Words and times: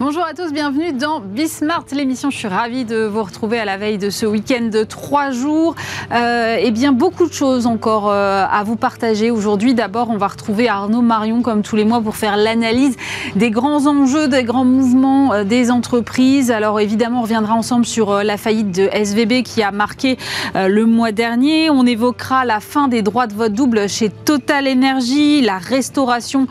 Bonjour 0.00 0.24
à 0.24 0.32
tous, 0.32 0.52
bienvenue 0.52 0.92
dans 0.92 1.18
Bismart, 1.18 1.86
l'émission. 1.90 2.30
Je 2.30 2.36
suis 2.36 2.46
ravie 2.46 2.84
de 2.84 3.04
vous 3.04 3.24
retrouver 3.24 3.58
à 3.58 3.64
la 3.64 3.76
veille 3.76 3.98
de 3.98 4.10
ce 4.10 4.26
week-end 4.26 4.68
de 4.70 4.84
trois 4.84 5.32
jours. 5.32 5.74
Euh, 6.12 6.56
eh 6.60 6.70
bien, 6.70 6.92
beaucoup 6.92 7.26
de 7.26 7.32
choses 7.32 7.66
encore 7.66 8.08
euh, 8.08 8.46
à 8.48 8.62
vous 8.62 8.76
partager 8.76 9.32
aujourd'hui. 9.32 9.74
D'abord, 9.74 10.08
on 10.10 10.16
va 10.16 10.28
retrouver 10.28 10.68
Arnaud 10.68 11.02
Marion, 11.02 11.42
comme 11.42 11.62
tous 11.62 11.74
les 11.74 11.84
mois, 11.84 12.00
pour 12.00 12.14
faire 12.14 12.36
l'analyse 12.36 12.94
des 13.34 13.50
grands 13.50 13.88
enjeux, 13.88 14.28
des 14.28 14.44
grands 14.44 14.64
mouvements 14.64 15.32
euh, 15.32 15.42
des 15.42 15.68
entreprises. 15.68 16.52
Alors, 16.52 16.78
évidemment, 16.78 17.18
on 17.18 17.22
reviendra 17.22 17.54
ensemble 17.54 17.84
sur 17.84 18.12
euh, 18.12 18.22
la 18.22 18.36
faillite 18.36 18.70
de 18.70 18.88
SVB 18.92 19.42
qui 19.42 19.64
a 19.64 19.72
marqué 19.72 20.16
le 20.54 20.84
mois 20.84 21.10
dernier. 21.10 21.70
On 21.70 21.84
évoquera 21.84 22.44
la 22.44 22.60
fin 22.60 22.86
des 22.86 23.02
droits 23.02 23.26
de 23.26 23.34
vote 23.34 23.52
double 23.52 23.88
chez 23.88 24.10
Total 24.10 24.68
Energy, 24.68 25.40
la 25.40 25.58
restauration 25.58 26.46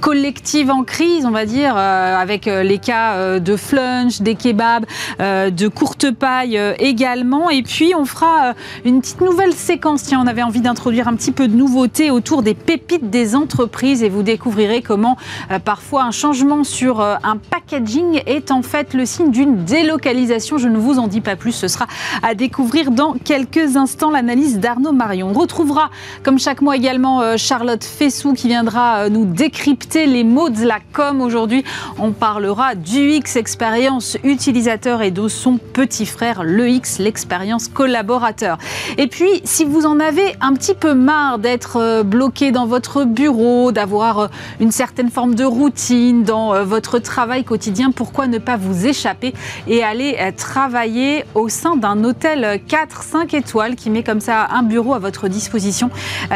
collective 0.00 0.70
en 0.70 0.84
crise, 0.84 1.24
on 1.24 1.30
va 1.30 1.46
dire, 1.46 1.76
avec 1.76 2.46
les 2.46 2.78
cas 2.82 3.14
euh, 3.14 3.38
de 3.38 3.56
flunch, 3.56 4.20
des 4.20 4.34
kebabs, 4.34 4.84
euh, 5.20 5.50
de 5.50 5.68
courte 5.68 6.10
paille 6.10 6.58
euh, 6.58 6.74
également. 6.78 7.48
Et 7.48 7.62
puis, 7.62 7.94
on 7.96 8.04
fera 8.04 8.54
une 8.84 9.00
petite 9.00 9.20
nouvelle 9.20 9.54
séquence. 9.54 10.02
Tiens, 10.02 10.20
on 10.22 10.26
avait 10.26 10.42
envie 10.42 10.60
d'introduire 10.60 11.08
un 11.08 11.14
petit 11.14 11.32
peu 11.32 11.48
de 11.48 11.54
nouveauté 11.54 12.10
autour 12.10 12.42
des 12.42 12.54
pépites 12.54 13.08
des 13.08 13.34
entreprises 13.34 14.02
et 14.02 14.08
vous 14.08 14.22
découvrirez 14.22 14.82
comment 14.82 15.16
parfois 15.64 16.04
un 16.04 16.10
changement 16.10 16.64
sur 16.64 17.00
un 17.00 17.36
packaging 17.36 18.22
est 18.26 18.50
en 18.50 18.62
fait 18.62 18.94
le 18.94 19.06
signe 19.06 19.30
d'une 19.30 19.64
délocalisation. 19.64 20.58
Je 20.58 20.68
ne 20.68 20.78
vous 20.78 20.98
en 20.98 21.06
dis 21.06 21.20
pas 21.20 21.36
plus. 21.36 21.52
Ce 21.52 21.68
sera 21.68 21.86
à 22.22 22.34
découvrir 22.34 22.90
dans 22.90 23.14
quelques 23.14 23.76
instants 23.76 24.10
l'analyse 24.10 24.58
d'Arnaud 24.58 24.92
Marion. 24.92 25.30
On 25.34 25.38
retrouvera, 25.38 25.90
comme 26.22 26.38
chaque 26.38 26.60
mois 26.60 26.76
également, 26.76 27.36
Charlotte 27.36 27.84
Fessou 27.84 28.34
qui 28.34 28.48
viendra 28.48 29.08
nous 29.08 29.24
décrypter 29.24 30.06
les 30.06 30.24
mots 30.24 30.50
de 30.50 30.64
la 30.64 30.78
com. 30.92 31.20
Aujourd'hui, 31.20 31.64
on 31.98 32.12
parlera 32.12 32.71
du 32.74 33.10
X 33.10 33.36
expérience 33.36 34.16
utilisateur 34.24 35.02
et 35.02 35.10
de 35.10 35.28
son 35.28 35.58
petit 35.58 36.06
frère, 36.06 36.42
le 36.44 36.68
X, 36.68 36.98
l'expérience 36.98 37.68
collaborateur. 37.68 38.58
Et 38.98 39.06
puis, 39.06 39.40
si 39.44 39.64
vous 39.64 39.86
en 39.86 40.00
avez 40.00 40.36
un 40.40 40.54
petit 40.54 40.74
peu 40.74 40.94
marre 40.94 41.38
d'être 41.38 41.76
euh, 41.76 42.02
bloqué 42.02 42.52
dans 42.52 42.66
votre 42.66 43.04
bureau, 43.04 43.72
d'avoir 43.72 44.18
euh, 44.18 44.26
une 44.60 44.72
certaine 44.72 45.10
forme 45.10 45.34
de 45.34 45.44
routine 45.44 46.22
dans 46.24 46.54
euh, 46.54 46.64
votre 46.64 46.98
travail 46.98 47.44
quotidien, 47.44 47.90
pourquoi 47.90 48.26
ne 48.26 48.38
pas 48.38 48.56
vous 48.56 48.86
échapper 48.86 49.34
et 49.66 49.82
aller 49.82 50.18
travailler 50.36 51.24
au 51.34 51.48
sein 51.48 51.76
d'un 51.76 52.04
hôtel 52.04 52.60
4-5 52.68 53.36
étoiles 53.36 53.76
qui 53.76 53.90
met 53.90 54.02
comme 54.02 54.20
ça 54.20 54.46
un 54.50 54.62
bureau 54.62 54.94
à 54.94 54.98
votre 54.98 55.28
disposition? 55.28 55.90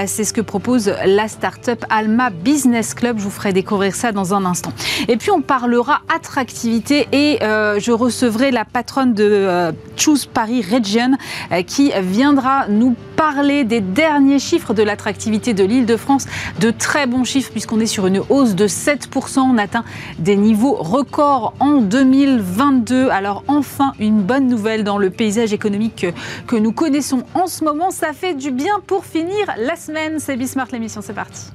C'est 0.07 0.25
ce 0.25 0.33
que 0.33 0.41
propose 0.41 0.93
la 1.05 1.29
start-up 1.29 1.85
Alma 1.91 2.31
Business 2.31 2.95
Club. 2.95 3.19
Je 3.19 3.25
vous 3.25 3.31
ferai 3.31 3.53
découvrir 3.53 3.95
ça 3.95 4.13
dans 4.13 4.35
un 4.35 4.45
instant. 4.45 4.73
Et 5.09 5.17
puis 5.17 5.31
on 5.31 5.41
parlera 5.41 6.01
attractivité 6.27 7.07
et 7.13 7.39
euh, 7.43 7.79
je 7.79 7.93
recevrai 7.93 8.51
la 8.51 8.65
patronne 8.65 9.15
de 9.15 9.25
euh, 9.25 9.71
Choose 9.97 10.27
Paris 10.27 10.61
Region 10.61 11.13
euh, 11.53 11.63
qui 11.63 11.93
viendra 12.03 12.67
nous 12.69 12.97
parler 13.15 13.63
des 13.63 13.81
derniers 13.81 14.41
chiffres 14.41 14.75
de 14.75 14.83
l'attractivité 14.83 15.55
de 15.55 15.63
l'île 15.63 15.87
de 15.87 15.97
France. 15.97 16.27
De 16.59 16.73
très 16.73 17.07
bons 17.07 17.23
chiffres 17.23 17.53
puisqu'on 17.53 17.79
est 17.79 17.87
sur 17.87 18.09
une 18.09 18.21
hausse 18.29 18.57
de 18.57 18.67
7%. 18.67 19.39
On 19.39 19.57
atteint 19.57 19.85
des 20.19 20.35
niveaux 20.35 20.75
records 20.75 21.55
en 21.61 21.81
2022. 21.81 23.09
Alors 23.11 23.45
enfin 23.47 23.93
une 24.01 24.21
bonne 24.21 24.49
nouvelle 24.49 24.83
dans 24.83 24.99
le 24.99 25.11
paysage 25.11 25.53
économique 25.53 25.95
que, 25.97 26.47
que 26.47 26.57
nous 26.57 26.73
connaissons 26.73 27.23
en 27.35 27.47
ce 27.47 27.63
moment. 27.63 27.93
Ça 27.93 28.13
fait 28.13 28.35
du 28.35 28.51
bien 28.51 28.81
pour 28.85 29.05
finir 29.05 29.55
la 29.59 29.77
semaine. 29.77 30.19
C'est 30.19 30.37
Bismart 30.37 30.69
l'émission, 30.73 31.03
c'est 31.03 31.15
parti. 31.15 31.53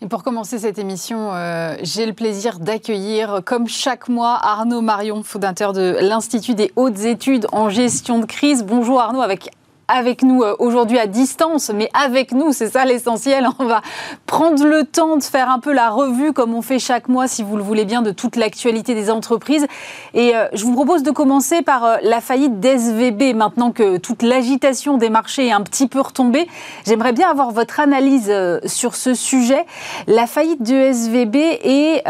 Et 0.00 0.06
pour 0.06 0.22
commencer 0.22 0.60
cette 0.60 0.78
émission, 0.78 1.34
euh, 1.34 1.76
j'ai 1.82 2.06
le 2.06 2.12
plaisir 2.12 2.60
d'accueillir, 2.60 3.40
comme 3.44 3.66
chaque 3.66 4.08
mois, 4.08 4.38
Arnaud 4.40 4.80
Marion, 4.80 5.24
fondateur 5.24 5.72
de 5.72 5.96
l'Institut 6.00 6.54
des 6.54 6.70
hautes 6.76 7.00
études 7.00 7.48
en 7.50 7.68
gestion 7.68 8.20
de 8.20 8.24
crise. 8.24 8.64
Bonjour 8.64 9.00
Arnaud, 9.00 9.22
avec 9.22 9.50
avec 9.88 10.22
nous 10.22 10.42
euh, 10.42 10.54
aujourd'hui 10.58 10.98
à 10.98 11.06
distance, 11.06 11.70
mais 11.74 11.90
avec 11.94 12.32
nous, 12.32 12.52
c'est 12.52 12.68
ça 12.68 12.84
l'essentiel. 12.84 13.48
On 13.58 13.64
va 13.64 13.80
prendre 14.26 14.64
le 14.64 14.84
temps 14.84 15.16
de 15.16 15.22
faire 15.22 15.50
un 15.50 15.58
peu 15.58 15.72
la 15.72 15.90
revue, 15.90 16.32
comme 16.32 16.54
on 16.54 16.62
fait 16.62 16.78
chaque 16.78 17.08
mois, 17.08 17.26
si 17.26 17.42
vous 17.42 17.56
le 17.56 17.62
voulez 17.62 17.86
bien, 17.86 18.02
de 18.02 18.10
toute 18.10 18.36
l'actualité 18.36 18.94
des 18.94 19.10
entreprises. 19.10 19.66
Et 20.14 20.36
euh, 20.36 20.46
je 20.52 20.64
vous 20.64 20.72
propose 20.74 21.02
de 21.02 21.10
commencer 21.10 21.62
par 21.62 21.84
euh, 21.84 21.96
la 22.02 22.20
faillite 22.20 22.60
d'SVB, 22.60 23.34
maintenant 23.34 23.72
que 23.72 23.96
toute 23.96 24.22
l'agitation 24.22 24.98
des 24.98 25.08
marchés 25.08 25.46
est 25.48 25.52
un 25.52 25.62
petit 25.62 25.88
peu 25.88 26.00
retombée. 26.00 26.46
J'aimerais 26.86 27.12
bien 27.12 27.30
avoir 27.30 27.50
votre 27.50 27.80
analyse 27.80 28.32
sur 28.66 28.94
ce 28.94 29.14
sujet, 29.14 29.64
la 30.06 30.26
faillite 30.26 30.62
de 30.62 30.74
SVB 30.74 31.36
et 31.36 32.02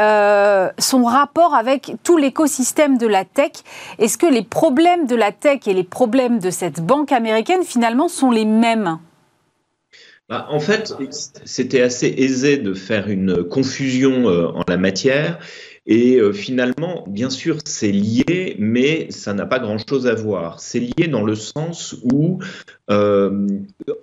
son 0.78 1.04
rapport 1.04 1.54
avec 1.54 1.92
tout 2.02 2.16
l'écosystème 2.16 2.98
de 2.98 3.06
la 3.06 3.24
tech. 3.24 3.52
Est-ce 3.98 4.18
que 4.18 4.26
les 4.26 4.42
problèmes 4.42 5.06
de 5.06 5.14
la 5.14 5.32
tech 5.32 5.60
et 5.66 5.74
les 5.74 5.84
problèmes 5.84 6.38
de 6.38 6.50
cette 6.50 6.80
banque 6.80 7.12
américaine 7.12 7.62
finalement 7.68 8.08
sont 8.08 8.30
les 8.30 8.44
mêmes 8.44 8.98
Bah, 10.28 10.46
en 10.50 10.60
fait, 10.60 10.94
c'était 11.44 11.82
assez 11.82 12.06
aisé 12.18 12.56
de 12.56 12.74
faire 12.74 13.08
une 13.08 13.44
confusion 13.44 14.28
euh, 14.28 14.48
en 14.48 14.64
la 14.68 14.76
matière. 14.76 15.38
Et 15.90 16.16
euh, 16.16 16.34
finalement, 16.34 17.02
bien 17.08 17.30
sûr, 17.30 17.56
c'est 17.64 17.90
lié, 17.90 18.56
mais 18.58 19.10
ça 19.10 19.32
n'a 19.32 19.46
pas 19.46 19.58
grand-chose 19.58 20.06
à 20.06 20.14
voir. 20.14 20.60
C'est 20.60 20.80
lié 20.80 21.08
dans 21.08 21.24
le 21.24 21.34
sens 21.34 21.96
où, 22.12 22.40
euh, 22.90 23.46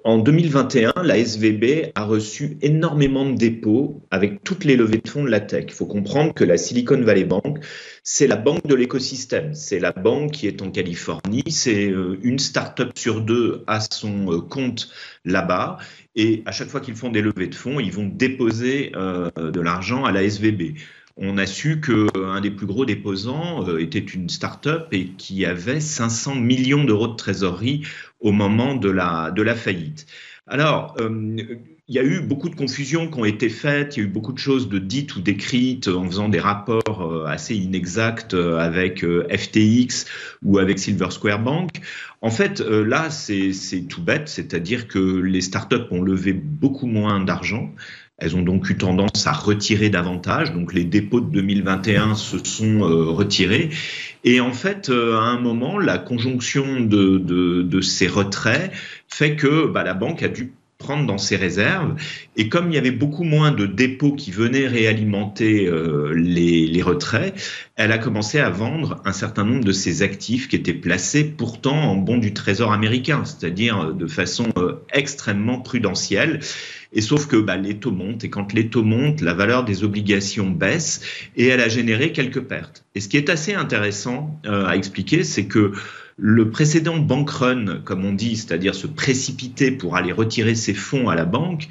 en 0.04 0.18
2021, 0.18 0.94
la 1.04 1.20
SVB 1.20 1.92
a 1.94 2.06
reçu 2.06 2.58
énormément 2.64 3.30
de 3.30 3.38
dépôts 3.38 4.02
avec 4.10 4.44
toutes 4.44 4.64
les 4.64 4.76
levées 4.76 4.98
de 4.98 5.08
fonds 5.08 5.24
de 5.24 5.30
la 5.30 5.40
tech. 5.40 5.66
Il 5.68 5.74
faut 5.74 5.86
comprendre 5.86 6.34
que 6.34 6.44
la 6.44 6.58
Silicon 6.58 7.00
Valley 7.02 7.24
Bank, 7.24 7.60
c'est 8.02 8.26
la 8.26 8.36
banque 8.36 8.66
de 8.66 8.74
l'écosystème. 8.74 9.54
C'est 9.54 9.80
la 9.80 9.92
banque 9.92 10.32
qui 10.32 10.48
est 10.48 10.64
en 10.64 10.72
Californie. 10.72 11.44
C'est 11.50 11.92
euh, 11.92 12.18
une 12.24 12.40
start-up 12.40 12.94
sur 12.98 13.22
deux 13.22 13.64
à 13.68 13.80
son 13.80 14.42
compte 14.50 14.90
là-bas. 15.24 15.78
Et 16.16 16.42
à 16.48 16.52
chaque 16.52 16.70
fois 16.70 16.80
qu'ils 16.80 16.96
font 16.96 17.12
des 17.12 17.22
levées 17.22 17.46
de 17.46 17.54
fonds, 17.54 17.80
ils 17.80 17.92
vont 17.92 18.08
déposer 18.08 18.92
de 18.94 19.60
l'argent 19.60 20.06
à 20.06 20.14
la 20.14 20.24
SVB 20.24 20.76
on 21.18 21.38
a 21.38 21.46
su 21.46 21.80
qu'un 21.82 22.42
des 22.42 22.52
plus 22.52 22.66
gros 22.66 22.86
déposants 22.86 23.68
euh, 23.68 23.80
était 23.80 24.00
une 24.00 24.30
start-up 24.30 24.88
et 24.92 25.08
qui 25.08 25.46
avait 25.46 25.80
500 25.80 26.36
millions 26.36 26.84
d'euros 26.84 27.08
de 27.08 27.16
trésorerie 27.16 27.84
au 28.20 28.32
moment 28.32 28.76
de 28.76 28.90
la, 28.90 29.56
faillite. 29.56 30.06
Alors, 30.48 30.96
euh, 31.00 31.38
il 31.88 31.94
y 31.94 32.00
a 32.00 32.04
eu 32.04 32.22
beaucoup 32.22 32.50
de 32.50 32.56
confusions 32.56 33.10
qui 33.12 33.20
ont 33.20 33.26
été 33.26 33.48
faites, 33.48 33.96
il 33.96 34.00
y 34.00 34.04
a 34.04 34.06
eu 34.08 34.12
beaucoup 34.12 34.34
de 34.34 34.40
choses 34.40 34.70
de 34.70 34.80
dites 34.80 35.16
ou 35.16 35.22
d'écrites 35.22 35.88
en 35.88 36.04
faisant 36.08 36.30
des 36.30 36.40
rapports 36.40 37.02
euh, 37.02 37.26
assez 37.28 37.56
inexacts 37.56 38.34
euh, 38.34 38.58
avec 38.58 39.04
euh, 39.04 39.28
FTX 39.30 40.06
ou 40.44 40.58
avec 40.58 40.80
Silver 40.80 41.12
Square 41.12 41.44
Bank. 41.44 41.70
En 42.22 42.32
fait, 42.32 42.60
euh, 42.60 42.84
là, 42.84 43.12
c'est 43.12 43.52
tout 43.88 44.02
bête, 44.02 44.30
c'est-à-dire 44.30 44.88
que 44.88 44.98
les 44.98 45.42
startups 45.42 45.86
ont 45.92 46.02
levé 46.02 46.34
beaucoup 46.34 46.88
moins 46.88 47.24
d'argent. 47.24 47.72
Elles 48.18 48.36
ont 48.38 48.42
donc 48.42 48.70
eu 48.70 48.78
tendance 48.78 49.28
à 49.28 49.34
retirer 49.34 49.90
davantage. 49.90 50.54
Donc 50.54 50.74
les 50.74 50.86
dépôts 50.86 51.20
de 51.20 51.30
2021 51.32 52.16
se 52.16 52.38
sont 52.44 52.82
euh, 52.82 53.10
retirés. 53.10 53.70
Et 54.24 54.40
en 54.40 54.54
fait, 54.54 54.90
euh, 54.90 55.18
à 55.18 55.24
un 55.24 55.40
moment, 55.40 55.78
la 55.78 55.98
conjonction 55.98 56.80
de, 56.80 57.18
de, 57.18 57.62
de 57.62 57.82
ces 57.82 58.08
retraits 58.08 58.72
fait 59.10 59.36
que 59.36 59.68
bah, 59.68 59.84
la 59.84 59.94
banque 59.94 60.24
a 60.24 60.30
dû 60.30 60.54
prendre 60.78 61.06
dans 61.06 61.18
ses 61.18 61.36
réserves. 61.36 61.96
Et 62.38 62.48
comme 62.48 62.70
il 62.70 62.76
y 62.76 62.78
avait 62.78 62.92
beaucoup 62.92 63.24
moins 63.24 63.52
de 63.52 63.66
dépôts 63.66 64.14
qui 64.14 64.32
venaient 64.32 64.68
réalimenter 64.68 65.68
euh, 65.68 66.14
les, 66.14 66.68
les, 66.68 66.82
retraits, 66.82 67.34
elle 67.76 67.92
a 67.92 67.98
commencé 67.98 68.40
à 68.40 68.50
vendre 68.50 69.02
un 69.06 69.14
certain 69.14 69.46
nombre 69.46 69.64
de 69.64 69.72
ses 69.72 70.04
actifs 70.04 70.48
qui 70.48 70.56
étaient 70.56 70.74
placés 70.74 71.24
pourtant 71.24 71.78
en 71.78 71.96
bons 71.96 72.18
du 72.18 72.34
trésor 72.34 72.72
américain, 72.72 73.24
c'est-à-dire 73.26 73.94
de 73.94 74.08
façon 74.08 74.48
extrêmement 74.92 75.60
prudentielle. 75.60 76.42
Et 76.96 77.02
sauf 77.02 77.28
que 77.28 77.36
bah, 77.36 77.58
les 77.58 77.78
taux 77.78 77.92
montent, 77.92 78.24
et 78.24 78.30
quand 78.30 78.54
les 78.54 78.70
taux 78.70 78.84
montent, 78.84 79.22
la 79.22 79.34
valeur 79.34 79.66
des 79.66 79.84
obligations 79.84 80.50
baisse, 80.50 81.02
et 81.36 81.48
elle 81.48 81.62
a 81.62 81.70
généré 81.70 82.12
quelques 82.12 82.42
pertes. 82.42 82.86
Et 82.96 83.02
ce 83.02 83.10
qui 83.10 83.18
est 83.18 83.30
assez 83.30 83.54
intéressant 83.54 84.40
euh, 84.46 84.66
à 84.66 84.76
expliquer, 84.76 85.24
c'est 85.24 85.46
que 85.46 85.74
le 86.18 86.50
précédent 86.50 86.98
bank 86.98 87.30
run, 87.30 87.82
comme 87.84 88.06
on 88.06 88.14
dit, 88.14 88.38
c'est-à-dire 88.38 88.74
se 88.74 88.88
précipiter 88.88 89.72
pour 89.72 89.98
aller 89.98 90.14
retirer 90.14 90.56
ses 90.56 90.74
fonds 90.74 91.10
à 91.10 91.16
la 91.16 91.26
banque, 91.26 91.68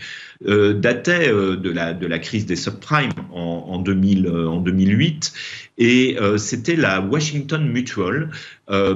euh, 0.47 0.75
datait 0.75 1.31
euh, 1.33 1.57
de, 1.57 1.71
la, 1.71 2.19
crise 2.19 2.45
des 2.45 2.57
subprimes 2.57 3.11
en, 3.33 3.65
en, 3.69 3.79
2000, 3.79 4.27
euh, 4.27 4.47
en 4.49 4.61
2008. 4.61 5.33
Et 5.79 6.17
c'était 6.37 6.77
la 6.77 7.01
Washington 7.01 7.67
Mutual 7.67 8.31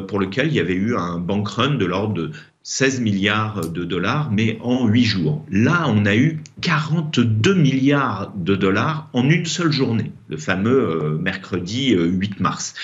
pour 0.06 0.20
lequel 0.20 0.46
il 0.46 0.54
y 0.54 0.60
avait 0.60 0.74
eu 0.74 0.94
un 0.94 1.18
bank 1.18 1.48
run 1.48 1.74
de 1.74 1.84
l'ordre 1.84 2.14
de 2.14 2.30
16 2.70 3.00
milliards 3.00 3.70
de 3.70 3.82
dollars, 3.82 4.30
mais 4.30 4.58
en 4.60 4.86
8 4.86 5.02
jours. 5.02 5.42
Là, 5.50 5.86
on 5.88 6.04
a 6.04 6.14
eu 6.14 6.42
42 6.60 7.54
milliards 7.54 8.30
de 8.36 8.54
dollars 8.54 9.08
en 9.14 9.26
une 9.30 9.46
seule 9.46 9.72
journée, 9.72 10.12
le 10.28 10.36
fameux 10.36 10.78
euh, 10.78 11.18
mercredi 11.18 11.94
8 11.94 12.40
mars. 12.40 12.74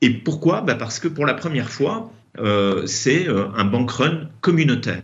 Et 0.00 0.08
pourquoi? 0.08 0.62
Bah 0.62 0.74
Parce 0.74 0.98
que 1.00 1.08
pour 1.08 1.26
la 1.26 1.34
première 1.34 1.68
fois, 1.68 2.10
euh, 2.38 2.86
c'est 2.86 3.28
un 3.28 3.64
bank 3.66 3.90
run 3.90 4.30
communautaire. 4.40 5.02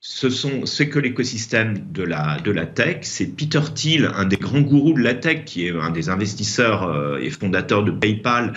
ce 0.00 0.30
sont 0.30 0.64
que 0.90 0.98
l'écosystème 0.98 1.92
de 1.92 2.02
la 2.02 2.40
de 2.40 2.50
la 2.50 2.66
tech. 2.66 2.98
C'est 3.02 3.26
Peter 3.26 3.62
Thiel, 3.72 4.10
un 4.16 4.24
des 4.24 4.36
grands 4.36 4.62
gourous 4.62 4.94
de 4.94 5.00
la 5.00 5.14
tech, 5.14 5.44
qui 5.44 5.68
est 5.68 5.70
un 5.70 5.90
des 5.90 6.08
investisseurs 6.08 6.82
euh, 6.82 7.18
et 7.18 7.30
fondateurs 7.30 7.84
de 7.84 7.92
PayPal, 7.92 8.52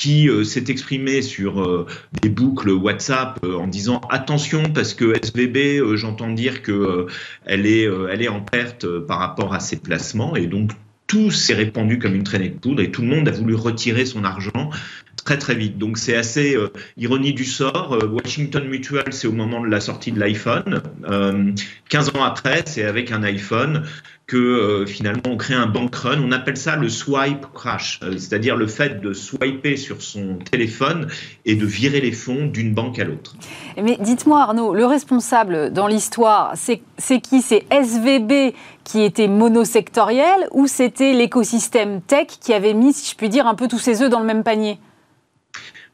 qui 0.00 0.30
euh, 0.30 0.44
s'est 0.44 0.64
exprimé 0.68 1.20
sur 1.20 1.60
euh, 1.60 1.86
des 2.22 2.30
boucles 2.30 2.70
WhatsApp 2.70 3.38
en 3.44 3.66
disant 3.66 4.00
attention 4.08 4.62
parce 4.72 4.94
que 4.94 5.14
SVB, 5.22 5.94
j'entends 5.96 6.32
dire 6.32 6.62
que 6.62 7.06
elle 7.44 7.66
est 7.66 7.82
elle 8.10 8.22
est 8.22 8.28
en 8.28 8.40
perte 8.40 8.86
par 9.00 9.18
rapport 9.18 9.52
à 9.52 9.60
ses 9.60 9.76
placements 9.76 10.36
et 10.36 10.46
donc 10.46 10.70
tout 11.06 11.30
s'est 11.30 11.54
répandu 11.54 11.98
comme 11.98 12.14
une 12.14 12.22
traînée 12.22 12.48
de 12.48 12.58
poudre 12.58 12.82
et 12.82 12.90
tout 12.90 13.02
le 13.02 13.08
monde 13.08 13.28
a 13.28 13.32
voulu 13.32 13.54
retirer 13.54 14.06
son 14.06 14.24
argent 14.24 14.70
très 15.30 15.38
très 15.38 15.54
vite. 15.54 15.78
Donc 15.78 15.96
c'est 15.96 16.16
assez 16.16 16.56
euh, 16.56 16.72
ironie 16.96 17.32
du 17.32 17.44
sort. 17.44 17.92
Euh, 17.92 18.08
Washington 18.08 18.64
Mutual, 18.66 19.12
c'est 19.12 19.28
au 19.28 19.32
moment 19.32 19.60
de 19.60 19.68
la 19.68 19.78
sortie 19.78 20.10
de 20.10 20.18
l'iPhone. 20.18 20.82
15 21.88 22.08
euh, 22.08 22.18
ans 22.18 22.24
après, 22.24 22.64
c'est 22.66 22.82
avec 22.82 23.12
un 23.12 23.22
iPhone 23.22 23.84
que 24.26 24.84
finalement 24.86 25.22
on 25.26 25.36
crée 25.36 25.54
un 25.54 25.66
bank 25.66 25.94
run. 25.94 26.20
On 26.20 26.32
appelle 26.32 26.56
ça 26.56 26.76
le 26.76 26.88
swipe 26.88 27.46
crash, 27.52 28.00
c'est-à-dire 28.12 28.56
le 28.56 28.68
fait 28.68 29.00
de 29.00 29.12
swiper 29.12 29.76
sur 29.76 30.02
son 30.02 30.38
téléphone 30.50 31.08
et 31.44 31.56
de 31.56 31.66
virer 31.66 32.00
les 32.00 32.12
fonds 32.12 32.46
d'une 32.46 32.72
banque 32.72 33.00
à 33.00 33.04
l'autre. 33.04 33.34
Mais 33.80 33.98
dites-moi 34.00 34.40
Arnaud, 34.40 34.72
le 34.72 34.86
responsable 34.86 35.72
dans 35.72 35.88
l'histoire, 35.88 36.54
c'est 36.54 37.20
qui? 37.20 37.42
C'est 37.42 37.64
SVB 37.72 38.54
qui 38.84 39.02
était 39.02 39.26
monosectoriel 39.26 40.48
ou 40.52 40.68
c'était 40.68 41.12
l'écosystème 41.12 42.00
tech 42.00 42.26
qui 42.40 42.52
avait 42.52 42.74
mis, 42.74 42.92
si 42.92 43.10
je 43.10 43.16
puis 43.16 43.28
dire, 43.28 43.48
un 43.48 43.56
peu 43.56 43.66
tous 43.66 43.80
ses 43.80 44.02
œufs 44.02 44.10
dans 44.10 44.20
le 44.20 44.26
même 44.26 44.44
panier? 44.44 44.78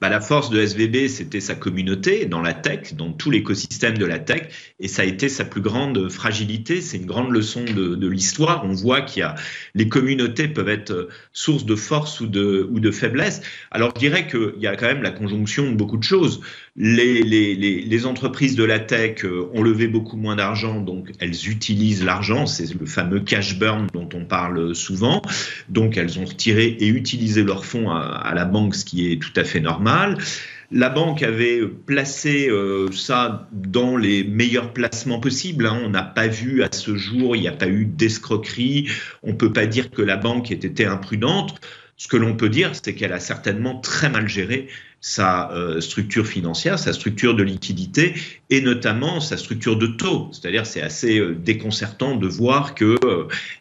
Bah, 0.01 0.09
la 0.09 0.21
force 0.21 0.51
de 0.51 0.61
SVB, 0.61 1.09
c'était 1.09 1.41
sa 1.41 1.55
communauté 1.55 2.27
dans 2.27 2.43
la 2.43 2.53
tech, 2.53 2.95
dans 2.95 3.13
tout 3.13 3.31
l'écosystème 3.31 3.97
de 3.97 4.05
la 4.05 4.19
tech, 4.19 4.49
et 4.79 4.89
ça 4.89 5.03
a 5.03 5.05
été 5.05 5.29
sa 5.29 5.45
plus 5.45 5.63
grande 5.63 6.11
fragilité. 6.11 6.81
C'est 6.81 6.99
une 6.99 7.07
grande 7.07 7.31
leçon 7.31 7.65
de, 7.65 8.07
l'histoire. 8.07 8.65
On 8.65 8.73
voit 8.73 9.01
qu'il 9.01 9.21
y 9.21 9.23
a 9.23 9.35
les 9.75 9.89
communautés 9.89 10.49
peuvent 10.49 10.69
être 10.69 11.09
source 11.33 11.65
de 11.65 11.75
force 11.75 12.21
ou 12.21 12.27
de, 12.27 12.69
ou 12.71 12.79
de 12.79 12.91
faiblesse. 12.91 13.43
Alors 13.71 13.93
je 13.95 14.01
dirais 14.01 14.27
qu'il 14.27 14.55
y 14.59 14.67
a 14.67 14.77
quand 14.77 14.87
même 14.87 15.03
la 15.03 15.11
conjonction 15.11 15.71
de 15.71 15.77
beaucoup 15.77 15.97
de 15.97 16.05
choses. 16.05 16.41
Les, 16.79 18.07
entreprises 18.07 18.55
de 18.55 18.65
la 18.65 18.79
tech 18.79 19.25
euh, 19.25 19.49
ont 19.55 19.63
levé 19.63 19.89
beaucoup 19.89 20.19
moins 20.19 20.37
d'argent, 20.37 20.81
donc 20.81 21.11
elles 21.19 21.49
utilisent 21.49 22.05
l'argent. 22.05 22.47
C'est 22.47 22.79
le 22.79 22.85
fameux 22.85 23.21
cash 23.21 23.59
burn 23.59 23.87
dont 23.95 24.09
on 24.15 24.25
parle 24.25 24.75
souvent. 24.75 25.23
Donc 25.69 25.97
elles 25.97 26.19
ont 26.19 26.25
retiré 26.25 26.67
et 26.67 26.89
utilisé 26.89 27.43
leurs 27.45 27.65
fonds 27.65 27.91
à, 27.91 28.01
à 28.01 28.35
la 28.35 28.45
banque, 28.45 28.75
ce 28.75 28.85
qui 28.85 29.11
est 29.11 29.17
tout 29.17 29.33
à 29.37 29.45
fait 29.45 29.61
normal. 29.61 30.19
La 30.73 30.89
banque 30.89 31.23
avait 31.23 31.63
placé 31.67 32.49
euh, 32.51 32.91
ça 32.91 33.49
dans 33.53 33.97
les 33.97 34.25
meilleurs 34.25 34.73
placements 34.73 35.21
possibles. 35.21 35.67
Hein. 35.67 35.81
On 35.85 35.91
n'a 35.91 36.03
pas 36.03 36.27
vu 36.27 36.63
à 36.65 36.69
ce 36.73 36.97
jour, 36.97 37.37
il 37.37 37.43
n'y 37.43 37.49
a 37.49 37.53
pas 37.53 37.69
eu 37.69 37.85
d'escroquerie. 37.85 38.89
On 39.23 39.29
ne 39.29 39.37
peut 39.37 39.53
pas 39.53 39.67
dire 39.67 39.91
que 39.91 40.03
la 40.03 40.17
banque 40.17 40.51
ait 40.51 40.55
été 40.55 40.85
imprudente. 40.85 41.61
Ce 41.97 42.09
que 42.09 42.17
l'on 42.17 42.37
peut 42.37 42.49
dire, 42.49 42.73
c'est 42.75 42.95
qu'elle 42.95 43.13
a 43.13 43.21
certainement 43.21 43.79
très 43.81 44.11
mal 44.11 44.29
géré 44.29 44.69
sa 45.01 45.53
euh, 45.53 45.81
structure 45.81 46.27
financière, 46.27 46.79
sa 46.79 46.93
structure 46.93 47.35
de 47.35 47.43
liquidité 47.43 48.15
et 48.51 48.61
notamment 48.61 49.21
sa 49.21 49.37
structure 49.37 49.77
de 49.77 49.87
taux. 49.87 50.29
C'est-à-dire, 50.33 50.67
c'est 50.67 50.83
assez 50.83 51.19
euh, 51.19 51.35
déconcertant 51.35 52.17
de 52.17 52.27
voir 52.27 52.75
que 52.75 52.97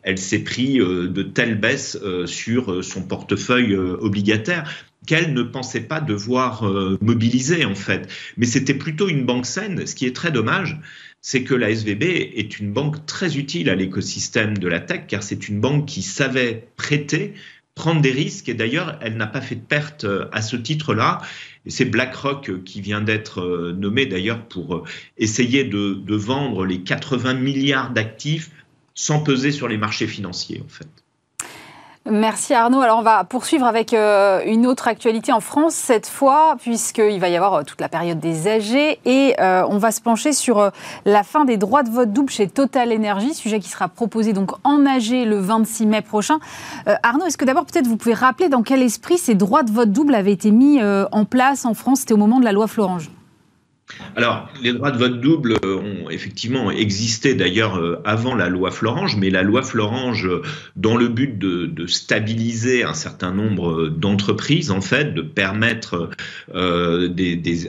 elle 0.04 0.18
s'est 0.18 0.44
pris 0.44 0.78
de 0.78 1.24
telles 1.24 1.60
baisses 1.60 1.98
sur 2.26 2.84
son 2.84 3.04
portefeuille 3.04 3.76
obligataire 3.76 4.66
qu'elle 5.06 5.34
ne 5.34 5.44
pensait 5.44 5.82
pas 5.82 6.02
devoir 6.02 6.68
euh, 6.68 6.98
mobiliser 7.02 7.66
en 7.66 7.76
fait. 7.76 8.10
Mais 8.38 8.46
c'était 8.46 8.74
plutôt 8.74 9.08
une 9.08 9.26
banque 9.26 9.46
saine. 9.46 9.86
Ce 9.86 9.96
qui 9.96 10.06
est 10.06 10.16
très 10.16 10.32
dommage, 10.32 10.80
c'est 11.22 11.44
que 11.44 11.56
la 11.56 11.70
SVB 11.70 12.04
est 12.04 12.60
une 12.60 12.72
banque 12.72 13.06
très 13.06 13.38
utile 13.38 13.70
à 13.70 13.76
l'écosystème 13.76 14.58
de 14.58 14.68
la 14.68 14.80
tech, 14.80 15.02
car 15.08 15.24
c'est 15.24 15.48
une 15.48 15.60
banque 15.60 15.86
qui 15.86 16.02
savait 16.02 16.68
prêter, 16.76 17.34
prendre 17.76 18.02
des 18.02 18.12
risques, 18.12 18.50
et 18.50 18.54
d'ailleurs, 18.54 18.98
elle 19.02 19.18
n'a 19.18 19.28
pas 19.28 19.42
fait 19.42 19.56
de 19.56 19.62
perte 19.62 20.06
euh, 20.06 20.28
à 20.32 20.42
ce 20.42 20.56
titre-là. 20.56 21.22
C'est 21.68 21.86
BlackRock 21.86 22.64
qui 22.64 22.82
vient 22.82 23.02
d'être 23.02 23.42
euh, 23.42 23.74
nommé 23.74 24.06
d'ailleurs 24.06 24.42
pour 24.48 24.88
essayer 25.18 25.64
de, 25.64 25.94
de 25.94 26.16
vendre 26.16 26.66
les 26.66 26.82
80 26.82 27.34
milliards 27.36 27.92
d'actifs 27.92 28.52
sans 28.94 29.20
peser 29.20 29.52
sur 29.52 29.68
les 29.68 29.78
marchés 29.78 30.08
financiers 30.08 30.62
en 30.66 30.70
fait. 30.70 31.05
Merci 32.08 32.54
Arnaud. 32.54 32.82
Alors 32.82 33.00
on 33.00 33.02
va 33.02 33.24
poursuivre 33.24 33.66
avec 33.66 33.92
euh, 33.92 34.40
une 34.46 34.68
autre 34.68 34.88
actualité 34.88 35.32
en 35.32 35.40
France 35.40 35.74
cette 35.74 36.06
fois, 36.06 36.56
puisqu'il 36.62 37.20
va 37.20 37.30
y 37.30 37.36
avoir 37.36 37.54
euh, 37.56 37.64
toute 37.64 37.82
la 37.82 37.90
période 37.90 38.20
des 38.20 38.48
AG 38.48 39.00
et 39.06 39.34
euh, 39.40 39.66
on 39.68 39.80
va 39.80 39.92
se 39.92 40.02
pencher 40.02 40.32
sur 40.32 40.70
la 41.06 41.24
fin 41.24 41.46
des 41.46 41.58
droits 41.58 41.82
de 41.82 41.90
vote 41.90 42.14
double 42.14 42.30
chez 42.30 42.48
Total 42.48 42.94
Energy, 42.94 43.34
sujet 43.34 43.60
qui 43.60 43.70
sera 43.70 43.88
proposé 43.88 44.34
donc 44.34 44.52
en 44.64 44.86
AG 44.86 45.26
le 45.26 45.40
26 45.40 45.88
mai 45.88 46.02
prochain. 46.04 46.38
Arnaud, 47.02 47.26
est-ce 47.26 47.38
que 47.38 47.46
d'abord 47.46 47.66
peut-être 47.66 47.88
vous 47.88 47.98
pouvez 47.98 48.14
rappeler 48.14 48.50
dans 48.50 48.62
quel 48.62 48.84
esprit 48.84 49.18
ces 49.18 49.34
droits 49.34 49.64
de 49.64 49.72
vote 49.72 49.92
double 49.92 50.14
avaient 50.14 50.32
été 50.32 50.52
mis 50.52 50.80
en 50.84 51.26
place 51.26 51.66
en 51.66 51.74
France? 51.74 52.02
C'était 52.02 52.14
au 52.14 52.18
moment 52.18 52.40
de 52.40 52.46
la 52.46 52.52
loi 52.52 52.68
Florange. 52.68 53.10
Alors, 54.16 54.50
les 54.64 54.74
droits 54.74 54.92
de 54.92 54.98
vote 54.98 55.22
double 55.22 55.56
ont 55.64 56.10
effectivement 56.10 56.72
existé 56.72 57.36
d'ailleurs 57.36 57.78
euh, 57.78 58.02
avant 58.04 58.34
la 58.34 58.50
loi 58.50 58.72
Florange, 58.72 59.16
mais 59.16 59.30
la 59.30 59.44
loi 59.44 59.62
Florange, 59.62 60.28
dans 60.76 60.98
le 60.98 61.08
but 61.08 61.38
de, 61.38 61.86
stabiliser 61.86 62.84
un 62.84 62.96
certain 62.96 63.32
nombre 63.32 63.90
d'entreprises, 63.90 64.72
en 64.72 64.82
fait, 64.82 65.14
de 65.14 65.22
permettre 65.22 66.10
euh, 66.56 67.10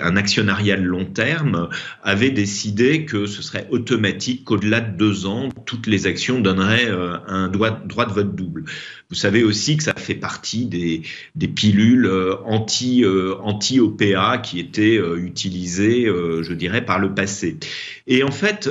un 0.01 0.17
actionnariat 0.17 0.77
de 0.77 0.83
long 0.83 1.05
terme, 1.05 1.69
avait 2.03 2.31
décidé 2.31 3.05
que 3.05 3.27
ce 3.27 3.43
serait 3.43 3.67
automatique 3.71 4.45
qu'au-delà 4.45 4.81
de 4.81 4.97
deux 4.97 5.27
ans, 5.27 5.51
toutes 5.67 5.87
les 5.87 6.07
actions 6.07 6.41
donneraient 6.41 6.89
euh, 6.89 7.19
un 7.27 7.49
droit 7.49 7.71
de 7.71 8.13
vote 8.13 8.35
double. 8.35 8.65
Vous 9.09 9.15
savez 9.15 9.45
aussi 9.45 9.77
que 9.77 9.85
ça 9.85 9.95
fait 9.95 10.17
partie 10.17 10.67
des, 10.67 11.03
pilules 11.49 12.07
euh, 12.07 12.35
anti, 12.45 13.05
euh, 13.05 13.37
anti-OPA 13.41 14.39
qui 14.39 14.59
étaient 14.59 14.97
euh, 14.97 15.17
utilisées, 15.17 16.07
je 16.07 16.53
dirais, 16.53 16.85
par 16.85 16.99
le 16.99 17.15
passé. 17.15 17.57
Et 18.09 18.25
en 18.25 18.33
fait, 18.33 18.69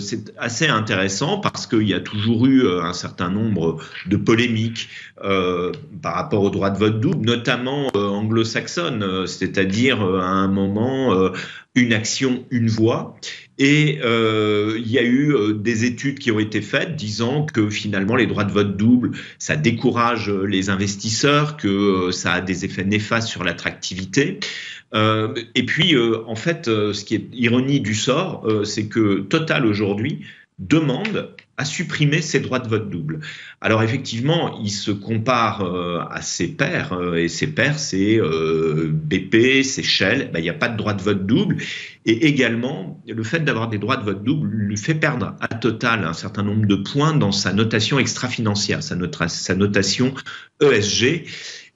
c'est 0.00 0.34
assez 0.38 0.66
intéressant 0.66 1.38
parce 1.38 1.66
qu'il 1.66 1.88
y 1.88 1.94
a 1.94 2.00
toujours 2.00 2.46
eu 2.46 2.68
un 2.68 2.92
certain 2.92 3.30
nombre 3.30 3.78
de 4.06 4.16
polémiques 4.16 4.88
par 5.20 6.14
rapport 6.14 6.42
au 6.42 6.50
droit 6.50 6.70
de 6.70 6.78
vote 6.78 7.00
double, 7.00 7.26
notamment 7.26 7.88
anglo-saxonne, 7.94 9.26
c'est-à-dire 9.26 10.02
à 10.02 10.28
un 10.28 10.48
moment 10.48 11.30
une 11.74 11.92
action, 11.92 12.44
une 12.50 12.68
voix. 12.68 13.16
Et 13.58 14.00
euh, 14.02 14.76
il 14.78 14.90
y 14.90 14.98
a 14.98 15.02
eu 15.02 15.34
euh, 15.34 15.52
des 15.52 15.84
études 15.84 16.18
qui 16.18 16.30
ont 16.30 16.38
été 16.38 16.60
faites 16.60 16.96
disant 16.96 17.46
que 17.46 17.70
finalement 17.70 18.16
les 18.16 18.26
droits 18.26 18.44
de 18.44 18.52
vote 18.52 18.76
double, 18.76 19.12
ça 19.38 19.56
décourage 19.56 20.30
les 20.30 20.70
investisseurs, 20.70 21.56
que 21.56 21.68
euh, 21.68 22.12
ça 22.12 22.34
a 22.34 22.40
des 22.40 22.64
effets 22.64 22.84
néfastes 22.84 23.28
sur 23.28 23.44
l'attractivité. 23.44 24.40
et 25.54 25.66
puis, 25.66 25.96
en 26.26 26.36
fait, 26.36 26.66
ce 26.66 27.04
qui 27.04 27.16
est 27.16 27.26
ironie 27.32 27.80
du 27.80 27.96
sort, 27.96 28.46
c'est 28.64 28.86
que 28.86 29.22
Total 29.22 29.66
aujourd'hui 29.66 30.20
demande 30.60 31.34
à 31.56 31.64
supprimer 31.64 32.20
ses 32.20 32.40
droits 32.40 32.58
de 32.58 32.68
vote 32.68 32.90
double. 32.90 33.20
Alors 33.60 33.82
effectivement, 33.82 34.60
il 34.62 34.70
se 34.70 34.90
compare 34.90 35.62
euh, 35.62 36.00
à 36.10 36.20
ses 36.20 36.48
pairs, 36.48 36.92
euh, 36.92 37.16
et 37.16 37.28
ses 37.28 37.46
pairs, 37.46 37.78
c'est 37.78 38.18
euh, 38.18 38.90
BP, 38.92 39.62
c'est 39.62 39.82
Shell, 39.82 40.30
ben, 40.32 40.40
il 40.40 40.42
n'y 40.42 40.50
a 40.50 40.54
pas 40.54 40.68
de 40.68 40.76
droit 40.76 40.94
de 40.94 41.02
vote 41.02 41.26
double, 41.26 41.58
et 42.06 42.26
également, 42.26 43.00
le 43.06 43.22
fait 43.22 43.40
d'avoir 43.40 43.68
des 43.68 43.78
droits 43.78 43.96
de 43.96 44.04
vote 44.04 44.24
double 44.24 44.48
lui 44.48 44.76
fait 44.76 44.94
perdre 44.94 45.36
à 45.40 45.48
total 45.48 46.04
un 46.04 46.12
certain 46.12 46.42
nombre 46.42 46.66
de 46.66 46.76
points 46.76 47.14
dans 47.14 47.32
sa 47.32 47.52
notation 47.52 47.98
extra-financière, 47.98 48.82
sa, 48.82 48.96
sa 49.28 49.54
notation 49.54 50.14
ESG, 50.60 51.24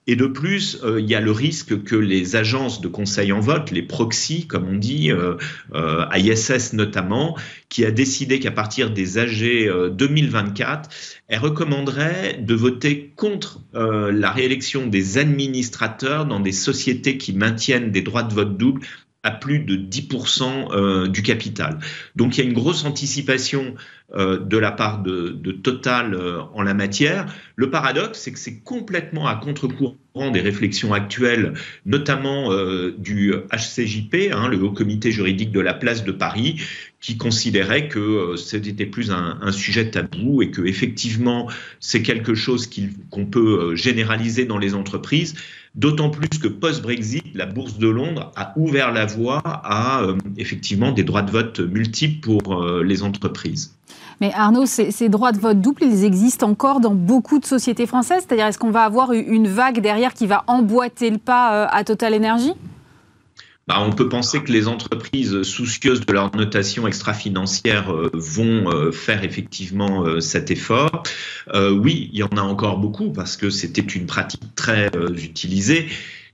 et 0.09 0.17
de 0.17 0.27
plus, 0.27 0.79
euh, 0.83 1.03
il 1.03 1.07
y 1.07 1.15
a 1.15 1.21
le 1.21 1.31
risque 1.31 1.85
que 1.85 1.95
les 1.95 2.35
agences 2.35 2.81
de 2.81 2.89
conseil 2.89 3.31
en 3.31 3.41
vote, 3.41 3.71
les 3.71 3.83
proxys, 3.83 4.47
comme 4.47 4.67
on 4.67 4.79
dit, 4.79 5.13
euh, 5.13 5.37
euh, 5.75 6.07
ISS 6.17 6.73
notamment, 6.73 7.37
qui 7.69 7.85
a 7.85 7.91
décidé 7.91 8.41
qu'à 8.41 8.51
partir 8.51 8.91
des 8.91 9.19
AG 9.19 9.69
2024, 9.93 10.89
elle 11.29 11.39
recommanderait 11.39 12.39
de 12.41 12.55
voter 12.55 13.13
contre 13.17 13.61
la 13.75 14.31
réélection 14.31 14.87
des 14.87 15.19
administrateurs 15.19 16.25
dans 16.25 16.41
des 16.41 16.53
sociétés 16.53 17.19
qui 17.19 17.35
maintiennent 17.35 17.91
des 17.91 18.01
droits 18.01 18.23
de 18.23 18.33
vote 18.33 18.57
doubles 18.57 18.81
à 19.23 19.31
plus 19.33 19.61
de 19.61 19.77
10% 19.77 21.09
du 21.09 21.23
capital. 21.23 21.79
Donc 22.15 22.37
il 22.37 22.45
y 22.45 22.47
a 22.47 22.49
une 22.49 22.55
grosse 22.55 22.85
anticipation 22.85 23.75
euh, 24.15 24.39
de 24.39 24.57
la 24.57 24.73
part 24.73 25.03
de, 25.03 25.29
Total 25.53 26.15
euh, 26.15 26.41
en 26.55 26.63
la 26.63 26.73
matière. 26.73 27.27
Le 27.57 27.71
paradoxe, 27.71 28.21
c'est 28.21 28.33
que 28.33 28.39
c'est 28.39 28.61
complètement 28.61 29.27
à 29.27 29.35
contre-courant 29.35 30.31
des 30.31 30.41
réflexions 30.41 30.95
actuelles, 30.95 31.53
notamment 31.85 32.51
euh, 32.51 32.95
du 32.97 33.35
HCJP, 33.53 34.33
hein, 34.33 34.49
le 34.49 34.63
Haut 34.63 34.73
Comité 34.73 35.13
juridique 35.13 35.53
de 35.53 35.61
la 35.61 35.75
place 35.75 36.05
de 36.05 36.13
Paris, 36.13 36.59
qui 37.03 37.19
considérait 37.19 37.89
que 37.89 38.35
c'était 38.37 38.87
plus 38.87 39.11
un, 39.11 39.53
sujet 39.53 39.91
tabou 39.91 40.41
et 40.41 40.51
que 40.51 40.63
effectivement 40.63 41.51
c'est 41.79 42.01
quelque 42.03 42.35
chose 42.35 42.69
qu'on 43.11 43.27
peut 43.27 43.77
généraliser 43.77 44.47
dans 44.47 44.59
les 44.59 44.75
entreprises. 44.75 45.35
D'autant 45.79 46.11
plus 46.11 46.29
que 46.29 46.49
post-Brexit, 46.49 47.25
la 47.35 47.47
bourse 47.47 47.79
de 47.79 47.89
Londres 47.89 48.33
a 48.37 48.53
ouvert 48.57 48.93
la 48.93 49.07
voie 49.07 49.41
à 49.45 50.03
effectivement 50.37 50.93
des 50.93 51.05
droits 51.05 51.23
de 51.23 51.31
vote 51.31 51.61
multiples 51.61 52.21
pour 52.21 52.65
les 52.85 53.03
entreprises. 53.03 53.75
Mais 54.21 54.33
Arnaud, 54.35 54.67
ces, 54.67 55.09
droits 55.09 55.33
de 55.33 55.39
vote 55.39 55.61
double, 55.61 55.85
ils 55.85 56.05
existent 56.05 56.49
encore 56.51 56.81
dans 56.81 56.95
beaucoup 56.95 57.39
de 57.39 57.47
sociétés 57.47 57.87
françaises? 57.87 58.25
C'est-à-dire, 58.27 58.47
est-ce 58.47 58.59
qu'on 58.59 58.73
va 58.73 58.83
avoir 58.83 59.13
une 59.13 59.47
vague 59.47 59.81
derrière 59.81 60.13
qui 60.13 60.27
va 60.27 60.43
emboîter 60.49 61.11
le 61.11 61.19
pas 61.19 61.67
à 61.67 61.85
Total 61.85 62.15
Energy? 62.15 62.53
Bah, 63.69 63.83
on 63.83 63.93
peut 63.93 64.09
penser 64.09 64.43
que 64.43 64.51
les 64.51 64.67
entreprises 64.67 65.43
soucieuses 65.43 66.01
de 66.01 66.11
leur 66.11 66.35
notation 66.35 66.89
extra-financière 66.89 67.93
euh, 67.93 68.11
vont 68.15 68.71
euh, 68.71 68.93
faire 68.93 69.25
effectivement 69.25 70.07
euh, 70.07 70.21
cet 70.21 70.51
effort. 70.51 71.03
oui, 71.55 72.09
il 72.13 72.19
y 72.19 72.23
en 72.23 72.37
a 72.39 72.41
encore 72.41 72.79
beaucoup 72.79 73.13
parce 73.13 73.37
que 73.37 73.51
c'était 73.51 73.83
une 73.83 74.07
pratique 74.07 74.55
très 74.55 74.91
utilisée 75.23 75.89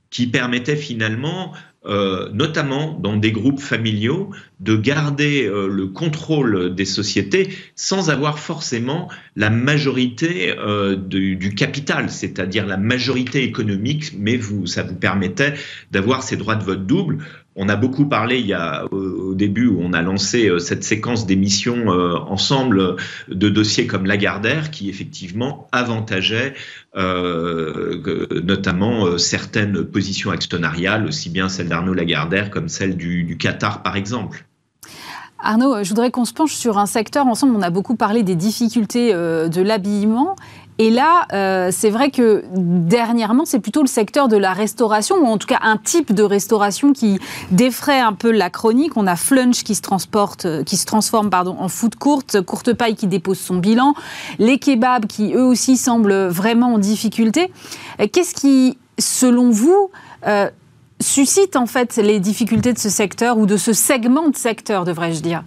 qui 0.09 0.27
permettait 0.27 0.77
finalement 0.77 1.53
euh, 1.87 2.29
notamment 2.33 2.97
dans 2.99 3.15
des 3.15 3.31
groupes 3.31 3.59
familiaux, 3.59 4.31
de 4.59 4.75
garder 4.75 5.45
euh, 5.45 5.67
le 5.67 5.87
contrôle 5.87 6.73
des 6.73 6.85
sociétés 6.85 7.49
sans 7.75 8.09
avoir 8.09 8.39
forcément 8.39 9.07
la 9.35 9.51
majorité 9.51 10.55
euh, 10.57 10.95
du, 10.95 11.53
capital, 11.53 12.09
c'est-à-dire 12.09 12.65
la 12.65 12.77
majorité 12.77 13.43
économique, 13.43 14.13
mais 14.17 14.35
vous, 14.35 14.65
ça 14.65 14.81
vous 14.81 14.95
permettait 14.95 15.53
d'avoir 15.91 16.23
ces 16.23 16.37
droits 16.37 16.55
de 16.55 16.63
vote 16.63 16.87
double. 16.87 17.19
On 17.55 17.69
a 17.69 17.75
beaucoup 17.75 18.05
parlé 18.05 18.39
il 18.39 18.47
y 18.47 18.53
a 18.53 18.85
au 18.91 19.33
début 19.33 19.67
où 19.67 19.79
on 19.81 19.93
a 19.93 20.01
lancé 20.01 20.51
cette 20.59 20.83
séquence 20.83 21.25
d'émissions 21.25 21.87
ensemble 21.87 22.97
de 23.29 23.49
dossiers 23.49 23.87
comme 23.87 24.05
Lagardère 24.05 24.71
qui 24.71 24.89
effectivement 24.89 25.69
avantageait 25.71 26.53
notamment 28.43 29.17
certaines 29.17 29.85
positions 29.85 30.31
actionnariales, 30.31 31.05
aussi 31.05 31.29
bien 31.29 31.47
celles 31.47 31.71
Arnaud 31.71 31.93
Lagardère 31.93 32.49
comme 32.49 32.67
celle 32.67 32.97
du, 32.97 33.37
Qatar, 33.37 33.83
par 33.83 33.95
exemple. 33.95 34.45
Arnaud, 35.39 35.83
je 35.83 35.89
voudrais 35.89 36.11
qu'on 36.11 36.25
se 36.25 36.33
penche 36.33 36.53
sur 36.53 36.77
un 36.77 36.85
secteur. 36.85 37.27
Ensemble, 37.27 37.55
on 37.55 37.61
a 37.61 37.69
beaucoup 37.69 37.95
parlé 37.95 38.23
des 38.23 38.35
difficultés 38.35 39.13
euh, 39.13 39.47
de 39.47 39.61
l'habillement. 39.61 40.35
Et 40.77 40.89
là, 40.89 41.25
euh, 41.31 41.69
c'est 41.71 41.89
vrai 41.89 42.11
que 42.11 42.43
dernièrement, 42.53 43.45
c'est 43.45 43.59
plutôt 43.59 43.81
le 43.81 43.87
secteur 43.87 44.27
de 44.27 44.35
la 44.35 44.51
restauration, 44.51 45.15
ou 45.15 45.25
en 45.25 45.37
tout 45.37 45.47
cas 45.47 45.59
un 45.61 45.77
type 45.77 46.13
de 46.13 46.23
restauration 46.23 46.91
qui 46.91 47.19
défraie 47.51 47.99
un 47.99 48.11
peu 48.13 48.31
la 48.31 48.49
chronique. 48.49 48.97
On 48.97 49.07
a 49.07 49.15
Flunch 49.15 49.63
qui 49.63 49.73
se, 49.75 49.81
transporte, 49.81 50.45
euh, 50.45 50.63
qui 50.63 50.75
se 50.75 50.85
transforme 50.85 51.29
pardon, 51.29 51.55
en 51.59 51.69
food 51.69 51.95
courte, 51.95 52.41
courte 52.41 52.73
paille 52.73 52.95
qui 52.95 53.07
dépose 53.07 53.39
son 53.39 53.57
bilan, 53.57 53.93
les 54.37 54.59
kebabs 54.59 55.05
qui 55.05 55.33
eux 55.33 55.45
aussi 55.45 55.77
semblent 55.77 56.27
vraiment 56.27 56.73
en 56.73 56.77
difficulté. 56.77 57.51
Qu'est-ce 58.11 58.33
qui, 58.33 58.77
selon 58.99 59.49
vous, 59.51 59.89
suscite 60.99 61.55
en 61.55 61.65
fait 61.65 61.95
les 61.97 62.19
difficultés 62.19 62.73
de 62.73 62.79
ce 62.79 62.89
secteur 62.89 63.37
ou 63.37 63.45
de 63.45 63.57
ce 63.57 63.73
segment 63.73 64.29
de 64.29 64.35
secteur, 64.35 64.83
devrais-je 64.83 65.21
dire? 65.21 65.43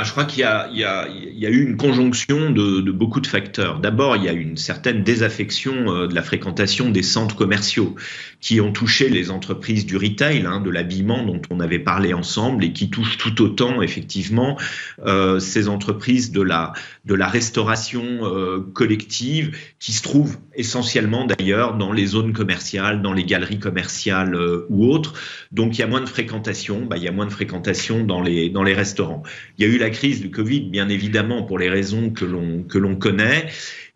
Je 0.00 0.10
crois 0.10 0.24
qu'il 0.24 0.40
y, 0.40 0.44
a 0.44 1.50
eu 1.50 1.62
une 1.62 1.76
conjonction 1.76 2.50
de, 2.50 2.90
beaucoup 2.90 3.20
de 3.20 3.26
facteurs. 3.26 3.78
D'abord, 3.78 4.16
il 4.16 4.24
y 4.24 4.28
a 4.28 4.32
une 4.32 4.56
certaine 4.56 5.02
désaffection 5.02 5.92
euh, 5.92 6.06
de 6.06 6.14
la 6.14 6.22
fréquentation 6.22 6.88
des 6.88 7.02
centres 7.02 7.36
commerciaux 7.36 7.94
qui 8.40 8.60
ont 8.62 8.72
touché 8.72 9.10
les 9.10 9.30
entreprises 9.30 9.84
du 9.84 9.98
retail, 9.98 10.46
hein, 10.46 10.60
de 10.60 10.70
l'habillement 10.70 11.24
dont 11.24 11.42
on 11.50 11.60
avait 11.60 11.78
parlé 11.78 12.14
ensemble 12.14 12.64
et 12.64 12.72
qui 12.72 12.88
touchent 12.88 13.18
tout 13.18 13.42
autant 13.42 13.82
effectivement 13.82 14.58
euh, 15.04 15.38
ces 15.38 15.68
entreprises 15.68 16.32
de 16.32 16.40
la, 16.40 16.72
restauration 17.06 18.02
euh, 18.22 18.60
collective 18.72 19.56
qui 19.78 19.92
se 19.92 20.02
trouvent 20.02 20.38
essentiellement 20.54 21.26
d'ailleurs 21.26 21.76
dans 21.76 21.92
les 21.92 22.06
zones 22.06 22.32
commerciales, 22.32 23.02
dans 23.02 23.12
les 23.12 23.24
galeries 23.24 23.58
commerciales 23.58 24.36
ou 24.70 24.86
autres. 24.90 25.12
Donc 25.52 25.76
il 25.76 25.80
y 25.80 25.84
a 25.84 25.86
moins 25.86 26.00
de 26.00 26.08
fréquentation, 26.08 26.86
bah, 26.86 26.96
il 26.96 27.02
y 27.02 27.08
a 27.08 27.12
moins 27.12 27.26
de 27.26 27.32
fréquentation 27.32 28.04
dans 28.04 28.22
les, 28.22 28.48
dans 28.48 28.62
les 28.62 28.74
restaurants. 28.74 29.22
Il 29.58 29.66
y 29.66 29.70
a 29.70 29.72
eu 29.72 29.81
la 29.82 29.90
crise 29.90 30.20
du 30.20 30.30
Covid, 30.30 30.70
bien 30.70 30.88
évidemment, 30.88 31.42
pour 31.42 31.58
les 31.58 31.68
raisons 31.68 32.10
que 32.10 32.24
l'on 32.24 32.96
connaît. 32.96 33.48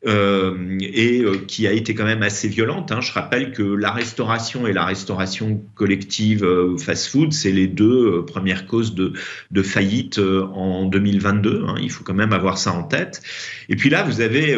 Euh, 0.07 0.79
et 0.81 1.23
euh, 1.23 1.39
qui 1.49 1.67
a 1.67 1.73
été 1.73 1.95
quand 1.95 2.05
même 2.05 2.23
assez 2.23 2.47
violente. 2.49 2.93
Hein. 2.93 3.01
Je 3.01 3.11
rappelle 3.11 3.51
que 3.51 3.63
la 3.63 3.91
restauration 3.91 4.67
et 4.69 4.73
la 4.73 4.85
restauration 4.85 5.65
collective 5.75 6.45
euh, 6.45 6.77
fast-food, 6.77 7.33
c'est 7.33 7.51
les 7.51 7.67
deux 7.67 8.25
premières 8.25 8.67
causes 8.67 8.95
de, 8.95 9.15
de 9.51 9.63
faillite 9.63 10.19
en 10.19 10.85
2022. 10.85 11.65
Hein. 11.67 11.75
Il 11.81 11.91
faut 11.91 12.05
quand 12.05 12.15
même 12.15 12.33
avoir 12.33 12.57
ça 12.57 12.73
en 12.73 12.85
tête. 12.85 13.21
Et 13.69 13.75
puis 13.75 13.91
là, 13.91 14.05
vous 14.05 14.21
avez 14.21 14.55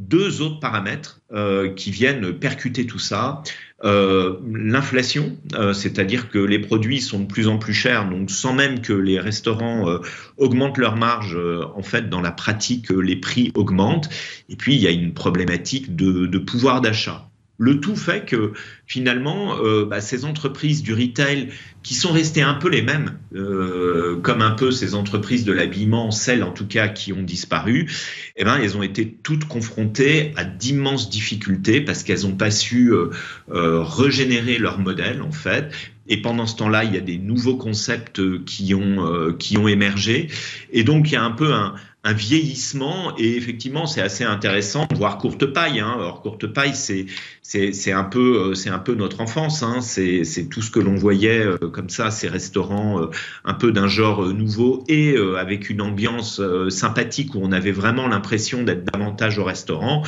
deux 0.00 0.40
autres 0.40 0.60
paramètres 0.60 1.20
euh, 1.30 1.72
qui 1.74 1.90
viennent 1.90 2.32
percuter 2.32 2.86
tout 2.86 2.98
ça. 2.98 3.42
Euh, 3.82 4.36
l'inflation, 4.52 5.38
euh, 5.54 5.72
c'est-à-dire 5.72 6.28
que 6.28 6.38
les 6.38 6.58
produits 6.58 7.00
sont 7.00 7.20
de 7.20 7.26
plus 7.26 7.48
en 7.48 7.58
plus 7.58 7.72
chers, 7.72 8.08
donc 8.08 8.30
sans 8.30 8.52
même 8.52 8.82
que 8.82 8.92
les 8.92 9.18
restaurants 9.18 9.98
augmentent 10.36 10.78
leurs 10.78 10.96
marges, 10.96 11.38
en 11.74 11.82
fait, 11.82 12.08
dans 12.08 12.20
la 12.20 12.32
pratique, 12.32 12.90
les 12.90 13.16
prix 13.16 13.52
augmentent. 13.54 14.08
Et 14.48 14.56
puis, 14.56 14.74
il 14.74 14.80
y 14.80 14.86
a 14.86 14.90
une 14.90 15.14
problématique 15.14 15.96
de 15.96 16.38
pouvoir 16.38 16.80
d'achat. 16.80 17.29
Le 17.60 17.78
tout 17.78 17.94
fait 17.94 18.24
que 18.24 18.54
finalement, 18.86 19.58
euh, 19.62 19.84
bah, 19.84 20.00
ces 20.00 20.24
entreprises 20.24 20.82
du 20.82 20.94
retail 20.94 21.50
qui 21.82 21.92
sont 21.92 22.10
restées 22.10 22.40
un 22.40 22.54
peu 22.54 22.70
les 22.70 22.80
mêmes, 22.80 23.18
euh, 23.34 24.16
comme 24.16 24.40
un 24.40 24.52
peu 24.52 24.70
ces 24.70 24.94
entreprises 24.94 25.44
de 25.44 25.52
l'habillement, 25.52 26.10
celles 26.10 26.42
en 26.42 26.52
tout 26.52 26.66
cas 26.66 26.88
qui 26.88 27.12
ont 27.12 27.22
disparu, 27.22 27.86
eh 28.36 28.44
ben, 28.44 28.56
elles 28.56 28.78
ont 28.78 28.82
été 28.82 29.14
toutes 29.22 29.44
confrontées 29.44 30.32
à 30.36 30.44
d'immenses 30.44 31.10
difficultés 31.10 31.82
parce 31.82 32.02
qu'elles 32.02 32.22
n'ont 32.22 32.34
pas 32.34 32.50
su 32.50 32.94
euh, 32.94 33.10
régénérer 33.50 34.56
leur 34.56 34.78
modèle 34.78 35.20
en 35.20 35.32
fait. 35.32 35.70
Et 36.08 36.22
pendant 36.22 36.46
ce 36.46 36.56
temps-là, 36.56 36.84
il 36.84 36.94
y 36.94 36.96
a 36.96 37.02
des 37.02 37.18
nouveaux 37.18 37.56
concepts 37.56 38.42
qui 38.44 38.74
ont, 38.74 39.32
qui 39.38 39.58
ont 39.58 39.68
émergé. 39.68 40.26
Et 40.72 40.82
donc, 40.82 41.08
il 41.08 41.12
y 41.12 41.16
a 41.16 41.22
un 41.22 41.30
peu 41.30 41.52
un, 41.52 41.74
un 42.02 42.14
vieillissement 42.14 43.14
et 43.18 43.36
effectivement 43.36 43.86
c'est 43.86 44.00
assez 44.00 44.24
intéressant 44.24 44.88
voire 44.94 45.18
courte 45.18 45.44
paille 45.44 45.80
hein. 45.80 45.96
alors 45.98 46.22
courte 46.22 46.46
paille 46.46 46.74
c'est 46.74 47.06
c'est 47.42 47.92
un 47.92 48.04
peu 48.04 48.38
euh, 48.38 48.54
c'est 48.54 48.70
un 48.70 48.78
peu 48.78 48.94
notre 48.94 49.20
enfance 49.20 49.62
hein. 49.62 49.82
c'est 49.82 50.24
c'est 50.24 50.48
tout 50.48 50.62
ce 50.62 50.70
que 50.70 50.80
l'on 50.80 50.94
voyait 50.94 51.44
euh, 51.44 51.58
comme 51.58 51.90
ça 51.90 52.10
ces 52.10 52.28
restaurants 52.28 53.02
euh, 53.02 53.06
un 53.44 53.52
peu 53.52 53.70
d'un 53.70 53.86
genre 53.86 54.24
nouveau 54.32 54.82
et 54.88 55.14
avec 55.38 55.68
une 55.68 55.82
ambiance 55.82 56.40
sympathique 56.70 57.34
où 57.34 57.40
on 57.42 57.52
avait 57.52 57.72
vraiment 57.72 58.08
l'impression 58.08 58.62
d'être 58.62 58.84
davantage 58.84 59.38
au 59.38 59.44
restaurant 59.44 60.02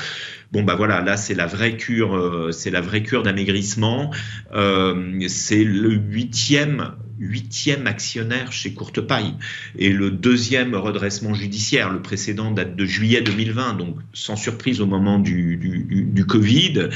bon 0.51 0.63
bah 0.63 0.77
voilà 0.77 1.03
là 1.03 1.17
c'est 1.17 1.35
la 1.35 1.47
vraie 1.47 1.77
cure 1.77 2.49
c'est 2.53 2.71
la 2.71 2.81
vraie 2.81 3.03
cure 3.03 3.23
d'amaigrissement 3.23 4.13
c'est 4.53 5.65
le 5.65 5.91
huitième 5.93 6.93
huitième 7.19 7.87
actionnaire 7.87 8.53
chez 8.53 8.75
Courtepaille 8.75 9.35
et 9.79 9.91
le 9.91 10.11
deuxième 10.11 10.75
redressement 10.75 11.35
judiciaire. 11.35 11.93
Le 11.93 12.03
précédent 12.03 12.51
date 12.51 12.77
de 12.77 12.85
juillet 12.85 13.23
2020, 13.23 13.75
donc 13.75 13.97
sans 14.13 14.37
surprise 14.37 14.81
au 14.81 14.87
moment 14.87 15.19
du, 15.19 16.25
Covid. 16.29 16.89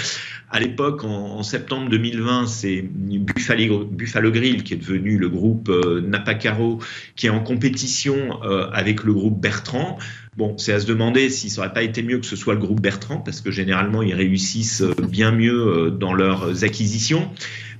À 0.50 0.60
l'époque, 0.60 1.04
en, 1.04 1.42
septembre 1.42 1.88
2020, 1.90 2.46
c'est 2.46 2.82
Buffalo, 2.82 3.84
Buffalo, 3.84 4.30
Grill 4.30 4.62
qui 4.62 4.74
est 4.74 4.78
devenu 4.78 5.18
le 5.18 5.28
groupe 5.28 5.68
euh, 5.68 6.00
Napacaro, 6.00 6.80
qui 7.16 7.26
est 7.26 7.30
en 7.30 7.40
compétition 7.40 8.42
euh, 8.44 8.68
avec 8.72 9.04
le 9.04 9.12
groupe 9.12 9.40
Bertrand. 9.40 9.98
Bon, 10.36 10.56
c'est 10.58 10.72
à 10.72 10.80
se 10.80 10.86
demander 10.86 11.30
si 11.30 11.48
ça 11.48 11.62
aurait 11.62 11.72
pas 11.72 11.82
été 11.82 12.02
mieux 12.02 12.18
que 12.18 12.26
ce 12.26 12.36
soit 12.36 12.54
le 12.54 12.60
groupe 12.60 12.80
Bertrand, 12.80 13.18
parce 13.18 13.40
que 13.40 13.50
généralement, 13.50 14.02
ils 14.02 14.14
réussissent 14.14 14.82
euh, 14.82 14.94
bien 15.08 15.32
mieux 15.32 15.90
dans 15.90 16.12
leurs 16.12 16.62
acquisitions. 16.64 17.30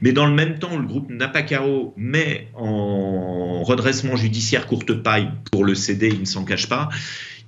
Mais 0.01 0.13
dans 0.13 0.27
le 0.27 0.35
même 0.35 0.59
temps, 0.59 0.77
le 0.77 0.87
groupe 0.87 1.11
Napacaro 1.11 1.95
met 1.97 2.49
en 2.55 3.63
redressement 3.63 4.17
judiciaire 4.17 4.67
courte 4.67 4.93
paille 5.03 5.31
pour 5.51 5.65
le 5.65 5.75
CD, 5.75 6.09
il 6.09 6.21
ne 6.21 6.25
s'en 6.25 6.45
cache 6.45 6.69
pas. 6.69 6.89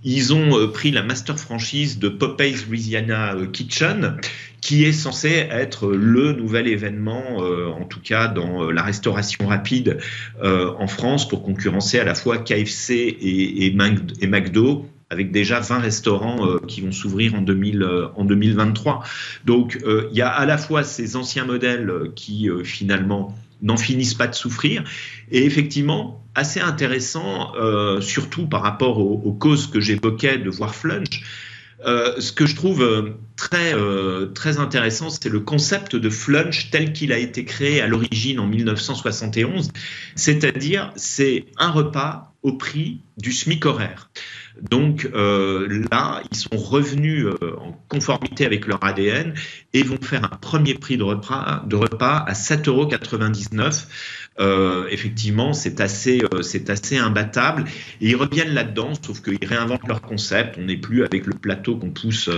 Ils 0.04 0.32
ont 0.32 0.56
euh, 0.56 0.68
pris 0.68 0.92
la 0.92 1.02
master 1.02 1.38
franchise 1.38 1.98
de 1.98 2.08
Popeyes 2.08 2.64
Louisiana 2.68 3.34
euh, 3.34 3.46
Kitchen, 3.46 4.16
qui 4.60 4.84
est 4.84 4.92
censé 4.92 5.28
être 5.50 5.88
le 5.88 6.32
nouvel 6.32 6.68
événement, 6.68 7.22
euh, 7.40 7.66
en 7.66 7.84
tout 7.84 8.00
cas 8.00 8.28
dans 8.28 8.70
la 8.70 8.82
restauration 8.82 9.46
rapide 9.46 9.98
en 10.42 10.86
France, 10.86 11.28
pour 11.28 11.42
concurrencer 11.42 11.98
à 11.98 12.04
la 12.04 12.14
fois 12.14 12.38
KFC 12.38 12.94
et, 12.94 13.66
et 13.66 14.26
McDo 14.26 14.86
avec 15.10 15.30
déjà 15.30 15.60
20 15.60 15.78
restaurants 15.78 16.46
euh, 16.46 16.58
qui 16.66 16.80
vont 16.80 16.92
s'ouvrir 16.92 17.34
en, 17.34 17.40
2000, 17.40 17.82
euh, 17.82 18.08
2023. 18.18 19.02
Donc 19.44 19.78
euh, 19.84 20.08
il 20.10 20.16
y 20.16 20.22
a 20.22 20.28
à 20.28 20.46
la 20.46 20.58
fois 20.58 20.84
ces 20.84 21.16
anciens 21.16 21.44
modèles 21.44 21.92
qui 22.14 22.48
finalement 22.64 23.36
n'en 23.62 23.76
finissent 23.76 24.14
pas 24.14 24.28
de 24.28 24.34
souffrir, 24.34 24.84
et 25.32 25.44
effectivement 25.44 26.24
assez 26.36 26.60
intéressant, 26.60 27.52
surtout 28.00 28.46
par 28.46 28.62
rapport 28.62 28.98
aux, 29.00 29.32
causes 29.32 29.66
que 29.66 29.80
j'évoquais 29.80 30.38
de 30.38 30.48
voir 30.48 30.76
Flunch. 30.76 31.24
Ce 31.84 32.30
que 32.30 32.46
je 32.46 32.54
trouve 32.54 33.16
très, 33.34 33.74
très 34.32 34.58
intéressant, 34.58 35.10
c'est 35.10 35.28
le 35.28 35.40
concept 35.40 35.96
de 35.96 36.08
flunch 36.08 36.70
tel 36.70 36.92
qu'il 36.92 37.12
a 37.12 37.18
été 37.18 37.44
créé 37.44 37.80
à 37.80 37.88
l'origine 37.88 38.38
en 38.38 38.46
1971, 38.46 39.72
c'est-à-dire 40.14 40.92
c'est 40.94 41.46
un 41.56 41.72
repas 41.72 42.32
au 42.42 42.52
prix 42.52 43.00
du 43.16 43.32
SMIC 43.32 43.66
horaire. 43.66 44.08
Donc 44.60 45.08
euh, 45.14 45.84
là, 45.90 46.22
ils 46.30 46.36
sont 46.36 46.56
revenus 46.56 47.26
euh, 47.26 47.56
en 47.58 47.72
conformité 47.88 48.44
avec 48.44 48.66
leur 48.66 48.82
ADN 48.82 49.34
et 49.72 49.82
vont 49.82 50.00
faire 50.00 50.24
un 50.24 50.36
premier 50.36 50.74
prix 50.74 50.96
de 50.96 51.04
repas, 51.04 51.62
de 51.66 51.76
repas 51.76 52.16
à 52.16 52.32
7,99 52.32 52.68
euros. 52.68 52.88
Euh, 54.40 54.86
effectivement, 54.90 55.52
c'est 55.52 55.80
assez, 55.80 56.22
c'est 56.42 56.70
assez 56.70 56.96
imbattable. 56.96 57.64
Et 58.00 58.10
ils 58.10 58.16
reviennent 58.16 58.54
là-dedans, 58.54 58.92
sauf 59.00 59.20
qu'ils 59.20 59.46
réinventent 59.46 59.86
leur 59.88 60.00
concept. 60.00 60.56
On 60.58 60.64
n'est 60.64 60.76
plus 60.76 61.04
avec 61.04 61.26
le 61.26 61.34
plateau 61.34 61.76
qu'on 61.76 61.90
pousse 61.90 62.30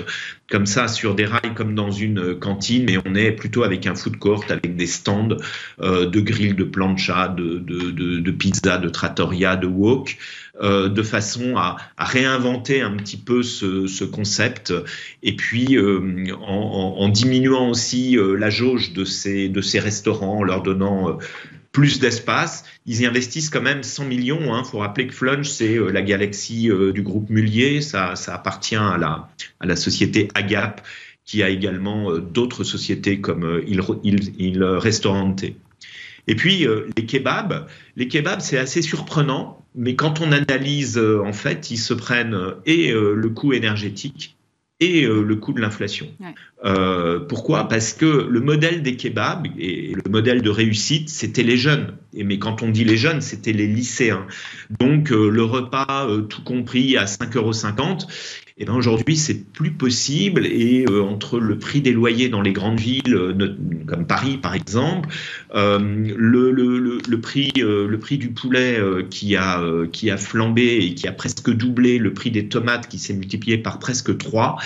comme 0.50 0.66
ça 0.66 0.88
sur 0.88 1.14
des 1.14 1.26
rails 1.26 1.54
comme 1.54 1.74
dans 1.74 1.90
une 1.90 2.38
cantine, 2.38 2.84
mais 2.84 2.96
on 3.04 3.14
est 3.14 3.32
plutôt 3.32 3.62
avec 3.62 3.86
un 3.86 3.94
food 3.94 4.16
court, 4.16 4.44
avec 4.48 4.76
des 4.76 4.86
stands 4.86 5.36
de 5.78 6.20
grill, 6.20 6.56
de 6.56 6.64
plancha, 6.64 7.28
de, 7.28 7.58
de, 7.58 7.90
de, 7.90 8.30
pizza, 8.30 8.78
de 8.78 8.88
trattoria, 8.88 9.56
de 9.56 9.66
wok. 9.66 10.16
Euh, 10.62 10.90
de 10.90 11.02
façon 11.02 11.56
à, 11.56 11.76
réinventer 11.96 12.82
un 12.82 12.90
petit 12.90 13.16
peu 13.16 13.42
ce, 13.42 14.04
concept 14.04 14.74
et 15.22 15.34
puis 15.34 15.76
euh, 15.76 16.26
en, 16.42 17.08
diminuant 17.08 17.70
aussi 17.70 18.18
euh, 18.18 18.34
la 18.34 18.50
jauge 18.50 18.92
de 18.92 19.06
ces, 19.06 19.48
de 19.48 19.62
ces 19.62 19.78
restaurants, 19.78 20.38
en 20.38 20.42
leur 20.42 20.62
donnant 20.62 21.16
plus 21.72 22.00
d'espace. 22.00 22.64
Ils 22.86 23.02
y 23.02 23.06
investissent 23.06 23.50
quand 23.50 23.62
même 23.62 23.82
100 23.82 24.04
millions. 24.06 24.40
Il 24.40 24.50
hein. 24.50 24.64
faut 24.64 24.78
rappeler 24.78 25.06
que 25.06 25.14
Flunch, 25.14 25.48
c'est 25.48 25.78
la 25.78 26.02
galaxie 26.02 26.68
du 26.92 27.02
groupe 27.02 27.30
Mullier. 27.30 27.80
Ça, 27.80 28.14
appartient 28.28 28.76
à 28.76 28.98
la, 29.60 29.76
société 29.76 30.28
Agap, 30.34 30.86
qui 31.24 31.42
a 31.42 31.48
également 31.48 32.18
d'autres 32.18 32.64
sociétés 32.64 33.20
comme 33.20 33.62
Il, 33.66 33.80
Il. 34.38 34.64
Et 36.26 36.34
puis 36.34 36.66
les 36.96 37.06
kebabs, 37.06 37.66
les 37.96 38.08
kebabs 38.08 38.40
c'est 38.40 38.58
assez 38.58 38.82
surprenant 38.82 39.60
mais 39.74 39.94
quand 39.94 40.20
on 40.20 40.32
analyse, 40.32 40.98
euh, 40.98 41.22
en 41.24 41.32
fait, 41.32 41.70
ils 41.70 41.78
se 41.78 41.94
prennent 41.94 42.34
euh, 42.34 42.54
et 42.66 42.90
euh, 42.90 43.14
le 43.14 43.28
coût 43.30 43.52
énergétique 43.52 44.36
et 44.80 45.02
le 45.02 45.36
coût 45.36 45.52
de 45.52 45.60
l'inflation. 45.60 46.08
pourquoi? 47.28 47.68
Parce 47.68 47.92
que 47.92 48.26
le 48.28 48.40
modèle 48.40 48.82
des 48.82 48.96
kebabs 48.96 49.46
et 49.58 49.92
le 49.94 50.10
modèle 50.10 50.42
de 50.42 50.50
réussite, 50.50 51.08
c'était 51.08 51.42
les 51.42 51.56
jeunes. 51.56 51.94
Et, 52.14 52.24
mais 52.24 52.38
quand 52.38 52.62
on 52.62 52.70
dit 52.70 52.84
les 52.84 52.96
jeunes, 52.96 53.20
c'était 53.20 53.52
les 53.52 53.66
lycéens. 53.66 54.26
Donc 54.78 55.10
le 55.10 55.42
repas 55.42 56.08
tout 56.28 56.42
compris 56.42 56.96
à 56.96 57.04
5,50 57.04 57.36
euros. 57.36 57.52
Et 58.60 58.66
ben 58.66 58.74
aujourd'hui, 58.74 59.16
c'est 59.16 59.42
plus 59.52 59.70
possible. 59.70 60.46
Et 60.46 60.84
euh, 60.86 61.02
entre 61.02 61.40
le 61.40 61.58
prix 61.58 61.80
des 61.80 61.92
loyers 61.92 62.28
dans 62.28 62.42
les 62.42 62.52
grandes 62.52 62.78
villes, 62.78 63.14
euh, 63.14 63.56
comme 63.86 64.06
Paris 64.06 64.36
par 64.36 64.54
exemple, 64.54 65.08
euh, 65.54 65.78
le, 65.80 67.16
prix, 67.22 67.52
le 67.56 67.98
prix 67.98 68.18
du 68.18 68.28
poulet 68.28 68.78
qui, 69.08 69.34
a, 69.34 69.62
qui 69.92 70.10
a 70.10 70.18
flambé 70.18 70.76
et 70.76 70.94
qui 70.94 71.08
a 71.08 71.12
presque 71.12 71.50
doublé, 71.50 71.96
le 71.96 72.12
prix 72.12 72.30
des 72.30 72.48
tomates 72.48 72.86
qui 72.86 72.98
s'est 72.98 73.14
multiplié 73.14 73.56
par 73.56 73.78
presque 73.78 74.16
3, 74.16 74.58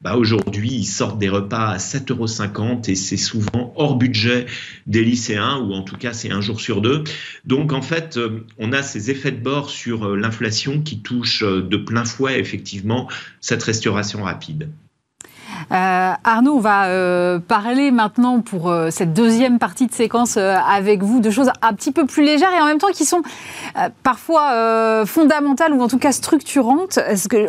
bah 0.00 0.16
aujourd'hui, 0.16 0.70
ils 0.72 0.86
sortent 0.86 1.18
des 1.18 1.28
repas 1.28 1.68
à 1.68 1.76
7,50 1.76 2.12
euros 2.12 2.82
et 2.88 2.94
c'est 2.94 3.18
souvent 3.18 3.74
hors 3.76 3.96
budget 3.96 4.46
des 4.86 5.04
lycéens, 5.04 5.58
ou 5.58 5.74
en 5.74 5.82
tout 5.82 5.96
cas, 5.96 6.14
c'est 6.14 6.30
un 6.30 6.40
jour 6.40 6.60
sur 6.60 6.80
deux. 6.80 7.04
Donc, 7.44 7.72
en 7.72 7.82
fait, 7.82 8.16
euh, 8.16 8.46
on 8.58 8.72
a 8.72 8.82
ces 8.82 9.10
effets 9.10 9.32
de 9.32 9.42
bord 9.42 9.68
sur 9.68 10.06
euh, 10.06 10.16
l'inflation 10.16 10.80
qui 10.80 11.02
touchent 11.02 11.42
euh, 11.42 11.60
de 11.60 11.76
plein 11.76 12.06
fouet, 12.06 12.40
effectivement, 12.40 13.08
cette 13.40 13.62
restauration 13.62 14.22
rapide. 14.22 14.70
Euh, 15.72 16.12
Arnaud, 16.24 16.54
on 16.54 16.60
va 16.60 16.86
euh, 16.86 17.38
parler 17.38 17.90
maintenant 17.90 18.40
pour 18.40 18.68
euh, 18.68 18.90
cette 18.90 19.12
deuxième 19.12 19.58
partie 19.58 19.86
de 19.86 19.92
séquence 19.92 20.36
avec 20.36 21.02
vous 21.02 21.20
de 21.20 21.30
choses 21.30 21.50
un 21.62 21.72
petit 21.74 21.92
peu 21.92 22.06
plus 22.06 22.22
légères 22.22 22.52
et 22.56 22.60
en 22.60 22.66
même 22.66 22.78
temps 22.78 22.90
qui 22.92 23.04
sont 23.04 23.22
parfois 24.02 25.04
fondamentales 25.06 25.72
ou 25.72 25.82
en 25.82 25.88
tout 25.88 25.98
cas 25.98 26.12
structurantes. 26.12 26.98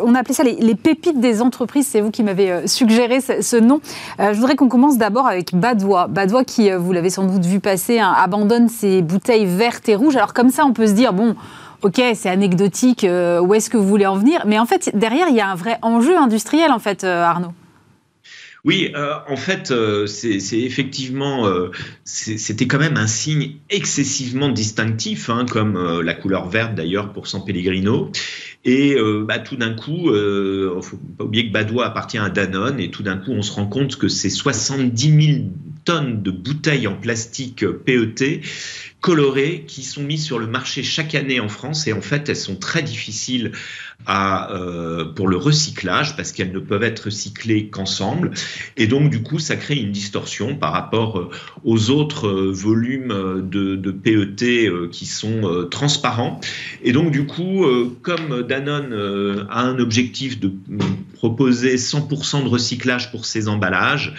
On 0.02 0.14
appelait 0.14 0.34
ça 0.34 0.44
les, 0.44 0.74
pépites 0.74 1.20
des 1.20 1.42
entreprises. 1.42 1.86
C'est 1.86 2.00
vous 2.00 2.10
qui 2.10 2.22
m'avez 2.22 2.66
suggéré 2.66 3.20
ce, 3.20 3.56
nom. 3.56 3.80
je 4.18 4.34
voudrais 4.34 4.56
qu'on 4.56 4.68
commence 4.68 4.98
d'abord 4.98 5.26
avec 5.26 5.54
Badois. 5.54 6.06
Badois 6.08 6.44
qui, 6.44 6.70
vous 6.70 6.92
l'avez 6.92 7.10
sans 7.10 7.24
doute 7.24 7.44
vu 7.44 7.60
passer, 7.60 7.98
hein, 7.98 8.14
abandonne 8.16 8.68
ses 8.68 9.02
bouteilles 9.02 9.46
vertes 9.46 9.88
et 9.88 9.96
rouges. 9.96 10.16
Alors 10.16 10.34
comme 10.34 10.50
ça, 10.50 10.64
on 10.64 10.72
peut 10.72 10.86
se 10.86 10.92
dire, 10.92 11.12
bon, 11.12 11.36
ok, 11.82 12.00
c'est 12.14 12.30
anecdotique, 12.30 13.06
où 13.06 13.54
est-ce 13.54 13.70
que 13.70 13.76
vous 13.76 13.86
voulez 13.86 14.06
en 14.06 14.16
venir? 14.16 14.44
Mais 14.46 14.58
en 14.58 14.66
fait, 14.66 14.90
derrière, 14.94 15.28
il 15.28 15.36
y 15.36 15.40
a 15.40 15.48
un 15.48 15.56
vrai 15.56 15.78
enjeu 15.82 16.16
industriel, 16.16 16.72
en 16.72 16.78
fait, 16.78 17.04
Arnaud. 17.04 17.52
Oui, 18.64 18.92
euh, 18.94 19.14
en 19.26 19.36
fait, 19.36 19.72
euh, 19.72 20.06
c'est 20.06 20.38
effectivement, 20.60 21.48
euh, 21.48 21.70
c'était 22.04 22.68
quand 22.68 22.78
même 22.78 22.96
un 22.96 23.08
signe 23.08 23.56
excessivement 23.70 24.50
distinctif, 24.50 25.30
hein, 25.30 25.46
comme 25.50 26.00
la 26.00 26.14
couleur 26.14 26.48
verte 26.48 26.76
d'ailleurs 26.76 27.12
pour 27.12 27.26
San 27.26 27.44
Pellegrino. 27.44 28.12
Et 28.64 28.96
bah, 29.26 29.40
tout 29.40 29.56
d'un 29.56 29.74
coup, 29.74 30.14
il 30.14 30.82
faut 30.82 30.96
pas 31.18 31.24
oublier 31.24 31.48
que 31.48 31.52
Badois 31.52 31.86
appartient 31.86 32.18
à 32.18 32.30
Danone, 32.30 32.78
et 32.78 32.92
tout 32.92 33.02
d'un 33.02 33.16
coup, 33.16 33.32
on 33.32 33.42
se 33.42 33.50
rend 33.50 33.66
compte 33.66 33.96
que 33.96 34.06
c'est 34.06 34.30
70 34.30 35.26
000 35.26 35.38
tonnes 35.84 36.22
de 36.22 36.30
bouteilles 36.30 36.86
en 36.86 36.94
plastique 36.94 37.66
PET 37.66 38.42
colorées 39.02 39.64
qui 39.66 39.82
sont 39.82 40.02
mises 40.02 40.24
sur 40.24 40.38
le 40.38 40.46
marché 40.46 40.84
chaque 40.84 41.14
année 41.16 41.40
en 41.40 41.48
France. 41.48 41.86
Et 41.86 41.92
en 41.92 42.00
fait 42.00 42.28
elles 42.28 42.36
sont 42.36 42.56
très 42.56 42.82
difficiles 42.82 43.50
à, 44.06 44.52
euh, 44.52 45.04
pour 45.04 45.28
le 45.28 45.36
recyclage 45.36 46.16
parce 46.16 46.32
qu'elles 46.32 46.52
ne 46.52 46.60
peuvent 46.60 46.84
être 46.84 47.06
recyclées 47.06 47.68
qu'ensemble. 47.68 48.30
Et 48.76 48.86
donc 48.86 49.10
du 49.10 49.22
coup 49.22 49.40
ça 49.40 49.56
crée 49.56 49.74
une 49.74 49.90
distorsion 49.90 50.56
par 50.56 50.72
rapport 50.72 51.18
euh, 51.18 51.30
aux 51.64 51.90
autres 51.90 52.28
euh, 52.28 52.52
volumes 52.52 53.42
de, 53.42 53.74
de 53.74 53.90
PET 53.90 54.70
qui 54.92 55.06
sont 55.06 55.66
transparents. 55.68 56.40
Et 56.82 56.92
donc 56.92 57.10
du 57.10 57.26
coup 57.26 57.66
comme 58.02 58.42
Danone 58.42 59.46
a 59.50 59.62
un 59.62 59.78
objectif 59.80 60.38
de 60.38 60.52
proposer 61.14 61.74
100% 61.74 62.44
de 62.44 62.48
recyclage 62.48 63.10
pour 63.10 63.24
ses 63.26 63.48
emballages 63.48 64.14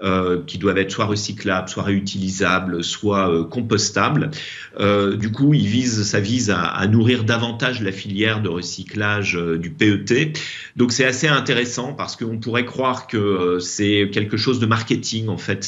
euh, 0.00 0.42
qui 0.46 0.58
doivent 0.58 0.78
être 0.78 0.92
soit 0.92 1.06
recyclables, 1.06 1.68
soit 1.68 1.82
réutilisables, 1.82 2.84
soit 2.84 3.30
euh, 3.30 3.44
compostables. 3.44 4.30
Euh, 4.78 5.16
du 5.16 5.32
coup, 5.32 5.54
il 5.54 5.66
vise, 5.66 6.04
ça 6.04 6.20
vise 6.20 6.50
à, 6.50 6.62
à, 6.62 6.86
nourrir 6.86 7.24
davantage 7.24 7.82
la 7.82 7.90
filière 7.90 8.40
de 8.40 8.48
recyclage 8.48 9.36
euh, 9.36 9.58
du 9.58 9.70
PET. 9.70 10.38
Donc 10.76 10.92
c'est 10.92 11.04
assez 11.04 11.26
intéressant 11.26 11.94
parce 11.94 12.14
qu'on 12.14 12.38
pourrait 12.38 12.64
croire 12.64 13.08
que 13.08 13.58
c'est 13.60 14.08
quelque 14.12 14.36
chose 14.36 14.60
de 14.60 14.66
marketing. 14.66 15.28
En 15.28 15.38
fait, 15.38 15.64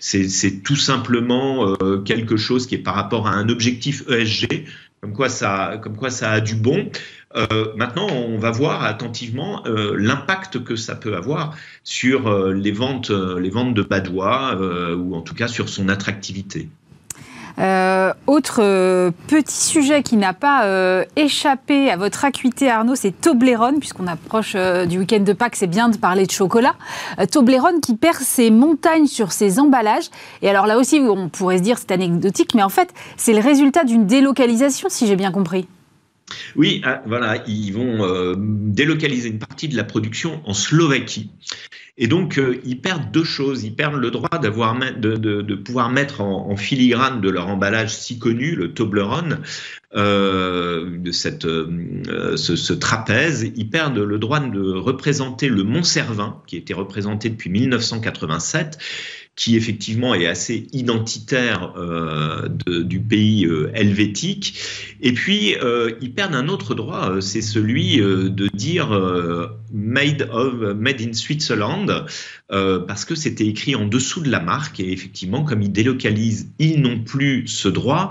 c'est 0.00 0.62
tout 0.64 0.76
simplement 0.76 1.74
quelque 2.04 2.36
chose 2.36 2.66
qui 2.66 2.74
est 2.74 2.78
par 2.78 2.96
rapport 2.96 3.28
à 3.28 3.32
un 3.32 3.48
objectif 3.48 4.02
ESG 4.08 4.66
comme 5.00 5.14
quoi 5.14 5.28
ça, 5.28 5.80
comme 5.82 5.96
quoi 5.96 6.10
ça 6.10 6.30
a 6.30 6.40
du 6.40 6.54
bon. 6.54 6.90
Euh, 7.36 7.72
maintenant, 7.76 8.08
on 8.10 8.38
va 8.38 8.50
voir 8.50 8.84
attentivement 8.84 9.62
euh, 9.66 9.94
l'impact 9.96 10.64
que 10.64 10.74
ça 10.74 10.96
peut 10.96 11.14
avoir 11.14 11.54
sur 11.84 12.26
euh, 12.26 12.52
les 12.52 12.72
ventes, 12.72 13.10
les 13.10 13.50
ventes 13.50 13.74
de 13.74 13.82
Badois, 13.82 14.56
ou 14.96 15.14
en 15.14 15.20
tout 15.20 15.34
cas 15.34 15.48
sur 15.48 15.68
son 15.68 15.88
attractivité. 15.88 16.68
autre 18.26 19.10
petit 19.28 19.64
sujet 19.64 20.02
qui 20.02 20.16
n'a 20.16 20.32
pas 20.32 21.04
échappé 21.16 21.90
à 21.90 21.96
votre 21.96 22.24
acuité, 22.24 22.70
Arnaud, 22.70 22.94
c'est 22.94 23.12
Toblerone, 23.12 23.78
puisqu'on 23.78 24.06
approche 24.06 24.56
du 24.88 24.98
week-end 24.98 25.20
de 25.20 25.32
Pâques, 25.32 25.56
c'est 25.56 25.66
bien 25.66 25.88
de 25.88 25.96
parler 25.96 26.26
de 26.26 26.30
chocolat. 26.30 26.74
Toblerone 27.30 27.80
qui 27.80 27.94
perd 27.94 28.16
ses 28.16 28.50
montagnes 28.50 29.06
sur 29.06 29.32
ses 29.32 29.58
emballages. 29.60 30.10
Et 30.42 30.50
alors 30.50 30.66
là 30.66 30.78
aussi, 30.78 31.00
on 31.00 31.28
pourrait 31.28 31.58
se 31.58 31.62
dire 31.62 31.78
c'est 31.78 31.92
anecdotique, 31.92 32.54
mais 32.54 32.62
en 32.62 32.70
fait, 32.70 32.92
c'est 33.16 33.34
le 33.34 33.40
résultat 33.40 33.84
d'une 33.84 34.06
délocalisation, 34.06 34.88
si 34.88 35.06
j'ai 35.06 35.16
bien 35.16 35.30
compris. 35.30 35.68
Oui, 36.56 36.80
ah, 36.84 37.02
voilà, 37.06 37.42
ils 37.46 37.72
vont 37.72 38.04
euh, 38.04 38.34
délocaliser 38.38 39.28
une 39.28 39.38
partie 39.38 39.68
de 39.68 39.76
la 39.76 39.84
production 39.84 40.40
en 40.44 40.54
Slovaquie. 40.54 41.30
Et 41.98 42.06
donc, 42.06 42.38
euh, 42.38 42.58
ils 42.64 42.80
perdent 42.80 43.10
deux 43.10 43.24
choses. 43.24 43.62
Ils 43.62 43.74
perdent 43.74 44.00
le 44.00 44.10
droit 44.10 44.38
de, 44.38 45.54
pouvoir 45.54 45.90
mettre 45.90 46.22
en, 46.22 46.56
filigrane 46.56 47.20
de 47.20 47.28
leur 47.28 47.48
emballage 47.48 47.94
si 47.94 48.18
connu, 48.18 48.54
le 48.54 48.72
Toblerone, 48.72 49.40
euh, 49.94 50.98
de 50.98 51.12
ce, 51.12 52.72
trapèze. 52.72 53.52
Ils 53.54 53.68
perdent 53.68 53.98
le 53.98 54.18
droit 54.18 54.40
de 54.40 54.72
représenter 54.72 55.48
le 55.48 55.62
Mont 55.62 55.82
Servin, 55.82 56.38
qui 56.46 56.56
était 56.56 56.74
représenté 56.74 57.28
depuis 57.28 57.50
1987 57.50 58.78
qui 59.40 59.56
effectivement 59.56 60.14
est 60.14 60.26
assez 60.26 60.66
identitaire 60.74 61.72
euh, 61.78 62.46
du 62.66 63.00
pays 63.00 63.46
euh, 63.46 63.70
helvétique. 63.72 64.60
Et 65.00 65.14
puis, 65.14 65.56
euh, 65.62 65.92
ils 66.02 66.12
perdent 66.12 66.34
un 66.34 66.48
autre 66.48 66.74
droit, 66.74 67.22
c'est 67.22 67.40
celui 67.40 67.96
de 67.96 68.48
dire 68.52 68.90
made, 69.72 70.28
of, 70.32 70.54
made 70.76 71.00
in 71.00 71.12
Switzerland, 71.12 72.06
parce 72.48 73.04
que 73.04 73.14
c'était 73.14 73.46
écrit 73.46 73.76
en 73.76 73.86
dessous 73.86 74.20
de 74.20 74.30
la 74.30 74.40
marque. 74.40 74.80
Et 74.80 74.92
effectivement, 74.92 75.44
comme 75.44 75.62
ils 75.62 75.72
délocalisent, 75.72 76.48
ils 76.58 76.80
n'ont 76.80 77.00
plus 77.00 77.46
ce 77.46 77.68
droit. 77.68 78.10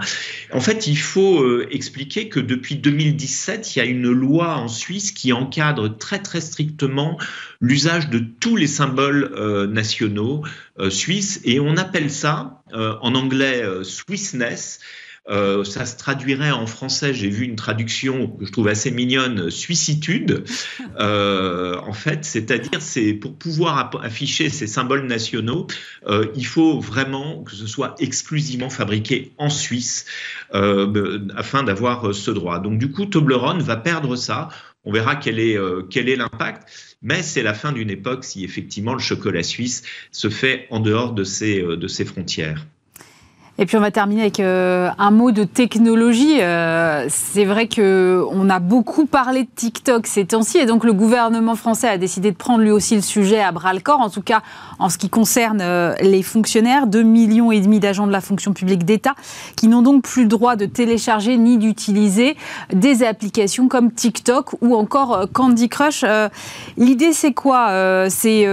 En 0.53 0.61
fait, 0.61 0.87
il 0.87 0.97
faut 0.97 1.61
expliquer 1.69 2.29
que 2.29 2.39
depuis 2.39 2.75
2017, 2.75 3.75
il 3.75 3.79
y 3.79 3.81
a 3.81 3.85
une 3.85 4.09
loi 4.09 4.55
en 4.55 4.69
Suisse 4.69 5.11
qui 5.11 5.33
encadre 5.33 5.97
très 5.97 6.19
très 6.19 6.41
strictement 6.41 7.19
l'usage 7.59 8.09
de 8.09 8.19
tous 8.19 8.55
les 8.55 8.67
symboles 8.67 9.29
nationaux 9.69 10.43
suisses 10.89 11.41
et 11.43 11.59
on 11.59 11.75
appelle 11.77 12.09
ça 12.09 12.61
euh, 12.73 12.95
en 13.01 13.15
anglais 13.15 13.63
euh, 13.63 13.83
Swissness. 13.83 14.79
Euh, 15.27 15.63
ça 15.63 15.85
se 15.85 15.97
traduirait 15.97 16.51
en 16.51 16.65
français, 16.65 17.13
j'ai 17.13 17.29
vu 17.29 17.45
une 17.45 17.55
traduction 17.55 18.27
que 18.27 18.45
je 18.45 18.51
trouve 18.51 18.67
assez 18.67 18.91
mignonne, 18.91 19.49
suicitude. 19.49 20.43
Euh, 20.99 21.77
en 21.85 21.93
fait, 21.93 22.25
c'est-à-dire, 22.25 22.81
c'est 22.81 23.13
pour 23.13 23.37
pouvoir 23.37 23.91
afficher 24.03 24.49
ces 24.49 24.67
symboles 24.67 25.05
nationaux, 25.05 25.67
euh, 26.07 26.25
il 26.35 26.45
faut 26.45 26.79
vraiment 26.79 27.43
que 27.43 27.53
ce 27.55 27.67
soit 27.67 27.95
exclusivement 27.99 28.69
fabriqué 28.69 29.31
en 29.37 29.49
Suisse 29.49 30.05
afin 30.51 31.63
d'avoir 31.63 32.13
ce 32.13 32.31
droit. 32.31 32.59
Donc, 32.59 32.79
du 32.79 32.91
coup, 32.91 33.05
Toblerone 33.05 33.61
va 33.61 33.77
perdre 33.77 34.15
ça. 34.15 34.49
On 34.83 34.91
verra 34.91 35.15
quel 35.15 35.39
est 35.39 35.57
quel 35.89 36.09
est 36.09 36.15
l'impact, 36.15 36.67
mais 37.01 37.23
c'est 37.23 37.43
la 37.43 37.53
fin 37.53 37.71
d'une 37.71 37.89
époque 37.89 38.25
si 38.25 38.43
effectivement 38.43 38.93
le 38.93 38.99
chocolat 38.99 39.43
suisse 39.43 39.83
se 40.11 40.29
fait 40.29 40.67
en 40.69 40.79
dehors 40.79 41.13
de 41.13 41.23
ses, 41.23 41.61
de 41.61 41.87
ses 41.87 42.03
frontières. 42.03 42.65
Et 43.61 43.65
puis 43.65 43.75
on 43.75 43.81
va 43.81 43.91
terminer 43.91 44.21
avec 44.21 44.39
euh, 44.39 44.89
un 44.97 45.11
mot 45.11 45.31
de 45.31 45.43
technologie. 45.43 46.37
Euh, 46.39 47.07
c'est 47.09 47.43
vrai 47.43 47.67
que 47.67 48.23
on 48.31 48.49
a 48.49 48.59
beaucoup 48.59 49.05
parlé 49.05 49.43
de 49.43 49.49
TikTok 49.53 50.07
ces 50.07 50.23
temps-ci, 50.23 50.59
et 50.59 50.65
donc 50.65 50.85
le 50.85 50.93
gouvernement 50.93 51.55
français 51.55 51.89
a 51.89 51.97
décidé 51.97 52.31
de 52.31 52.37
prendre 52.37 52.63
lui 52.63 52.71
aussi 52.71 52.95
le 52.95 53.01
sujet 53.01 53.41
à 53.41 53.51
bras 53.51 53.73
le 53.73 53.81
corps. 53.81 53.99
En 53.99 54.09
tout 54.09 54.21
cas, 54.21 54.43
en 54.79 54.87
ce 54.87 54.97
qui 54.97 55.09
concerne 55.09 55.59
euh, 55.61 55.93
les 55.99 56.23
fonctionnaires, 56.23 56.87
2 56.87 57.03
millions 57.03 57.51
et 57.51 57.59
demi 57.59 57.81
d'agents 57.81 58.07
de 58.07 58.13
la 58.13 58.21
fonction 58.21 58.53
publique 58.53 58.85
d'État 58.85 59.13
qui 59.57 59.67
n'ont 59.67 59.81
donc 59.81 60.03
plus 60.03 60.21
le 60.21 60.29
droit 60.29 60.55
de 60.55 60.65
télécharger 60.65 61.37
ni 61.37 61.57
d'utiliser 61.57 62.37
des 62.71 63.03
applications 63.03 63.67
comme 63.67 63.91
TikTok 63.91 64.53
ou 64.61 64.73
encore 64.73 65.25
Candy 65.33 65.67
Crush. 65.67 66.05
L'idée, 66.77 67.11
c'est 67.11 67.33
quoi 67.33 68.07
C'est 68.09 68.47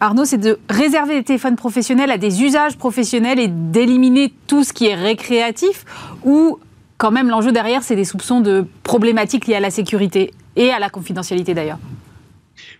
Arnaud, 0.00 0.24
c'est 0.26 0.38
de 0.38 0.58
réserver 0.68 1.14
les 1.14 1.24
téléphones 1.24 1.56
professionnels 1.56 2.10
à 2.10 2.18
des 2.18 2.42
usages 2.42 2.76
professionnels 2.76 3.38
et 3.38 3.48
d'éliminer 3.48 4.17
tout 4.46 4.64
ce 4.64 4.72
qui 4.72 4.86
est 4.86 4.94
récréatif 4.94 5.84
ou 6.24 6.58
quand 6.98 7.10
même 7.10 7.28
l'enjeu 7.28 7.52
derrière, 7.52 7.82
c'est 7.82 7.96
des 7.96 8.04
soupçons 8.04 8.40
de 8.40 8.64
problématiques 8.82 9.46
liées 9.46 9.54
à 9.54 9.60
la 9.60 9.70
sécurité 9.70 10.32
et 10.56 10.70
à 10.70 10.78
la 10.78 10.90
confidentialité 10.90 11.54
d'ailleurs. 11.54 11.78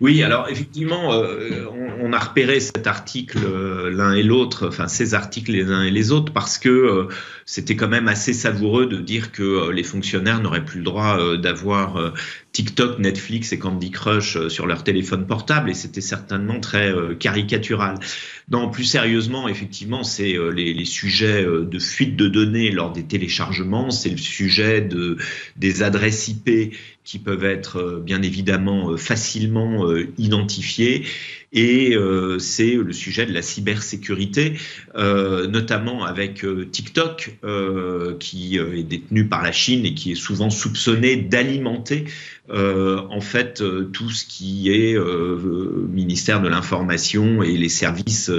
Oui, 0.00 0.22
alors 0.22 0.48
effectivement, 0.48 1.12
euh, 1.12 1.66
on, 2.00 2.12
a 2.12 2.18
repéré 2.18 2.60
cet 2.60 2.86
article 2.86 3.38
euh, 3.44 3.90
l'un 3.90 4.12
et 4.12 4.22
l'autre, 4.22 4.68
enfin 4.68 4.86
ces 4.86 5.14
articles 5.14 5.50
les 5.50 5.70
uns 5.70 5.82
et 5.82 5.90
les 5.90 6.12
autres, 6.12 6.32
parce 6.32 6.58
que 6.58 6.68
euh, 6.68 7.08
c'était 7.46 7.74
quand 7.74 7.88
même 7.88 8.06
assez 8.06 8.32
savoureux 8.32 8.86
de 8.86 8.98
dire 8.98 9.32
que 9.32 9.70
les 9.70 9.82
fonctionnaires 9.82 10.40
n'auraient 10.40 10.64
plus 10.64 10.78
le 10.78 10.84
droit 10.84 11.36
d'avoir 11.36 12.12
TikTok, 12.58 12.98
Netflix 12.98 13.52
et 13.52 13.58
Candy 13.60 13.92
Crush 13.92 14.48
sur 14.48 14.66
leur 14.66 14.82
téléphone 14.82 15.28
portable, 15.28 15.70
et 15.70 15.74
c'était 15.74 16.00
certainement 16.00 16.58
très 16.58 16.92
caricatural. 17.20 18.00
Non, 18.50 18.68
plus 18.68 18.82
sérieusement, 18.82 19.46
effectivement, 19.46 20.02
c'est 20.02 20.34
les, 20.52 20.74
les, 20.74 20.84
sujets 20.84 21.44
de 21.44 21.78
fuite 21.78 22.16
de 22.16 22.26
données 22.26 22.72
lors 22.72 22.90
des 22.90 23.04
téléchargements, 23.04 23.92
c'est 23.92 24.10
le 24.10 24.16
sujet 24.16 24.80
de, 24.80 25.18
des 25.54 25.84
adresses 25.84 26.26
IP 26.26 26.74
qui 27.04 27.18
peuvent 27.20 27.44
être 27.44 28.02
bien 28.04 28.20
évidemment 28.20 28.96
facilement 28.96 29.88
euh, 29.88 30.12
identifiés 30.18 31.06
et 31.52 31.96
euh, 31.96 32.38
c'est 32.38 32.74
le 32.74 32.92
sujet 32.92 33.26
de 33.26 33.32
la 33.32 33.42
cybersécurité, 33.42 34.54
euh, 34.96 35.46
notamment 35.46 36.04
avec 36.04 36.44
TikTok, 36.72 37.38
qui 38.20 38.58
est 38.58 38.82
détenu 38.82 39.26
par 39.26 39.42
la 39.42 39.52
Chine 39.52 39.84
et 39.86 39.94
qui 39.94 40.12
est 40.12 40.16
souvent 40.16 40.50
soupçonné 40.50 41.16
d'alimenter 41.16 42.04
euh, 42.50 43.02
en 43.10 43.20
fait 43.20 43.60
euh, 43.60 43.90
tout 43.92 44.08
ce 44.08 44.24
qui 44.24 44.70
est 44.70 44.96
euh, 44.96 45.86
ministère 45.90 46.40
de 46.40 46.48
l'information 46.48 47.42
et 47.42 47.58
les 47.58 47.68
services 47.68 48.30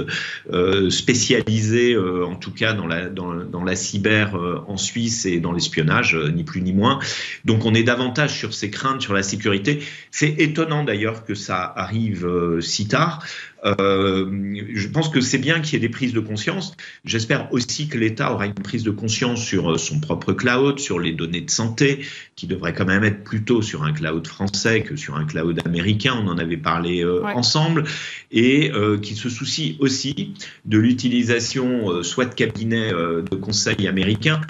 spécialisés, 0.88 1.96
en 1.96 2.34
tout 2.34 2.52
cas 2.52 2.72
dans 2.72 2.86
la, 2.86 3.08
dans 3.08 3.64
la 3.64 3.76
cyber 3.76 4.36
en 4.66 4.76
Suisse 4.76 5.26
et 5.26 5.40
dans 5.40 5.52
l'espionnage, 5.52 6.16
ni 6.16 6.44
plus 6.44 6.62
ni 6.62 6.72
moins. 6.72 6.98
Donc 7.44 7.64
on 7.64 7.74
est 7.74 7.82
davantage 7.82 8.36
sur 8.38 8.54
ces 8.54 8.70
craintes 8.70 9.00
sur 9.00 9.14
la 9.14 9.22
sécurité. 9.22 9.80
C'est 10.10 10.34
étonnant 10.38 10.84
d'ailleurs 10.84 11.24
que 11.24 11.34
ça 11.34 11.72
arrive 11.76 12.28
si 12.60 12.88
tard 12.88 12.99
tard 13.00 13.22
euh, 13.64 14.26
je 14.74 14.88
pense 14.88 15.08
que 15.08 15.20
c'est 15.20 15.38
bien 15.38 15.60
qu'il 15.60 15.74
y 15.74 15.76
ait 15.76 15.86
des 15.86 15.88
prises 15.88 16.12
de 16.12 16.20
conscience. 16.20 16.74
J'espère 17.04 17.52
aussi 17.52 17.88
que 17.88 17.98
l'État 17.98 18.32
aura 18.32 18.46
une 18.46 18.54
prise 18.54 18.82
de 18.82 18.90
conscience 18.90 19.42
sur 19.42 19.72
euh, 19.72 19.78
son 19.78 20.00
propre 20.00 20.32
cloud, 20.32 20.78
sur 20.78 20.98
les 20.98 21.12
données 21.12 21.40
de 21.40 21.50
santé, 21.50 22.04
qui 22.36 22.46
devrait 22.46 22.72
quand 22.72 22.84
même 22.84 23.04
être 23.04 23.24
plutôt 23.24 23.62
sur 23.62 23.82
un 23.82 23.92
cloud 23.92 24.26
français 24.26 24.82
que 24.82 24.96
sur 24.96 25.16
un 25.16 25.24
cloud 25.24 25.60
américain. 25.64 26.14
On 26.22 26.28
en 26.28 26.38
avait 26.38 26.56
parlé 26.56 27.02
euh, 27.04 27.24
ensemble. 27.24 27.84
Et 28.32 28.70
euh, 28.72 28.98
qui 28.98 29.14
se 29.14 29.28
soucie 29.28 29.76
aussi 29.80 30.34
de 30.64 30.78
l'utilisation 30.78 32.02
soit 32.02 32.26
de 32.26 32.34
cabinets 32.34 32.90
de 32.90 33.34
conseil 33.34 33.88
américains, 33.88 34.40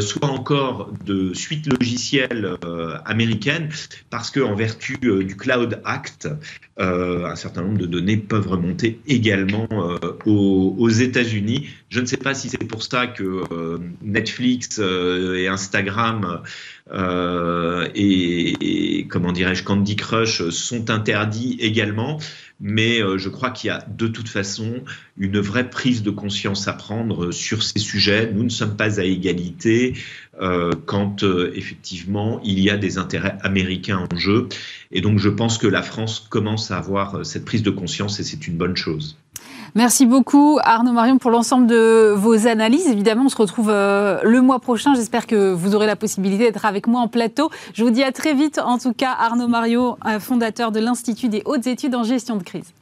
soit 0.00 0.28
encore 0.28 0.92
de 1.04 1.34
suites 1.34 1.66
logicielles 1.66 2.56
américaines, 3.04 3.68
parce 4.10 4.30
qu'en 4.30 4.54
vertu 4.54 4.96
du 4.98 5.36
Cloud 5.36 5.80
Act, 5.84 6.28
un 6.78 7.36
certain 7.36 7.62
nombre 7.62 7.78
de 7.78 7.86
données 7.86 8.16
peuvent 8.32 8.48
remonter 8.48 8.98
également 9.06 9.68
euh, 9.72 9.98
aux, 10.24 10.88
États-Unis. 10.88 11.68
Je 11.90 12.00
ne 12.00 12.06
sais 12.06 12.16
pas 12.16 12.32
si 12.32 12.48
c'est 12.48 12.64
pour 12.66 12.82
ça 12.82 13.06
que 13.06 13.44
euh, 13.52 13.76
Netflix 14.00 14.78
euh, 14.78 15.36
et 15.36 15.48
Instagram 15.48 16.40
et, 17.94 19.06
comment 19.10 19.32
dirais-je 19.32 19.64
Candy 19.64 19.96
Crush 19.96 20.48
sont 20.48 20.88
interdits 20.88 21.58
également, 21.60 22.18
mais 22.62 23.00
je 23.18 23.28
crois 23.28 23.50
qu'il 23.50 23.68
y 23.68 23.70
a 23.70 23.84
de 23.88 24.06
toute 24.06 24.28
façon 24.28 24.82
une 25.18 25.40
vraie 25.40 25.68
prise 25.68 26.02
de 26.02 26.10
conscience 26.10 26.68
à 26.68 26.72
prendre 26.72 27.32
sur 27.32 27.62
ces 27.62 27.80
sujets. 27.80 28.32
Nous 28.32 28.44
ne 28.44 28.48
sommes 28.48 28.76
pas 28.76 29.00
à 29.00 29.04
égalité 29.04 29.94
quand 30.86 31.24
effectivement 31.54 32.40
il 32.44 32.60
y 32.60 32.70
a 32.70 32.76
des 32.76 32.98
intérêts 32.98 33.36
américains 33.42 34.06
en 34.10 34.16
jeu. 34.16 34.48
Et 34.92 35.00
donc 35.00 35.18
je 35.18 35.28
pense 35.28 35.58
que 35.58 35.66
la 35.66 35.82
France 35.82 36.26
commence 36.28 36.70
à 36.70 36.78
avoir 36.78 37.16
euh, 37.16 37.24
cette 37.24 37.44
prise 37.44 37.62
de 37.62 37.70
conscience 37.70 38.20
et 38.20 38.24
c'est 38.24 38.46
une 38.46 38.56
bonne 38.56 38.76
chose. 38.76 39.16
Merci 39.74 40.04
beaucoup 40.04 40.58
Arnaud 40.62 40.92
Marion 40.92 41.16
pour 41.16 41.30
l'ensemble 41.30 41.66
de 41.66 42.12
vos 42.14 42.46
analyses. 42.46 42.88
Évidemment, 42.88 43.24
on 43.24 43.28
se 43.30 43.36
retrouve 43.36 43.70
euh, 43.70 44.20
le 44.22 44.42
mois 44.42 44.58
prochain. 44.58 44.94
J'espère 44.94 45.26
que 45.26 45.50
vous 45.50 45.74
aurez 45.74 45.86
la 45.86 45.96
possibilité 45.96 46.44
d'être 46.44 46.66
avec 46.66 46.86
moi 46.86 47.00
en 47.00 47.08
plateau. 47.08 47.50
Je 47.72 47.82
vous 47.82 47.90
dis 47.90 48.02
à 48.02 48.12
très 48.12 48.34
vite. 48.34 48.60
En 48.62 48.76
tout 48.76 48.92
cas, 48.92 49.12
Arnaud 49.18 49.48
Marion, 49.48 49.96
euh, 50.06 50.20
fondateur 50.20 50.72
de 50.72 50.80
l'Institut 50.80 51.30
des 51.30 51.42
hautes 51.46 51.66
études 51.66 51.94
en 51.94 52.02
gestion 52.02 52.36
de 52.36 52.42
crise. 52.42 52.74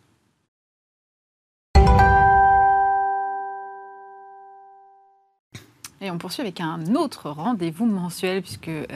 Et 6.03 6.11
on 6.11 6.17
poursuit 6.17 6.41
avec 6.41 6.63
un 6.63 6.95
autre 6.95 7.29
rendez-vous 7.29 7.85
mensuel, 7.85 8.41
puisque 8.41 8.69
euh, 8.69 8.87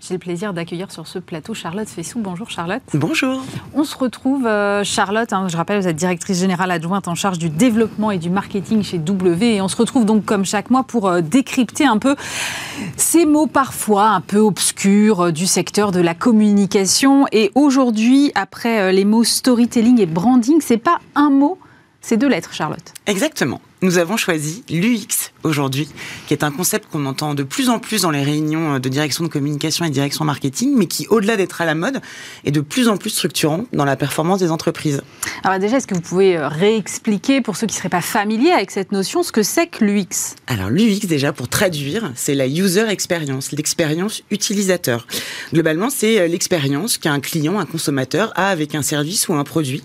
j'ai 0.00 0.14
le 0.14 0.18
plaisir 0.18 0.54
d'accueillir 0.54 0.90
sur 0.90 1.06
ce 1.06 1.18
plateau 1.18 1.52
Charlotte 1.52 1.86
Fessou. 1.86 2.20
Bonjour 2.20 2.48
Charlotte. 2.48 2.80
Bonjour. 2.94 3.42
On 3.74 3.84
se 3.84 3.94
retrouve, 3.94 4.46
euh, 4.46 4.82
Charlotte, 4.82 5.34
hein, 5.34 5.46
je 5.48 5.58
rappelle, 5.58 5.82
vous 5.82 5.88
êtes 5.88 5.96
directrice 5.96 6.38
générale 6.38 6.70
adjointe 6.70 7.06
en 7.06 7.14
charge 7.14 7.36
du 7.36 7.50
développement 7.50 8.10
et 8.12 8.16
du 8.16 8.30
marketing 8.30 8.82
chez 8.82 8.96
W. 8.96 9.56
Et 9.56 9.60
on 9.60 9.68
se 9.68 9.76
retrouve 9.76 10.06
donc 10.06 10.24
comme 10.24 10.46
chaque 10.46 10.70
mois 10.70 10.84
pour 10.84 11.06
euh, 11.06 11.20
décrypter 11.20 11.84
un 11.84 11.98
peu 11.98 12.16
ces 12.96 13.26
mots 13.26 13.46
parfois 13.46 14.08
un 14.08 14.22
peu 14.22 14.38
obscurs 14.38 15.34
du 15.34 15.46
secteur 15.46 15.92
de 15.92 16.00
la 16.00 16.14
communication. 16.14 17.26
Et 17.30 17.52
aujourd'hui, 17.54 18.32
après 18.34 18.90
les 18.90 19.04
mots 19.04 19.22
storytelling 19.22 20.00
et 20.00 20.06
branding, 20.06 20.62
c'est 20.62 20.78
pas 20.78 21.00
un 21.14 21.28
mot, 21.28 21.58
c'est 22.00 22.16
deux 22.16 22.28
lettres, 22.28 22.54
Charlotte. 22.54 22.94
Exactement. 23.04 23.60
Nous 23.84 23.98
avons 23.98 24.16
choisi 24.16 24.64
l'UX 24.70 25.30
aujourd'hui, 25.42 25.90
qui 26.26 26.32
est 26.32 26.42
un 26.42 26.50
concept 26.50 26.90
qu'on 26.90 27.04
entend 27.04 27.34
de 27.34 27.42
plus 27.42 27.68
en 27.68 27.78
plus 27.78 28.00
dans 28.00 28.10
les 28.10 28.22
réunions 28.22 28.78
de 28.78 28.88
direction 28.88 29.24
de 29.24 29.28
communication 29.28 29.84
et 29.84 29.90
direction 29.90 30.24
marketing, 30.24 30.72
mais 30.74 30.86
qui, 30.86 31.06
au-delà 31.08 31.36
d'être 31.36 31.60
à 31.60 31.66
la 31.66 31.74
mode, 31.74 32.00
est 32.46 32.50
de 32.50 32.62
plus 32.62 32.88
en 32.88 32.96
plus 32.96 33.10
structurant 33.10 33.66
dans 33.74 33.84
la 33.84 33.96
performance 33.96 34.38
des 34.38 34.50
entreprises. 34.50 35.02
Alors 35.42 35.58
déjà, 35.58 35.76
est-ce 35.76 35.86
que 35.86 35.94
vous 35.94 36.00
pouvez 36.00 36.38
euh, 36.38 36.48
réexpliquer, 36.48 37.42
pour 37.42 37.58
ceux 37.58 37.66
qui 37.66 37.74
ne 37.74 37.76
seraient 37.76 37.90
pas 37.90 38.00
familiers 38.00 38.52
avec 38.52 38.70
cette 38.70 38.90
notion, 38.90 39.22
ce 39.22 39.32
que 39.32 39.42
c'est 39.42 39.66
que 39.66 39.84
l'UX 39.84 40.34
Alors 40.46 40.70
l'UX, 40.70 41.06
déjà, 41.06 41.34
pour 41.34 41.48
traduire, 41.48 42.10
c'est 42.14 42.34
la 42.34 42.46
user 42.46 42.88
experience, 42.88 43.52
l'expérience 43.52 44.22
utilisateur. 44.30 45.06
Globalement, 45.52 45.90
c'est 45.90 46.20
euh, 46.20 46.26
l'expérience 46.26 46.96
qu'un 46.96 47.20
client, 47.20 47.58
un 47.58 47.66
consommateur 47.66 48.32
a 48.34 48.48
avec 48.48 48.74
un 48.74 48.82
service 48.82 49.28
ou 49.28 49.34
un 49.34 49.44
produit. 49.44 49.84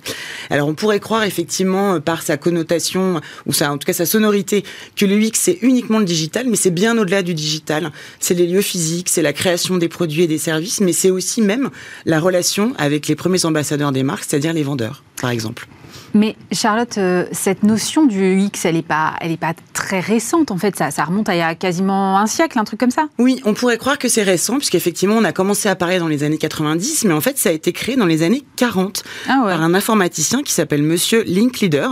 Alors 0.49 0.69
on 0.69 0.73
pourrait 0.73 1.01
croire 1.01 1.23
effectivement 1.23 1.95
euh, 1.95 1.99
par 1.99 2.21
sa 2.21 2.37
connotation, 2.37 3.19
ou 3.45 3.51
ça, 3.51 3.69
en 3.73 3.77
tout 3.77 3.88
cas 3.89 3.93
sa 3.93 4.05
sonorité, 4.05 4.63
que 4.95 5.05
l'UX 5.05 5.31
c'est 5.33 5.59
uniquement 5.61 5.99
le 5.99 6.05
digital, 6.05 6.47
mais 6.47 6.55
c'est 6.55 6.71
bien 6.71 6.97
au-delà 6.97 7.23
du 7.23 7.33
digital. 7.33 7.91
C'est 8.19 8.33
les 8.33 8.47
lieux 8.47 8.61
physiques, 8.61 9.09
c'est 9.09 9.21
la 9.21 9.33
création 9.33 9.77
des 9.77 9.89
produits 9.89 10.23
et 10.23 10.27
des 10.27 10.37
services, 10.37 10.81
mais 10.81 10.93
c'est 10.93 11.11
aussi 11.11 11.41
même 11.41 11.69
la 12.05 12.19
relation 12.19 12.73
avec 12.77 13.07
les 13.07 13.15
premiers 13.15 13.45
ambassadeurs 13.45 13.91
des 13.91 14.03
marques, 14.03 14.25
c'est-à-dire 14.27 14.53
les 14.53 14.63
vendeurs. 14.63 15.03
par 15.21 15.31
exemple. 15.31 15.67
Mais 16.13 16.35
Charlotte, 16.51 16.97
euh, 16.97 17.25
cette 17.31 17.63
notion 17.63 18.05
du 18.05 18.39
X, 18.39 18.65
elle 18.65 18.75
n'est 18.75 18.81
pas, 18.81 19.13
elle 19.21 19.31
est 19.31 19.37
pas 19.37 19.53
très 19.73 19.99
récente 19.99 20.51
en 20.51 20.57
fait. 20.57 20.75
Ça, 20.75 20.91
ça 20.91 21.03
remonte 21.03 21.29
à 21.29 21.35
il 21.35 21.39
y 21.39 21.41
a 21.41 21.55
quasiment 21.55 22.17
un 22.19 22.27
siècle, 22.27 22.57
un 22.59 22.63
truc 22.63 22.79
comme 22.79 22.91
ça. 22.91 23.07
Oui, 23.17 23.41
on 23.45 23.53
pourrait 23.53 23.77
croire 23.77 23.97
que 23.97 24.07
c'est 24.07 24.23
récent, 24.23 24.57
puisqu'effectivement, 24.57 25.15
on 25.15 25.23
a 25.23 25.31
commencé 25.31 25.69
à 25.69 25.75
parler 25.75 25.99
dans 25.99 26.07
les 26.07 26.23
années 26.23 26.37
90, 26.37 27.05
mais 27.05 27.13
en 27.13 27.21
fait, 27.21 27.37
ça 27.37 27.49
a 27.49 27.51
été 27.51 27.71
créé 27.71 27.95
dans 27.95 28.05
les 28.05 28.23
années 28.23 28.43
40 28.55 29.03
Ah 29.27 29.41
ouais. 29.45 29.51
par 29.51 29.61
un 29.61 29.73
informaticien 29.73 30.43
qui 30.43 30.53
s'appelle 30.53 30.83
Monsieur 30.83 31.23
Linkleader, 31.25 31.87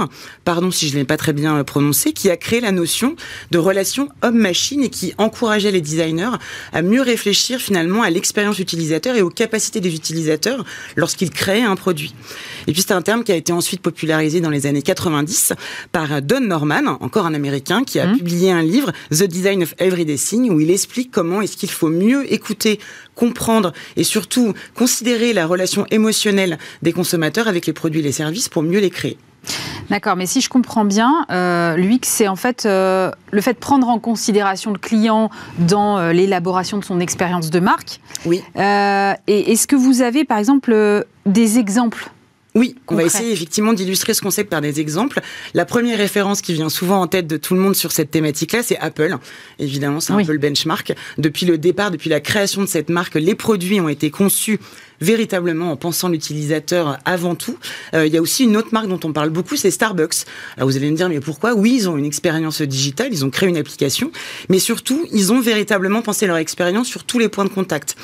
pardon 0.46 0.72
si 0.72 0.88
je 0.90 0.94
ne 0.96 1.00
l'ai 1.00 1.06
pas 1.06 1.18
très 1.18 1.34
bien 1.34 1.58
euh, 1.58 1.64
prononcé, 1.64 2.14
qui 2.14 2.30
a 2.30 2.38
créé 2.38 2.60
la 2.62 2.72
notion 2.72 3.16
de 3.52 3.58
relation 3.58 4.10
homme-machine 4.22 4.84
et 4.84 4.90
qui 4.90 5.14
encourageait 5.18 5.72
les 5.72 5.82
designers 5.82 6.38
à 6.74 6.82
mieux 6.82 7.02
réfléchir 7.02 7.60
finalement 7.60 8.02
à 8.02 8.10
l'expérience 8.10 8.60
utilisateur 8.60 9.16
et 9.16 9.22
aux 9.22 9.30
capacités 9.30 9.80
des 9.80 9.94
utilisateurs 9.94 10.66
lorsqu'ils 10.96 11.32
créaient 11.32 11.64
un 11.64 11.76
produit. 11.76 12.14
Et 12.68 12.74
puis 12.74 12.82
c'est 12.82 12.94
un 12.94 13.02
terme 13.02 13.24
qui 13.24 13.32
a 13.32 13.36
été 13.36 13.54
ensuite 13.54 13.82
popularisé 14.08 14.39
dans 14.39 14.50
les 14.50 14.65
années 14.67 14.82
90 14.82 15.52
par 15.91 16.22
Don 16.22 16.39
Norman, 16.39 16.98
encore 17.02 17.26
un 17.26 17.34
Américain, 17.34 17.84
qui 17.84 18.00
a 18.00 18.08
Mhm. 18.08 18.17
publié 18.17 18.52
un 18.52 18.62
livre, 18.62 18.93
The 19.12 19.24
Design 19.26 19.63
of 19.63 19.74
Everyday 19.80 20.15
Thing, 20.15 20.50
où 20.50 20.62
il 20.62 20.72
explique 20.72 21.12
comment 21.12 21.41
est-ce 21.41 21.58
qu'il 21.58 21.70
faut 21.70 21.89
mieux 21.89 22.32
écouter, 22.32 22.80
comprendre 23.15 23.74
et 23.98 24.06
surtout 24.06 24.54
considérer 24.76 25.34
la 25.34 25.46
relation 25.46 25.86
émotionnelle 25.91 26.58
des 26.84 26.93
consommateurs 26.93 27.50
avec 27.50 27.65
les 27.67 27.74
produits 27.74 28.00
et 28.00 28.04
les 28.04 28.13
services 28.13 28.48
pour 28.48 28.63
mieux 28.63 28.80
les 28.80 28.89
créer. 28.89 29.17
D'accord, 29.89 30.15
mais 30.15 30.26
si 30.26 30.39
je 30.41 30.48
comprends 30.50 30.86
bien, 30.86 31.26
euh, 31.32 31.76
l'UX, 31.76 32.00
c'est 32.04 32.28
en 32.30 32.36
fait 32.38 32.65
euh, 32.65 33.12
le 33.32 33.41
fait 33.41 33.54
de 33.54 33.60
prendre 33.60 33.88
en 33.89 34.00
considération 34.00 34.72
le 34.72 34.80
client 34.80 35.30
dans 35.60 35.98
euh, 35.98 36.13
l'élaboration 36.13 36.78
de 36.78 36.84
son 36.86 37.00
expérience 37.02 37.50
de 37.50 37.60
marque. 37.60 38.00
Oui. 38.26 38.41
Euh, 38.58 39.13
et 39.28 39.52
est-ce 39.52 39.67
que 39.67 39.76
vous 39.76 40.02
avez, 40.02 40.24
par 40.26 40.38
exemple, 40.38 41.06
des 41.26 41.60
exemples 41.60 42.10
Oui, 42.58 42.76
on 42.88 42.96
va 42.96 43.04
essayer 43.04 43.32
effectivement 43.32 43.72
d'illustrer 43.72 44.15
ce 44.15 44.22
concept 44.22 44.50
par 44.50 44.62
des 44.62 44.80
exemples. 44.80 45.22
La 45.54 45.63
première 45.63 45.98
référence 46.00 46.41
qui 46.41 46.54
vient 46.54 46.70
souvent 46.70 47.00
en 47.02 47.06
tête 47.06 47.28
de 47.28 47.38
tout 47.38 47.54
le 47.54 47.60
monde 47.60 47.76
sur 47.76 47.91
cette 47.91 48.10
thématique-là, 48.10 48.63
c'est 48.63 48.80
Apple. 48.80 49.15
Évidemment, 49.60 50.00
c'est 50.00 50.13
Oui. 50.13 50.24
un 50.24 50.26
peu 50.26 50.32
le 50.34 50.39
benchmark. 50.39 50.93
Depuis 51.20 51.46
le 51.46 51.60
départ, 51.60 51.91
depuis 51.91 52.10
la 52.10 52.20
création 52.20 52.62
de 52.62 52.67
cette 52.67 52.89
marque, 52.89 53.13
les 53.13 53.36
produits 53.36 53.80
ont 53.80 53.89
été 53.89 54.10
conçus 54.10 54.60
véritablement 55.00 55.72
en 55.72 55.76
pensant 55.76 56.10
l'utilisateur 56.10 56.98
avant 57.06 57.36
tout. 57.36 57.60
Euh, 57.93 58.08
il 58.08 58.13
y 58.13 58.17
a 58.17 58.22
aussi 58.24 58.46
une 58.46 58.58
autre 58.58 58.70
marque 58.72 58.88
dont 58.88 59.00
on 59.04 59.13
parle 59.13 59.30
beaucoup, 59.30 59.56
c'est 59.56 59.70
Starbucks. 59.70 60.26
Alors 60.56 60.67
vous 60.67 60.76
allez 60.76 60.89
me 60.89 60.96
dire, 60.98 61.10
mais 61.10 61.20
pourquoi? 61.20 61.54
Oui, 61.54 61.76
ils 61.76 61.88
ont 61.89 61.96
une 61.98 62.06
expérience 62.06 62.63
digitale, 62.63 63.10
ils 63.12 63.24
ont 63.24 63.30
créé 63.30 63.48
une 63.48 63.58
application, 63.58 64.12
mais 64.50 64.58
surtout, 64.58 65.06
ils 65.12 65.32
ont 65.32 65.39
véritablement 65.39 66.02
pensé 66.02 66.26
leur 66.26 66.38
expérience 66.38 66.88
sur 66.88 67.04
tous 67.04 67.20
les 67.20 67.30
points 67.30 67.46
de 67.46 67.50
contact. 67.50 67.96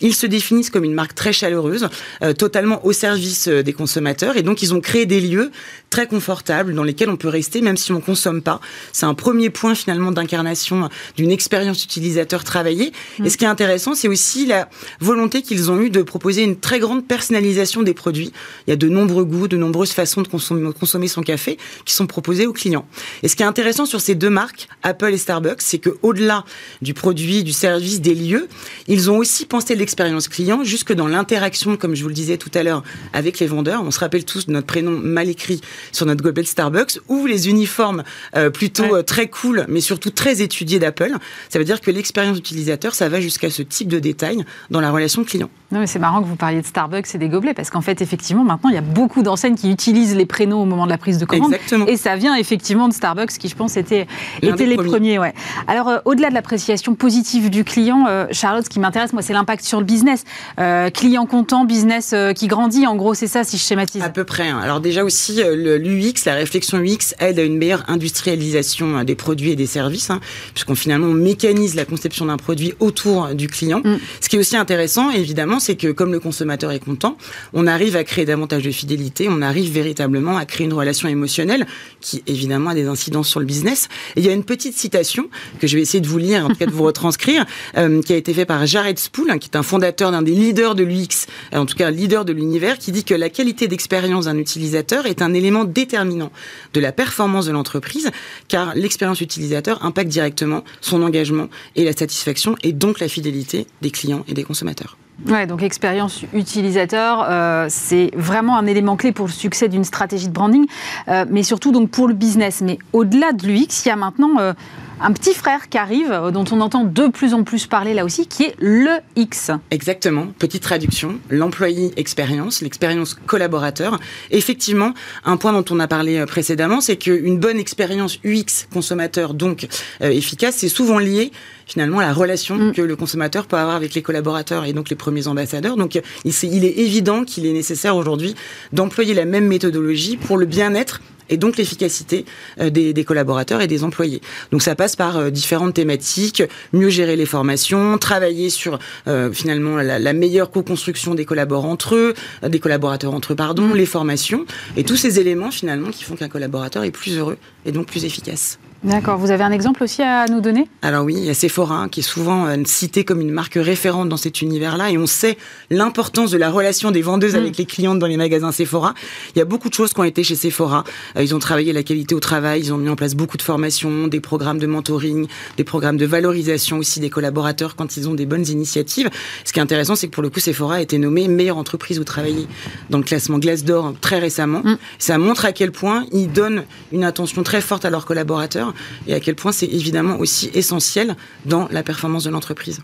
Ils 0.00 0.14
se 0.14 0.26
définissent 0.26 0.70
comme 0.70 0.84
une 0.84 0.94
marque 0.94 1.14
très 1.14 1.32
chaleureuse, 1.32 1.88
euh, 2.22 2.32
totalement 2.32 2.84
au 2.84 2.92
service 2.92 3.48
euh, 3.48 3.62
des 3.62 3.72
consommateurs, 3.72 4.36
et 4.36 4.42
donc 4.42 4.62
ils 4.62 4.74
ont 4.74 4.80
créé 4.80 5.06
des 5.06 5.20
lieux 5.20 5.50
très 5.90 6.06
confortables 6.06 6.74
dans 6.74 6.84
lesquels 6.84 7.08
on 7.08 7.16
peut 7.16 7.28
rester 7.28 7.60
même 7.60 7.76
si 7.76 7.92
on 7.92 8.00
consomme 8.00 8.42
pas. 8.42 8.60
C'est 8.92 9.06
un 9.06 9.14
premier 9.14 9.50
point 9.50 9.74
finalement 9.74 10.12
d'incarnation 10.12 10.88
d'une 11.16 11.30
expérience 11.30 11.82
utilisateur 11.84 12.44
travaillée. 12.44 12.92
Et 13.24 13.30
ce 13.30 13.36
qui 13.36 13.44
est 13.44 13.48
intéressant, 13.48 13.94
c'est 13.94 14.08
aussi 14.08 14.46
la 14.46 14.68
volonté 15.00 15.42
qu'ils 15.42 15.70
ont 15.70 15.80
eue 15.80 15.90
de 15.90 16.02
proposer 16.02 16.42
une 16.42 16.58
très 16.58 16.78
grande 16.78 17.06
personnalisation 17.06 17.82
des 17.82 17.94
produits. 17.94 18.32
Il 18.66 18.70
y 18.70 18.72
a 18.72 18.76
de 18.76 18.88
nombreux 18.88 19.24
goûts, 19.24 19.48
de 19.48 19.56
nombreuses 19.56 19.92
façons 19.92 20.22
de 20.22 20.28
consommer, 20.28 20.70
consommer 20.78 21.08
son 21.08 21.22
café 21.22 21.58
qui 21.84 21.94
sont 21.94 22.06
proposés 22.06 22.46
aux 22.46 22.52
clients. 22.52 22.86
Et 23.22 23.28
ce 23.28 23.36
qui 23.36 23.42
est 23.42 23.46
intéressant 23.46 23.86
sur 23.86 24.00
ces 24.00 24.14
deux 24.14 24.30
marques, 24.30 24.68
Apple 24.82 25.12
et 25.12 25.18
Starbucks, 25.18 25.62
c'est 25.62 25.78
que 25.78 25.96
au-delà 26.02 26.44
du 26.82 26.94
produit, 26.94 27.44
du 27.44 27.52
service, 27.52 28.00
des 28.00 28.14
lieux, 28.14 28.48
ils 28.86 29.10
ont 29.10 29.18
aussi 29.18 29.46
pensé 29.46 29.74
l'expérience 29.74 29.87
client 29.94 30.64
jusque 30.64 30.92
dans 30.92 31.06
l'interaction, 31.08 31.76
comme 31.76 31.94
je 31.94 32.02
vous 32.02 32.08
le 32.08 32.14
disais 32.14 32.36
tout 32.36 32.50
à 32.54 32.62
l'heure, 32.62 32.82
avec 33.12 33.38
les 33.38 33.46
vendeurs. 33.46 33.82
On 33.84 33.90
se 33.90 34.00
rappelle 34.00 34.24
tous 34.24 34.46
de 34.46 34.52
notre 34.52 34.66
prénom 34.66 34.90
mal 34.90 35.28
écrit 35.28 35.60
sur 35.92 36.06
notre 36.06 36.22
gobelet 36.22 36.44
Starbucks 36.46 36.98
ou 37.08 37.26
les 37.26 37.48
uniformes 37.48 38.02
euh, 38.36 38.50
plutôt 38.50 38.82
Ouais. 38.84 38.92
euh, 38.98 39.02
très 39.02 39.28
cool, 39.28 39.64
mais 39.68 39.80
surtout 39.80 40.10
très 40.10 40.40
étudiés 40.42 40.78
d'Apple. 40.78 41.12
Ça 41.48 41.58
veut 41.58 41.64
dire 41.64 41.80
que 41.80 41.90
l'expérience 41.90 42.38
utilisateur, 42.38 42.94
ça 42.94 43.08
va 43.08 43.20
jusqu'à 43.20 43.50
ce 43.50 43.62
type 43.62 43.88
de 43.88 43.98
détail 43.98 44.44
dans 44.70 44.80
la 44.80 44.90
relation 44.90 45.24
client. 45.24 45.50
Non, 45.70 45.80
mais 45.80 45.86
c'est 45.86 45.98
marrant 45.98 46.22
que 46.22 46.26
vous 46.26 46.36
parliez 46.36 46.62
de 46.62 46.66
Starbucks 46.66 47.14
et 47.14 47.18
des 47.18 47.28
gobelets, 47.28 47.52
parce 47.52 47.68
qu'en 47.68 47.82
fait, 47.82 48.00
effectivement, 48.00 48.42
maintenant, 48.42 48.70
il 48.70 48.74
y 48.74 48.78
a 48.78 48.82
beaucoup 48.82 49.22
d'enseignes 49.22 49.54
qui 49.54 49.70
utilisent 49.70 50.16
les 50.16 50.24
prénoms 50.24 50.62
au 50.62 50.64
moment 50.64 50.86
de 50.86 50.90
la 50.90 50.96
prise 50.96 51.18
de 51.18 51.26
commande. 51.26 51.52
Exactement. 51.52 51.86
Et 51.86 51.98
ça 51.98 52.16
vient 52.16 52.34
effectivement 52.36 52.88
de 52.88 52.94
Starbucks, 52.94 53.32
qui 53.32 53.48
je 53.48 53.54
pense 53.54 53.76
était, 53.76 54.06
des 54.40 54.50
les 54.50 54.76
premiers. 54.76 54.88
premiers. 54.90 55.18
ouais. 55.18 55.34
Alors, 55.66 55.88
euh, 55.88 55.98
au-delà 56.06 56.30
de 56.30 56.34
l'appréciation 56.34 56.94
positive 56.94 57.50
du 57.50 57.64
client, 57.64 58.06
euh, 58.08 58.26
Charlotte, 58.32 58.64
ce 58.64 58.70
qui 58.70 58.80
m'intéresse, 58.80 59.12
moi, 59.12 59.20
c'est 59.20 59.34
l'impact 59.34 59.62
sur 59.62 59.78
le 59.78 59.84
business. 59.84 60.24
Euh, 60.58 60.88
client 60.88 61.26
content, 61.26 61.66
business 61.66 62.14
qui 62.34 62.46
grandit, 62.46 62.86
en 62.86 62.96
gros, 62.96 63.12
c'est 63.12 63.26
ça, 63.26 63.44
si 63.44 63.58
je 63.58 63.62
schématise. 63.62 64.02
À 64.02 64.08
peu 64.08 64.24
près. 64.24 64.48
hein. 64.48 64.60
Alors 64.62 64.80
déjà 64.80 65.04
aussi, 65.04 65.42
l'UX, 65.44 66.24
la 66.24 66.34
réflexion 66.34 66.78
UX 66.78 67.14
aide 67.18 67.38
à 67.38 67.42
une 67.42 67.58
meilleure 67.58 67.84
industrialisation 67.88 69.04
des 69.04 69.14
produits 69.14 69.50
et 69.50 69.56
des 69.56 69.66
services, 69.66 70.10
hein, 70.10 70.20
puisqu'on 70.54 70.74
finalement 70.74 71.08
on 71.08 71.14
mécanise 71.14 71.74
la 71.74 71.84
conception 71.84 72.26
d'un 72.26 72.36
produit 72.36 72.74
autour 72.80 73.34
du 73.34 73.48
client. 73.48 73.80
Mm. 73.84 73.96
Ce 74.20 74.28
qui 74.28 74.36
est 74.36 74.38
aussi 74.38 74.56
intéressant, 74.56 75.10
évidemment, 75.10 75.57
c'est 75.58 75.76
que 75.76 75.88
comme 75.88 76.12
le 76.12 76.20
consommateur 76.20 76.72
est 76.72 76.78
content, 76.78 77.16
on 77.52 77.66
arrive 77.66 77.96
à 77.96 78.04
créer 78.04 78.24
davantage 78.24 78.62
de 78.62 78.70
fidélité, 78.70 79.28
on 79.30 79.42
arrive 79.42 79.72
véritablement 79.72 80.36
à 80.36 80.44
créer 80.44 80.66
une 80.66 80.72
relation 80.72 81.08
émotionnelle 81.08 81.66
qui, 82.00 82.22
évidemment, 82.26 82.70
a 82.70 82.74
des 82.74 82.86
incidences 82.86 83.28
sur 83.28 83.40
le 83.40 83.46
business. 83.46 83.88
Il 84.16 84.24
y 84.24 84.28
a 84.28 84.32
une 84.32 84.44
petite 84.44 84.76
citation 84.76 85.28
que 85.60 85.66
je 85.66 85.76
vais 85.76 85.82
essayer 85.82 86.00
de 86.00 86.08
vous 86.08 86.18
lire, 86.18 86.44
en 86.44 86.48
tout 86.48 86.56
cas 86.56 86.66
de 86.66 86.70
vous 86.70 86.84
retranscrire, 86.84 87.44
euh, 87.76 88.02
qui 88.02 88.12
a 88.12 88.16
été 88.16 88.34
faite 88.34 88.48
par 88.48 88.66
Jared 88.66 88.98
Spool, 88.98 89.30
hein, 89.30 89.38
qui 89.38 89.48
est 89.52 89.56
un 89.56 89.62
fondateur 89.62 90.10
d'un 90.10 90.22
des 90.22 90.32
leaders 90.32 90.74
de 90.74 90.84
l'UX, 90.84 91.26
euh, 91.52 91.58
en 91.58 91.66
tout 91.66 91.76
cas 91.76 91.88
un 91.88 91.90
leader 91.90 92.24
de 92.24 92.32
l'univers, 92.32 92.78
qui 92.78 92.92
dit 92.92 93.04
que 93.04 93.14
la 93.14 93.28
qualité 93.28 93.68
d'expérience 93.68 94.26
d'un 94.26 94.38
utilisateur 94.38 95.06
est 95.06 95.22
un 95.22 95.34
élément 95.34 95.64
déterminant 95.64 96.30
de 96.74 96.80
la 96.80 96.92
performance 96.92 97.46
de 97.46 97.52
l'entreprise, 97.52 98.10
car 98.48 98.74
l'expérience 98.74 99.20
utilisateur 99.20 99.84
impacte 99.84 100.10
directement 100.10 100.64
son 100.80 101.02
engagement 101.02 101.48
et 101.76 101.84
la 101.84 101.92
satisfaction, 101.92 102.56
et 102.62 102.72
donc 102.72 103.00
la 103.00 103.08
fidélité 103.08 103.66
des 103.82 103.90
clients 103.90 104.24
et 104.28 104.34
des 104.34 104.44
consommateurs. 104.44 104.96
Ouais, 105.26 105.46
donc 105.46 105.62
expérience 105.62 106.22
utilisateur, 106.32 107.26
euh, 107.28 107.66
c'est 107.68 108.12
vraiment 108.14 108.56
un 108.56 108.66
élément 108.66 108.96
clé 108.96 109.10
pour 109.10 109.26
le 109.26 109.32
succès 109.32 109.68
d'une 109.68 109.82
stratégie 109.82 110.28
de 110.28 110.32
branding, 110.32 110.66
euh, 111.08 111.24
mais 111.28 111.42
surtout 111.42 111.72
donc 111.72 111.90
pour 111.90 112.06
le 112.06 112.14
business. 112.14 112.60
Mais 112.60 112.78
au-delà 112.92 113.32
de 113.32 113.46
l'UX, 113.46 113.84
il 113.84 113.88
y 113.88 113.90
a 113.90 113.96
maintenant 113.96 114.38
euh, 114.38 114.52
un 115.00 115.12
petit 115.12 115.34
frère 115.34 115.68
qui 115.68 115.78
arrive, 115.78 116.12
euh, 116.12 116.30
dont 116.30 116.44
on 116.50 116.60
entend 116.60 116.84
de 116.84 117.08
plus 117.08 117.34
en 117.34 117.42
plus 117.44 117.66
parler 117.66 117.94
là 117.94 118.04
aussi, 118.04 118.26
qui 118.26 118.44
est 118.44 118.54
le 118.58 118.98
X. 119.16 119.50
Exactement. 119.70 120.28
Petite 120.38 120.62
traduction. 120.62 121.18
L'employé 121.30 121.92
expérience, 121.96 122.62
l'expérience 122.62 123.14
collaborateur. 123.26 123.98
Effectivement, 124.30 124.94
un 125.24 125.36
point 125.36 125.52
dont 125.52 125.64
on 125.70 125.80
a 125.80 125.88
parlé 125.88 126.18
euh, 126.18 126.26
précédemment, 126.26 126.80
c'est 126.80 126.96
qu'une 126.96 127.38
bonne 127.38 127.58
expérience 127.58 128.18
UX 128.24 128.66
consommateur, 128.72 129.34
donc 129.34 129.66
euh, 130.02 130.10
efficace, 130.10 130.56
c'est 130.56 130.68
souvent 130.68 130.98
lié 130.98 131.32
finalement 131.66 131.98
à 131.98 132.02
la 132.02 132.12
relation 132.14 132.58
Mm. 132.58 132.72
que 132.72 132.82
le 132.82 132.96
consommateur 132.96 133.46
peut 133.46 133.56
avoir 133.56 133.76
avec 133.76 133.94
les 133.94 134.02
collaborateurs 134.02 134.64
et 134.64 134.72
donc 134.72 134.90
les 134.90 134.96
premiers 134.96 135.26
ambassadeurs. 135.26 135.76
Donc 135.76 136.00
il 136.24 136.64
est 136.64 136.78
évident 136.78 137.24
qu'il 137.24 137.46
est 137.46 137.52
nécessaire 137.52 137.96
aujourd'hui 137.96 138.34
d'employer 138.72 139.14
la 139.14 139.24
même 139.24 139.46
méthodologie 139.46 140.16
pour 140.16 140.36
le 140.36 140.46
bien-être 140.46 141.00
et 141.28 141.36
donc 141.36 141.56
l'efficacité 141.56 142.24
euh, 142.60 142.70
des, 142.70 142.92
des 142.92 143.04
collaborateurs 143.04 143.60
et 143.60 143.66
des 143.66 143.84
employés. 143.84 144.20
Donc 144.52 144.62
ça 144.62 144.74
passe 144.74 144.96
par 144.96 145.16
euh, 145.16 145.30
différentes 145.30 145.74
thématiques, 145.74 146.42
mieux 146.72 146.90
gérer 146.90 147.16
les 147.16 147.26
formations, 147.26 147.98
travailler 147.98 148.50
sur 148.50 148.78
euh, 149.06 149.32
finalement 149.32 149.76
la, 149.76 149.98
la 149.98 150.12
meilleure 150.12 150.50
co-construction 150.50 151.14
des 151.14 151.24
collaborateurs 151.24 151.70
entre 151.70 151.94
eux, 151.94 152.14
euh, 152.42 152.48
des 152.48 152.60
collaborateurs 152.60 153.14
entre 153.14 153.32
eux, 153.32 153.36
pardon, 153.36 153.74
les 153.74 153.86
formations, 153.86 154.44
et 154.76 154.84
tous 154.84 154.96
ces 154.96 155.18
éléments 155.18 155.50
finalement 155.50 155.90
qui 155.90 156.04
font 156.04 156.16
qu'un 156.16 156.28
collaborateur 156.28 156.84
est 156.84 156.90
plus 156.90 157.16
heureux 157.16 157.38
et 157.64 157.72
donc 157.72 157.86
plus 157.86 158.04
efficace. 158.04 158.58
D'accord. 158.84 159.18
Vous 159.18 159.30
avez 159.30 159.44
un 159.44 159.52
exemple 159.52 159.82
aussi 159.82 160.02
à 160.02 160.26
nous 160.26 160.40
donner? 160.40 160.68
Alors 160.82 161.04
oui, 161.04 161.14
il 161.16 161.24
y 161.24 161.30
a 161.30 161.34
Sephora 161.34 161.76
hein, 161.76 161.88
qui 161.88 162.00
est 162.00 162.02
souvent 162.02 162.46
euh, 162.46 162.56
cité 162.64 163.04
comme 163.04 163.20
une 163.20 163.30
marque 163.30 163.58
référente 163.60 164.08
dans 164.08 164.16
cet 164.16 164.42
univers-là 164.42 164.90
et 164.90 164.98
on 164.98 165.06
sait 165.06 165.38
l'importance 165.70 166.30
de 166.30 166.38
la 166.38 166.50
relation 166.50 166.90
des 166.90 167.02
vendeuses 167.02 167.28
Mm. 167.34 167.38
avec 167.38 167.56
les 167.56 167.64
clientes 167.64 167.98
dans 167.98 168.06
les 168.06 168.16
magasins 168.16 168.52
Sephora. 168.52 168.94
Il 169.34 169.38
y 169.38 169.42
a 169.42 169.44
beaucoup 169.44 169.68
de 169.68 169.74
choses 169.74 169.92
qui 169.92 170.00
ont 170.00 170.04
été 170.04 170.22
chez 170.22 170.34
Sephora. 170.34 170.84
Euh, 171.16 171.22
ils 171.22 171.34
ont 171.34 171.38
travaillé 171.38 171.72
la 171.72 171.82
qualité 171.82 172.14
au 172.14 172.20
travail, 172.20 172.60
ils 172.60 172.72
ont 172.72 172.78
mis 172.78 172.88
en 172.88 172.96
place 172.96 173.14
beaucoup 173.14 173.36
de 173.36 173.42
formations, 173.42 174.08
des 174.08 174.20
programmes 174.20 174.58
de 174.58 174.66
mentoring, 174.66 175.26
des 175.56 175.64
programmes 175.64 175.96
de 175.96 176.06
valorisation 176.06 176.78
aussi 176.78 177.00
des 177.00 177.10
collaborateurs 177.10 177.76
quand 177.76 177.96
ils 177.96 178.08
ont 178.08 178.14
des 178.14 178.26
bonnes 178.26 178.46
initiatives. 178.46 179.10
Ce 179.44 179.52
qui 179.52 179.58
est 179.58 179.62
intéressant, 179.62 179.96
c'est 179.96 180.08
que 180.08 180.12
pour 180.12 180.22
le 180.22 180.30
coup, 180.30 180.40
Sephora 180.40 180.76
a 180.76 180.80
été 180.80 180.98
nommée 180.98 181.28
meilleure 181.28 181.58
entreprise 181.58 181.98
où 181.98 182.04
travailler 182.04 182.46
dans 182.90 182.98
le 182.98 183.04
classement 183.04 183.38
Glassdoor 183.38 183.94
très 184.00 184.18
récemment. 184.18 184.60
Mm. 184.64 184.78
Ça 184.98 185.18
montre 185.18 185.44
à 185.44 185.52
quel 185.52 185.72
point 185.72 186.04
ils 186.12 186.30
donnent 186.30 186.64
une 186.92 187.04
attention 187.04 187.42
très 187.42 187.60
forte 187.60 187.84
à 187.84 187.90
leurs 187.90 188.06
collaborateurs 188.06 188.67
et 189.06 189.14
à 189.14 189.20
quel 189.20 189.34
point 189.34 189.52
c'est 189.52 189.66
évidemment 189.66 190.18
aussi 190.18 190.50
essentiel 190.54 191.16
dans 191.46 191.68
la 191.70 191.82
performance 191.82 192.24
de 192.24 192.30
l'entreprise. 192.30 192.80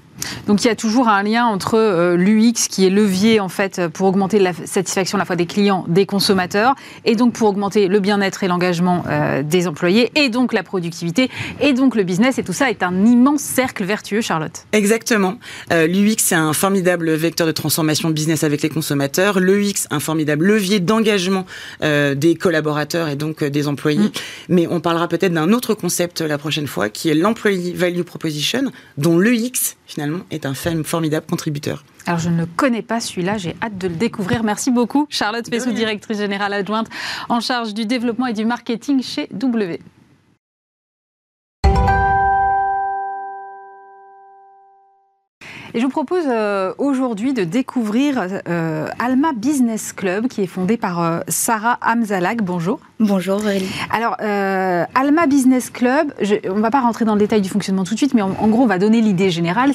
Donc 0.46 0.64
il 0.64 0.68
y 0.68 0.70
a 0.70 0.76
toujours 0.76 1.08
un 1.08 1.22
lien 1.22 1.46
entre 1.46 1.74
euh, 1.76 2.16
l'UX 2.16 2.68
qui 2.68 2.86
est 2.86 2.90
levier 2.90 3.40
en 3.40 3.48
fait 3.48 3.88
pour 3.88 4.06
augmenter 4.06 4.38
la 4.38 4.52
satisfaction 4.52 5.16
à 5.16 5.20
la 5.20 5.24
fois 5.24 5.36
des 5.36 5.46
clients, 5.46 5.84
des 5.88 6.06
consommateurs 6.06 6.74
et 7.04 7.16
donc 7.16 7.34
pour 7.34 7.48
augmenter 7.48 7.88
le 7.88 8.00
bien-être 8.00 8.44
et 8.44 8.48
l'engagement 8.48 9.04
euh, 9.08 9.42
des 9.42 9.66
employés 9.66 10.10
et 10.14 10.28
donc 10.28 10.52
la 10.52 10.62
productivité 10.62 11.30
et 11.60 11.72
donc 11.72 11.96
le 11.96 12.04
business 12.04 12.38
et 12.38 12.42
tout 12.42 12.52
ça 12.52 12.70
est 12.70 12.82
un 12.82 13.04
immense 13.04 13.40
cercle 13.40 13.84
vertueux 13.84 14.20
Charlotte. 14.20 14.64
Exactement. 14.72 15.38
Euh, 15.72 15.86
L'UX 15.86 16.16
c'est 16.18 16.34
un 16.34 16.52
formidable 16.52 17.12
vecteur 17.12 17.46
de 17.46 17.52
transformation 17.52 18.08
de 18.08 18.14
business 18.14 18.44
avec 18.44 18.62
les 18.62 18.68
consommateurs, 18.68 19.40
l'UX 19.40 19.86
un 19.90 20.00
formidable 20.00 20.46
levier 20.46 20.80
d'engagement 20.80 21.46
des 21.80 22.36
collaborateurs 22.40 23.08
et 23.08 23.16
donc 23.16 23.42
des 23.44 23.68
employés. 23.68 23.98
Mm. 23.98 24.10
Mais 24.48 24.66
on 24.66 24.80
parlera 24.80 25.08
peut-être 25.08 25.32
d'un 25.32 25.52
autre 25.52 25.73
concept 25.74 26.20
la 26.20 26.38
prochaine 26.38 26.66
fois 26.66 26.88
qui 26.88 27.08
est 27.08 27.14
l'employee 27.14 27.72
value 27.72 28.02
proposition 28.02 28.72
dont 28.98 29.18
l'UX 29.18 29.76
finalement 29.86 30.20
est 30.30 30.46
un 30.46 30.54
formidable 30.54 31.26
contributeur. 31.26 31.84
Alors 32.06 32.18
je 32.18 32.28
ne 32.28 32.44
connais 32.44 32.82
pas 32.82 33.00
celui-là, 33.00 33.38
j'ai 33.38 33.56
hâte 33.62 33.78
de 33.78 33.88
le 33.88 33.94
découvrir. 33.94 34.44
Merci 34.44 34.70
beaucoup 34.70 35.06
Charlotte 35.08 35.48
Fessou, 35.48 35.72
directrice 35.72 36.18
générale 36.18 36.52
adjointe 36.52 36.88
en 37.28 37.40
charge 37.40 37.74
du 37.74 37.86
développement 37.86 38.26
et 38.26 38.34
du 38.34 38.44
marketing 38.44 39.02
chez 39.02 39.28
W. 39.32 39.80
Et 45.76 45.80
je 45.80 45.84
vous 45.84 45.90
propose 45.90 46.22
euh, 46.28 46.72
aujourd'hui 46.78 47.32
de 47.32 47.42
découvrir 47.42 48.24
euh, 48.48 48.86
Alma 49.00 49.32
Business 49.32 49.92
Club, 49.92 50.28
qui 50.28 50.40
est 50.40 50.46
fondé 50.46 50.76
par 50.76 51.02
euh, 51.02 51.18
Sarah 51.26 51.80
Amzalak. 51.82 52.44
Bonjour. 52.44 52.78
Bonjour 53.00 53.38
Aurélie. 53.38 53.68
Alors, 53.90 54.14
Alma 54.20 55.26
Business 55.26 55.70
Club, 55.70 56.14
on 56.48 56.54
ne 56.54 56.60
va 56.60 56.70
pas 56.70 56.80
rentrer 56.80 57.04
dans 57.04 57.14
le 57.14 57.18
détail 57.18 57.40
du 57.40 57.48
fonctionnement 57.48 57.82
tout 57.82 57.94
de 57.94 57.98
suite, 57.98 58.14
mais 58.14 58.22
en, 58.22 58.46
gros, 58.46 58.62
on 58.62 58.66
va 58.66 58.78
donner 58.78 59.00
l'idée 59.00 59.30
générale. 59.30 59.72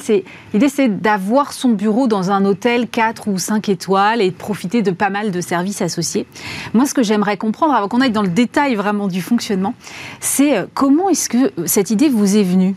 L'idée, 0.54 0.70
c'est 0.70 0.88
d'avoir 0.88 1.52
son 1.52 1.68
bureau 1.68 2.06
dans 2.06 2.30
un 2.30 2.46
hôtel 2.46 2.88
4 2.88 3.28
ou 3.28 3.36
5 3.38 3.68
étoiles 3.68 4.22
et 4.22 4.30
de 4.30 4.34
profiter 4.34 4.80
de 4.80 4.92
pas 4.92 5.10
mal 5.10 5.30
de 5.30 5.40
services 5.42 5.82
associés. 5.82 6.26
Moi, 6.72 6.86
ce 6.86 6.94
que 6.94 7.02
j'aimerais 7.02 7.36
comprendre, 7.36 7.74
avant 7.74 7.88
qu'on 7.88 8.00
aille 8.00 8.10
dans 8.10 8.22
le 8.22 8.28
détail 8.28 8.74
vraiment 8.74 9.06
du 9.06 9.20
fonctionnement, 9.20 9.74
c'est 10.18 10.66
comment 10.72 11.10
est-ce 11.10 11.28
que 11.28 11.52
cette 11.66 11.90
idée 11.90 12.08
vous 12.08 12.38
est 12.38 12.42
venue? 12.42 12.74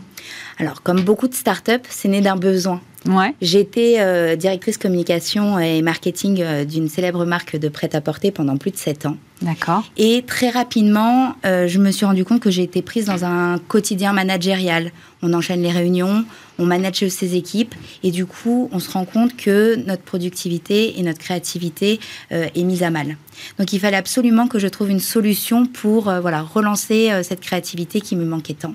Alors, 0.58 0.82
comme 0.82 1.00
beaucoup 1.00 1.26
de 1.26 1.34
startups, 1.34 1.88
c'est 1.88 2.08
né 2.08 2.20
d'un 2.20 2.36
besoin. 2.36 2.82
Ouais. 3.06 3.34
J'étais 3.42 3.96
euh, 3.98 4.36
directrice 4.36 4.78
communication 4.78 5.58
et 5.58 5.82
marketing 5.82 6.40
euh, 6.40 6.64
d'une 6.64 6.88
célèbre 6.88 7.24
marque 7.24 7.56
de 7.56 7.68
prêt-à-porter 7.68 8.30
pendant 8.30 8.56
plus 8.56 8.70
de 8.70 8.76
7 8.76 9.06
ans. 9.06 9.16
D'accord. 9.42 9.84
Et 9.96 10.24
très 10.26 10.48
rapidement, 10.48 11.34
euh, 11.44 11.68
je 11.68 11.78
me 11.78 11.90
suis 11.90 12.06
rendu 12.06 12.24
compte 12.24 12.40
que 12.40 12.50
j'ai 12.50 12.62
été 12.62 12.82
prise 12.82 13.06
dans 13.06 13.24
un 13.24 13.58
quotidien 13.58 14.12
managérial. 14.12 14.90
On 15.24 15.32
enchaîne 15.32 15.62
les 15.62 15.70
réunions, 15.70 16.24
on 16.58 16.66
manage 16.66 17.08
ses 17.08 17.34
équipes, 17.34 17.74
et 18.02 18.10
du 18.10 18.26
coup, 18.26 18.68
on 18.72 18.78
se 18.78 18.90
rend 18.90 19.06
compte 19.06 19.36
que 19.36 19.74
notre 19.76 20.02
productivité 20.02 21.00
et 21.00 21.02
notre 21.02 21.18
créativité 21.18 21.98
euh, 22.30 22.46
est 22.54 22.62
mise 22.62 22.82
à 22.82 22.90
mal. 22.90 23.16
Donc, 23.58 23.72
il 23.72 23.80
fallait 23.80 23.96
absolument 23.96 24.46
que 24.46 24.58
je 24.58 24.68
trouve 24.68 24.90
une 24.90 25.00
solution 25.00 25.64
pour 25.66 26.08
euh, 26.08 26.20
voilà 26.20 26.42
relancer 26.42 27.10
cette 27.22 27.40
créativité 27.40 28.00
qui 28.02 28.16
me 28.16 28.24
manquait 28.24 28.54
tant. 28.54 28.74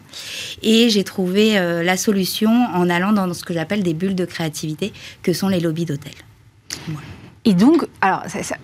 Et 0.63 0.89
j'ai 0.89 1.03
trouvé 1.03 1.53
la 1.53 1.97
solution 1.97 2.49
en 2.49 2.89
allant 2.89 3.13
dans 3.13 3.31
ce 3.33 3.43
que 3.43 3.53
j'appelle 3.53 3.83
des 3.83 3.93
bulles 3.93 4.15
de 4.15 4.25
créativité, 4.25 4.91
que 5.21 5.33
sont 5.33 5.47
les 5.47 5.59
lobbies 5.59 5.85
d'hôtel. 5.85 6.13
Et 7.45 7.53
donc, 7.53 7.85
alors, 8.01 8.23
ça, 8.27 8.55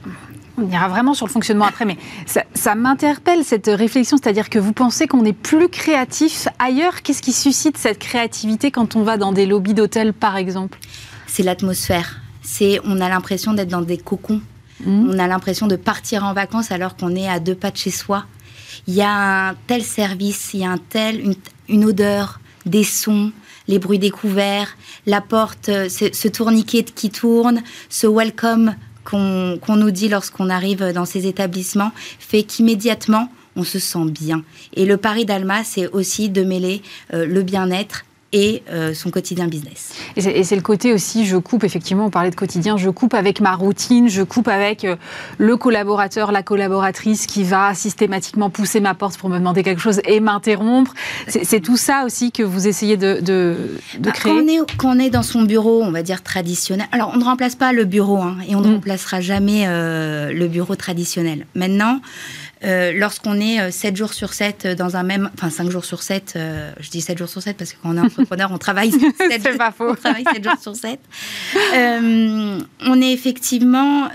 on 0.57 0.69
ira 0.69 0.87
vraiment 0.87 1.13
sur 1.13 1.25
le 1.25 1.31
fonctionnement 1.31 1.65
après, 1.65 1.85
mais 1.85 1.97
ça, 2.25 2.75
m'interpelle 2.75 3.43
cette 3.43 3.67
réflexion, 3.67 4.17
c'est-à-dire 4.17 4.49
que 4.49 4.59
vous 4.59 4.73
pensez 4.73 5.07
qu'on 5.07 5.25
est 5.25 5.33
plus 5.33 5.69
créatif 5.69 6.47
ailleurs. 6.59 7.01
Qu'est-ce 7.01 7.21
qui 7.21 7.33
suscite 7.33 7.77
cette 7.77 7.99
créativité 7.99 8.71
quand 8.71 8.95
on 8.95 9.03
va 9.03 9.17
dans 9.17 9.31
des 9.31 9.45
lobbies 9.45 9.73
d'hôtel, 9.73 10.13
par 10.13 10.37
exemple? 10.37 10.79
C'est 11.27 11.43
l'atmosphère. 11.43 12.21
C'est, 12.41 12.79
on 12.85 13.01
a 13.01 13.09
l'impression 13.09 13.53
d'être 13.53 13.69
dans 13.69 13.81
des 13.81 13.97
cocons. 13.97 14.41
Mmh. 14.85 15.09
On 15.09 15.19
a 15.19 15.27
l'impression 15.27 15.67
de 15.67 15.75
partir 15.75 16.23
en 16.25 16.33
vacances 16.33 16.71
alors 16.71 16.95
qu'on 16.95 17.15
est 17.15 17.27
à 17.27 17.39
deux 17.39 17.55
pas 17.55 17.71
de 17.71 17.77
chez 17.77 17.91
soi. 17.91 18.25
Il 18.87 18.93
y 18.93 19.01
a 19.01 19.49
un 19.49 19.55
tel 19.67 19.83
service, 19.83 20.53
il 20.53 20.61
y 20.61 20.65
a 20.65 20.69
un 20.69 20.77
tel, 20.77 21.19
une, 21.21 21.35
une 21.69 21.85
odeur, 21.85 22.39
des 22.65 22.83
sons, 22.83 23.31
les 23.67 23.79
bruits 23.79 23.99
découverts, 23.99 24.77
la 25.05 25.21
porte, 25.21 25.65
ce, 25.65 26.09
ce 26.13 26.27
tourniquet 26.27 26.83
qui 26.83 27.09
tourne, 27.09 27.61
ce 27.89 28.07
welcome 28.07 28.75
qu'on 29.05 29.75
nous 29.75 29.91
dit 29.91 30.09
lorsqu'on 30.09 30.49
arrive 30.49 30.91
dans 30.93 31.05
ces 31.05 31.27
établissements 31.27 31.91
fait 32.19 32.43
qu'immédiatement, 32.43 33.29
on 33.55 33.63
se 33.63 33.79
sent 33.79 34.05
bien. 34.09 34.43
Et 34.73 34.85
le 34.85 34.97
pari 34.97 35.25
d'Alma, 35.25 35.63
c'est 35.63 35.87
aussi 35.87 36.29
de 36.29 36.43
mêler 36.43 36.81
euh, 37.13 37.25
le 37.25 37.41
bien-être 37.41 38.03
et 38.35 38.63
euh, 38.69 38.93
son 38.93 39.11
quotidien 39.11 39.47
business. 39.47 39.93
Et 40.17 40.43
c'est 40.43 40.55
le 40.57 40.61
côté 40.61 40.91
aussi, 40.91 41.25
je 41.25 41.37
coupe, 41.37 41.63
effectivement, 41.63 42.07
on 42.07 42.09
parlait 42.09 42.31
de 42.31 42.35
quotidien, 42.35 42.75
je 42.75 42.89
coupe 42.89 43.13
avec 43.13 43.39
ma 43.39 43.55
routine, 43.55 44.09
je 44.09 44.23
coupe 44.23 44.49
avec 44.49 44.83
euh, 44.83 44.97
le 45.37 45.55
collaborateur, 45.55 46.33
la 46.33 46.43
collaboratrice 46.43 47.27
qui 47.27 47.45
va 47.45 47.73
systématiquement 47.73 48.49
pousser 48.49 48.81
ma 48.81 48.93
porte 48.93 49.17
pour 49.17 49.29
me 49.29 49.39
demander 49.39 49.63
quelque 49.63 49.79
chose 49.79 50.01
et 50.03 50.19
m'interrompre. 50.19 50.93
C'est 51.29 51.61
tout 51.61 51.77
ça 51.77 52.03
aussi 52.05 52.33
que 52.33 52.43
vous 52.43 52.67
essayez 52.67 52.97
de, 52.97 53.21
de, 53.21 53.55
bah, 53.99 54.11
créer 54.11 54.33
quand 54.33 54.43
on, 54.43 54.47
est, 54.47 54.75
quand 54.75 54.95
on, 54.97 54.99
est, 54.99 55.09
dans 55.09 55.23
son 55.23 55.43
bureau, 55.43 55.81
on 55.81 55.91
va 55.91 56.03
dire 56.03 56.21
traditionnel, 56.21 56.87
alors 56.91 57.11
on 57.13 57.17
ne 57.17 57.23
remplace 57.23 57.55
pas 57.55 57.71
le 57.71 57.85
bureau 57.85 58.17
hein, 58.17 58.35
et 58.49 58.55
on 58.55 58.59
ne 58.59 58.67
mm. 58.67 58.73
remplacera 58.73 59.21
jamais 59.21 59.63
euh, 59.67 60.33
le 60.33 60.47
bureau 60.49 60.75
traditionnel. 60.75 61.45
Maintenant, 61.55 62.01
euh, 62.63 62.93
lorsqu'on 62.93 63.39
est 63.39 63.71
7 63.71 63.93
euh, 63.93 63.97
jours 63.97 64.13
sur 64.13 64.33
7 64.33 64.65
euh, 64.65 64.75
dans 64.75 64.95
un 64.95 65.03
même, 65.03 65.29
enfin 65.33 65.49
5 65.49 65.69
jours 65.69 65.85
sur 65.85 66.01
7, 66.01 66.37
je 66.79 66.89
dis 66.89 67.01
7 67.01 67.17
jours 67.17 67.29
sur 67.29 67.41
7 67.41 67.57
parce 67.57 67.73
que 67.73 67.77
quand 67.81 67.89
on 67.89 67.97
est 67.97 68.01
entrepreneur, 68.01 68.51
on 68.51 68.57
travaille 68.57 68.91
7, 69.17 69.57
pas 69.57 69.71
faux. 69.71 69.91
On 69.91 69.95
travaille 69.95 70.25
7 70.33 70.43
jours 70.43 70.59
sur 70.61 70.75
7. 70.75 70.99
on 71.73 73.01
est 73.01 73.11
effectivement 73.11 74.09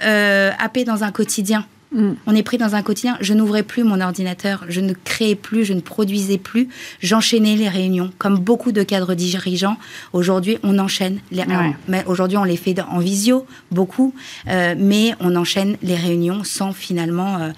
happé 0.58 0.84
dans 0.84 1.04
un 1.04 1.12
quotidien. 1.12 1.66
Mm. 1.92 2.12
On 2.26 2.36
est 2.36 2.44
pris 2.44 2.56
dans 2.56 2.76
un 2.76 2.82
quotidien. 2.82 3.16
Je 3.20 3.34
n'ouvrais 3.34 3.64
plus 3.64 3.82
mon 3.82 4.00
ordinateur, 4.00 4.64
je 4.68 4.80
ne 4.80 4.92
créais 4.92 5.34
plus, 5.34 5.64
je 5.64 5.72
ne 5.72 5.80
produisais 5.80 6.38
plus. 6.38 6.68
J'enchaînais 7.00 7.56
les 7.56 7.68
réunions. 7.68 8.12
Comme 8.18 8.38
beaucoup 8.38 8.72
de 8.72 8.82
cadres 8.82 9.14
dirigeants, 9.14 9.76
aujourd'hui, 10.12 10.58
on 10.62 10.78
enchaîne. 10.78 11.18
Les... 11.32 11.44
Mais 11.88 12.04
aujourd'hui, 12.06 12.38
on 12.38 12.44
les 12.44 12.56
fait 12.56 12.80
en 12.80 13.00
visio, 13.00 13.44
beaucoup, 13.72 14.14
mais 14.46 15.14
on 15.20 15.34
enchaîne 15.36 15.76
les 15.82 15.96
réunions 15.96 16.44
sans 16.44 16.72
finalement 16.72 17.50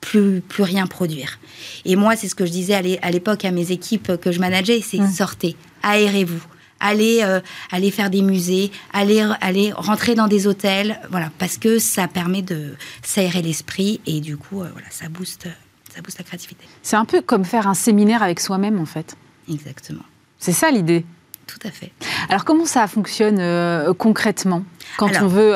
plus, 0.00 0.40
plus 0.40 0.62
rien 0.62 0.86
produire. 0.86 1.38
Et 1.84 1.96
moi, 1.96 2.16
c'est 2.16 2.28
ce 2.28 2.34
que 2.34 2.46
je 2.46 2.50
disais 2.50 2.98
à 3.02 3.10
l'époque 3.10 3.44
à 3.44 3.50
mes 3.50 3.70
équipes 3.72 4.16
que 4.16 4.32
je 4.32 4.40
manageais, 4.40 4.80
c'est 4.80 4.98
mmh. 4.98 5.10
sortez, 5.10 5.56
aérez-vous. 5.82 6.42
Allez, 6.82 7.20
euh, 7.22 7.40
allez 7.70 7.90
faire 7.90 8.08
des 8.08 8.22
musées, 8.22 8.70
allez, 8.94 9.22
allez 9.42 9.70
rentrer 9.72 10.14
dans 10.14 10.28
des 10.28 10.46
hôtels, 10.46 10.98
voilà, 11.10 11.30
parce 11.38 11.58
que 11.58 11.78
ça 11.78 12.08
permet 12.08 12.40
de 12.40 12.74
s'aérer 13.02 13.42
l'esprit 13.42 14.00
et 14.06 14.20
du 14.20 14.38
coup, 14.38 14.62
euh, 14.62 14.68
voilà, 14.72 14.86
ça 14.90 15.10
booste, 15.10 15.46
ça 15.94 16.00
booste 16.00 16.16
la 16.16 16.24
créativité. 16.24 16.64
C'est 16.82 16.96
un 16.96 17.04
peu 17.04 17.20
comme 17.20 17.44
faire 17.44 17.68
un 17.68 17.74
séminaire 17.74 18.22
avec 18.22 18.40
soi-même, 18.40 18.80
en 18.80 18.86
fait. 18.86 19.14
Exactement. 19.50 20.04
C'est 20.38 20.52
ça 20.52 20.70
l'idée. 20.70 21.04
Tout 21.46 21.58
à 21.64 21.70
fait. 21.70 21.92
Alors 22.30 22.46
comment 22.46 22.64
ça 22.64 22.86
fonctionne 22.86 23.40
euh, 23.40 23.92
concrètement? 23.92 24.64
Quand 24.96 25.10
on 25.20 25.26
veut, 25.26 25.52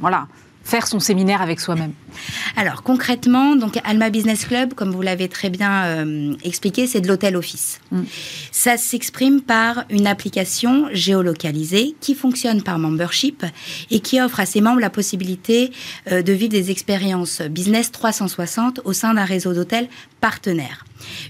voilà, 0.00 0.28
faire 0.62 0.86
son 0.86 1.00
séminaire 1.00 1.42
avec 1.42 1.58
soi-même 1.58 1.92
Alors 2.56 2.82
concrètement, 2.82 3.56
donc 3.56 3.78
Alma 3.84 4.10
Business 4.10 4.44
Club, 4.44 4.74
comme 4.74 4.90
vous 4.90 5.02
l'avez 5.02 5.28
très 5.28 5.50
bien 5.50 5.84
euh, 5.84 6.34
expliqué, 6.42 6.86
c'est 6.86 7.00
de 7.00 7.08
l'hôtel 7.08 7.36
office. 7.36 7.80
Mm. 7.90 8.02
Ça 8.52 8.76
s'exprime 8.76 9.40
par 9.40 9.84
une 9.90 10.06
application 10.06 10.88
géolocalisée 10.92 11.94
qui 12.00 12.14
fonctionne 12.14 12.62
par 12.62 12.78
membership 12.78 13.44
et 13.90 14.00
qui 14.00 14.20
offre 14.20 14.40
à 14.40 14.46
ses 14.46 14.60
membres 14.60 14.80
la 14.80 14.90
possibilité 14.90 15.70
euh, 16.10 16.22
de 16.22 16.32
vivre 16.32 16.50
des 16.50 16.70
expériences 16.70 17.42
business 17.42 17.92
360 17.92 18.80
au 18.84 18.92
sein 18.92 19.14
d'un 19.14 19.24
réseau 19.24 19.54
d'hôtels 19.54 19.88
partenaires. 20.20 20.84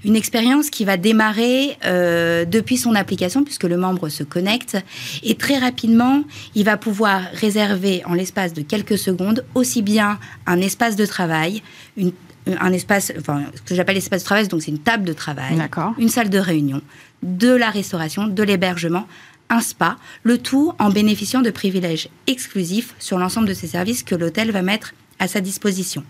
Une 0.04 0.16
expérience 0.16 0.70
qui 0.70 0.84
va 0.84 0.96
démarrer 0.96 1.76
euh, 1.84 2.44
depuis 2.44 2.76
son 2.76 2.94
application 2.94 3.44
puisque 3.44 3.64
le 3.64 3.76
membre 3.76 4.08
se 4.08 4.22
connecte 4.22 4.76
et 5.22 5.34
très 5.34 5.58
rapidement, 5.58 6.22
il 6.54 6.64
va 6.64 6.76
pouvoir 6.76 7.22
réserver 7.34 8.02
en 8.06 8.14
l'espace 8.14 8.52
de 8.52 8.62
quelques 8.62 8.98
secondes 8.98 9.44
aussi 9.54 9.82
bien 9.82 10.18
un 10.46 10.60
espace 10.68 10.96
de 10.96 11.06
travail, 11.06 11.62
une, 11.96 12.12
un 12.60 12.72
espace, 12.72 13.12
enfin, 13.18 13.44
ce 13.54 13.62
que 13.62 13.74
j'appelle 13.74 13.96
l'espace 13.96 14.22
de 14.22 14.26
travail, 14.26 14.48
donc 14.48 14.62
c'est 14.62 14.70
une 14.70 14.78
table 14.78 15.04
de 15.04 15.12
travail, 15.12 15.58
une 15.98 16.08
salle 16.08 16.30
de 16.30 16.38
réunion, 16.38 16.80
de 17.22 17.50
la 17.50 17.70
restauration, 17.70 18.26
de 18.26 18.42
l'hébergement, 18.42 19.06
un 19.50 19.60
spa, 19.60 19.96
le 20.22 20.38
tout 20.38 20.72
en 20.78 20.90
bénéficiant 20.90 21.42
de 21.42 21.50
privilèges 21.50 22.08
exclusifs 22.26 22.94
sur 22.98 23.18
l'ensemble 23.18 23.48
de 23.48 23.54
ces 23.54 23.66
services 23.66 24.02
que 24.02 24.14
l'hôtel 24.14 24.50
va 24.50 24.62
mettre 24.62 24.94
à 25.18 25.26
sa 25.26 25.40
disposition. 25.40 26.04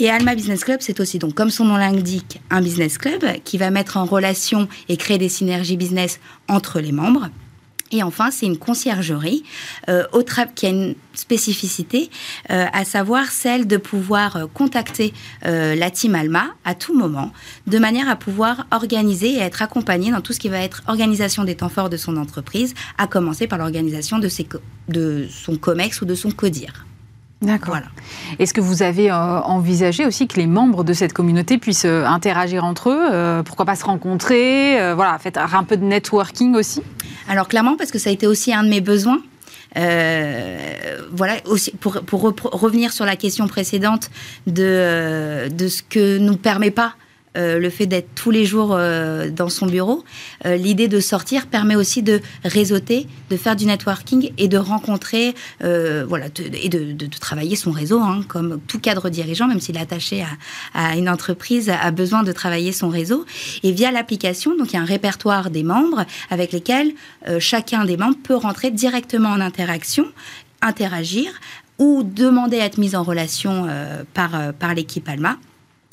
Et 0.00 0.10
Alma 0.10 0.34
Business 0.34 0.64
Club, 0.64 0.78
c'est 0.80 1.00
aussi, 1.00 1.18
donc, 1.18 1.34
comme 1.34 1.50
son 1.50 1.64
nom 1.64 1.76
l'indique, 1.76 2.40
un 2.50 2.60
business 2.60 2.98
club 2.98 3.24
qui 3.42 3.58
va 3.58 3.70
mettre 3.70 3.96
en 3.96 4.04
relation 4.04 4.68
et 4.88 4.96
créer 4.96 5.18
des 5.18 5.28
synergies 5.28 5.76
business 5.76 6.20
entre 6.46 6.80
les 6.80 6.92
membres. 6.92 7.30
Et 7.90 8.02
enfin, 8.02 8.30
c'est 8.30 8.46
une 8.46 8.58
conciergerie 8.58 9.44
euh, 9.88 10.04
qui 10.54 10.66
a 10.66 10.68
une 10.68 10.94
spécificité, 11.14 12.10
euh, 12.50 12.66
à 12.72 12.84
savoir 12.84 13.26
celle 13.26 13.66
de 13.66 13.76
pouvoir 13.76 14.36
euh, 14.36 14.46
contacter 14.46 15.12
euh, 15.46 15.74
la 15.74 15.90
team 15.90 16.14
Alma 16.14 16.46
à 16.64 16.74
tout 16.74 16.96
moment, 16.96 17.32
de 17.66 17.78
manière 17.78 18.08
à 18.08 18.16
pouvoir 18.16 18.66
organiser 18.70 19.30
et 19.34 19.38
être 19.38 19.62
accompagné 19.62 20.10
dans 20.10 20.20
tout 20.20 20.32
ce 20.32 20.38
qui 20.38 20.48
va 20.48 20.60
être 20.60 20.82
organisation 20.86 21.44
des 21.44 21.56
temps 21.56 21.68
forts 21.68 21.90
de 21.90 21.96
son 21.96 22.16
entreprise, 22.16 22.74
à 22.98 23.06
commencer 23.06 23.46
par 23.46 23.58
l'organisation 23.58 24.18
de, 24.18 24.28
de 24.88 25.26
son 25.28 25.56
COMEX 25.56 26.00
ou 26.02 26.04
de 26.04 26.14
son 26.14 26.30
CODIR. 26.30 26.87
D'accord. 27.40 27.68
Voilà. 27.74 27.86
Est-ce 28.38 28.52
que 28.52 28.60
vous 28.60 28.82
avez 28.82 29.12
envisagé 29.12 30.04
aussi 30.04 30.26
que 30.26 30.40
les 30.40 30.48
membres 30.48 30.82
de 30.82 30.92
cette 30.92 31.12
communauté 31.12 31.58
puissent 31.58 31.84
interagir 31.84 32.64
entre 32.64 32.90
eux 32.90 33.42
Pourquoi 33.44 33.64
pas 33.64 33.76
se 33.76 33.84
rencontrer 33.84 34.92
Voilà, 34.94 35.18
faire 35.18 35.54
un 35.54 35.62
peu 35.62 35.76
de 35.76 35.84
networking 35.84 36.56
aussi? 36.56 36.82
Alors 37.28 37.46
clairement, 37.46 37.76
parce 37.76 37.92
que 37.92 37.98
ça 37.98 38.10
a 38.10 38.12
été 38.12 38.26
aussi 38.26 38.52
un 38.52 38.64
de 38.64 38.68
mes 38.68 38.80
besoins. 38.80 39.20
Euh, 39.76 40.98
voilà, 41.12 41.36
aussi 41.44 41.72
pour, 41.72 42.00
pour 42.02 42.22
revenir 42.22 42.92
sur 42.92 43.04
la 43.04 43.16
question 43.16 43.46
précédente 43.46 44.10
de, 44.46 44.62
euh, 44.64 45.48
de 45.48 45.68
ce 45.68 45.82
que 45.82 46.18
nous 46.18 46.36
permet 46.36 46.70
pas 46.70 46.94
euh, 47.36 47.58
le 47.58 47.70
fait 47.70 47.86
d'être 47.86 48.08
tous 48.14 48.30
les 48.30 48.44
jours 48.44 48.70
euh, 48.72 49.30
dans 49.30 49.48
son 49.48 49.66
bureau, 49.66 50.04
euh, 50.46 50.56
l'idée 50.56 50.88
de 50.88 50.98
sortir 51.00 51.46
permet 51.46 51.76
aussi 51.76 52.02
de 52.02 52.20
réseauter, 52.44 53.06
de 53.30 53.36
faire 53.36 53.54
du 53.54 53.66
networking 53.66 54.32
et 54.38 54.48
de 54.48 54.56
rencontrer, 54.56 55.34
voilà, 55.60 56.26
et 56.62 56.68
de, 56.68 57.06
travailler 57.20 57.56
son 57.56 57.70
réseau, 57.70 58.00
hein, 58.00 58.22
comme 58.28 58.60
tout 58.66 58.78
cadre 58.78 59.10
dirigeant, 59.10 59.46
même 59.46 59.60
s'il 59.60 59.76
est 59.76 59.80
attaché 59.80 60.24
à, 60.74 60.96
une 60.96 61.08
entreprise, 61.08 61.70
a 61.70 61.90
besoin 61.90 62.22
de 62.22 62.32
travailler 62.32 62.72
son 62.72 62.88
réseau. 62.88 63.26
Et 63.62 63.72
via 63.72 63.90
l'application, 63.90 64.56
donc 64.56 64.72
il 64.72 64.74
y 64.74 64.78
a 64.78 64.82
un 64.82 64.86
répertoire 64.86 65.50
des 65.50 65.62
membres 65.62 66.04
avec 66.30 66.52
lesquels 66.52 66.92
chacun 67.38 67.84
des 67.84 67.96
membres 67.96 68.18
peut 68.22 68.36
rentrer 68.36 68.70
directement 68.70 69.30
en 69.30 69.40
interaction, 69.40 70.06
interagir 70.62 71.30
ou 71.78 72.02
demander 72.02 72.60
à 72.60 72.66
être 72.66 72.78
mis 72.78 72.94
en 72.96 73.02
relation 73.02 73.66
par, 74.14 74.52
par 74.58 74.74
l'équipe 74.74 75.08
Alma 75.08 75.38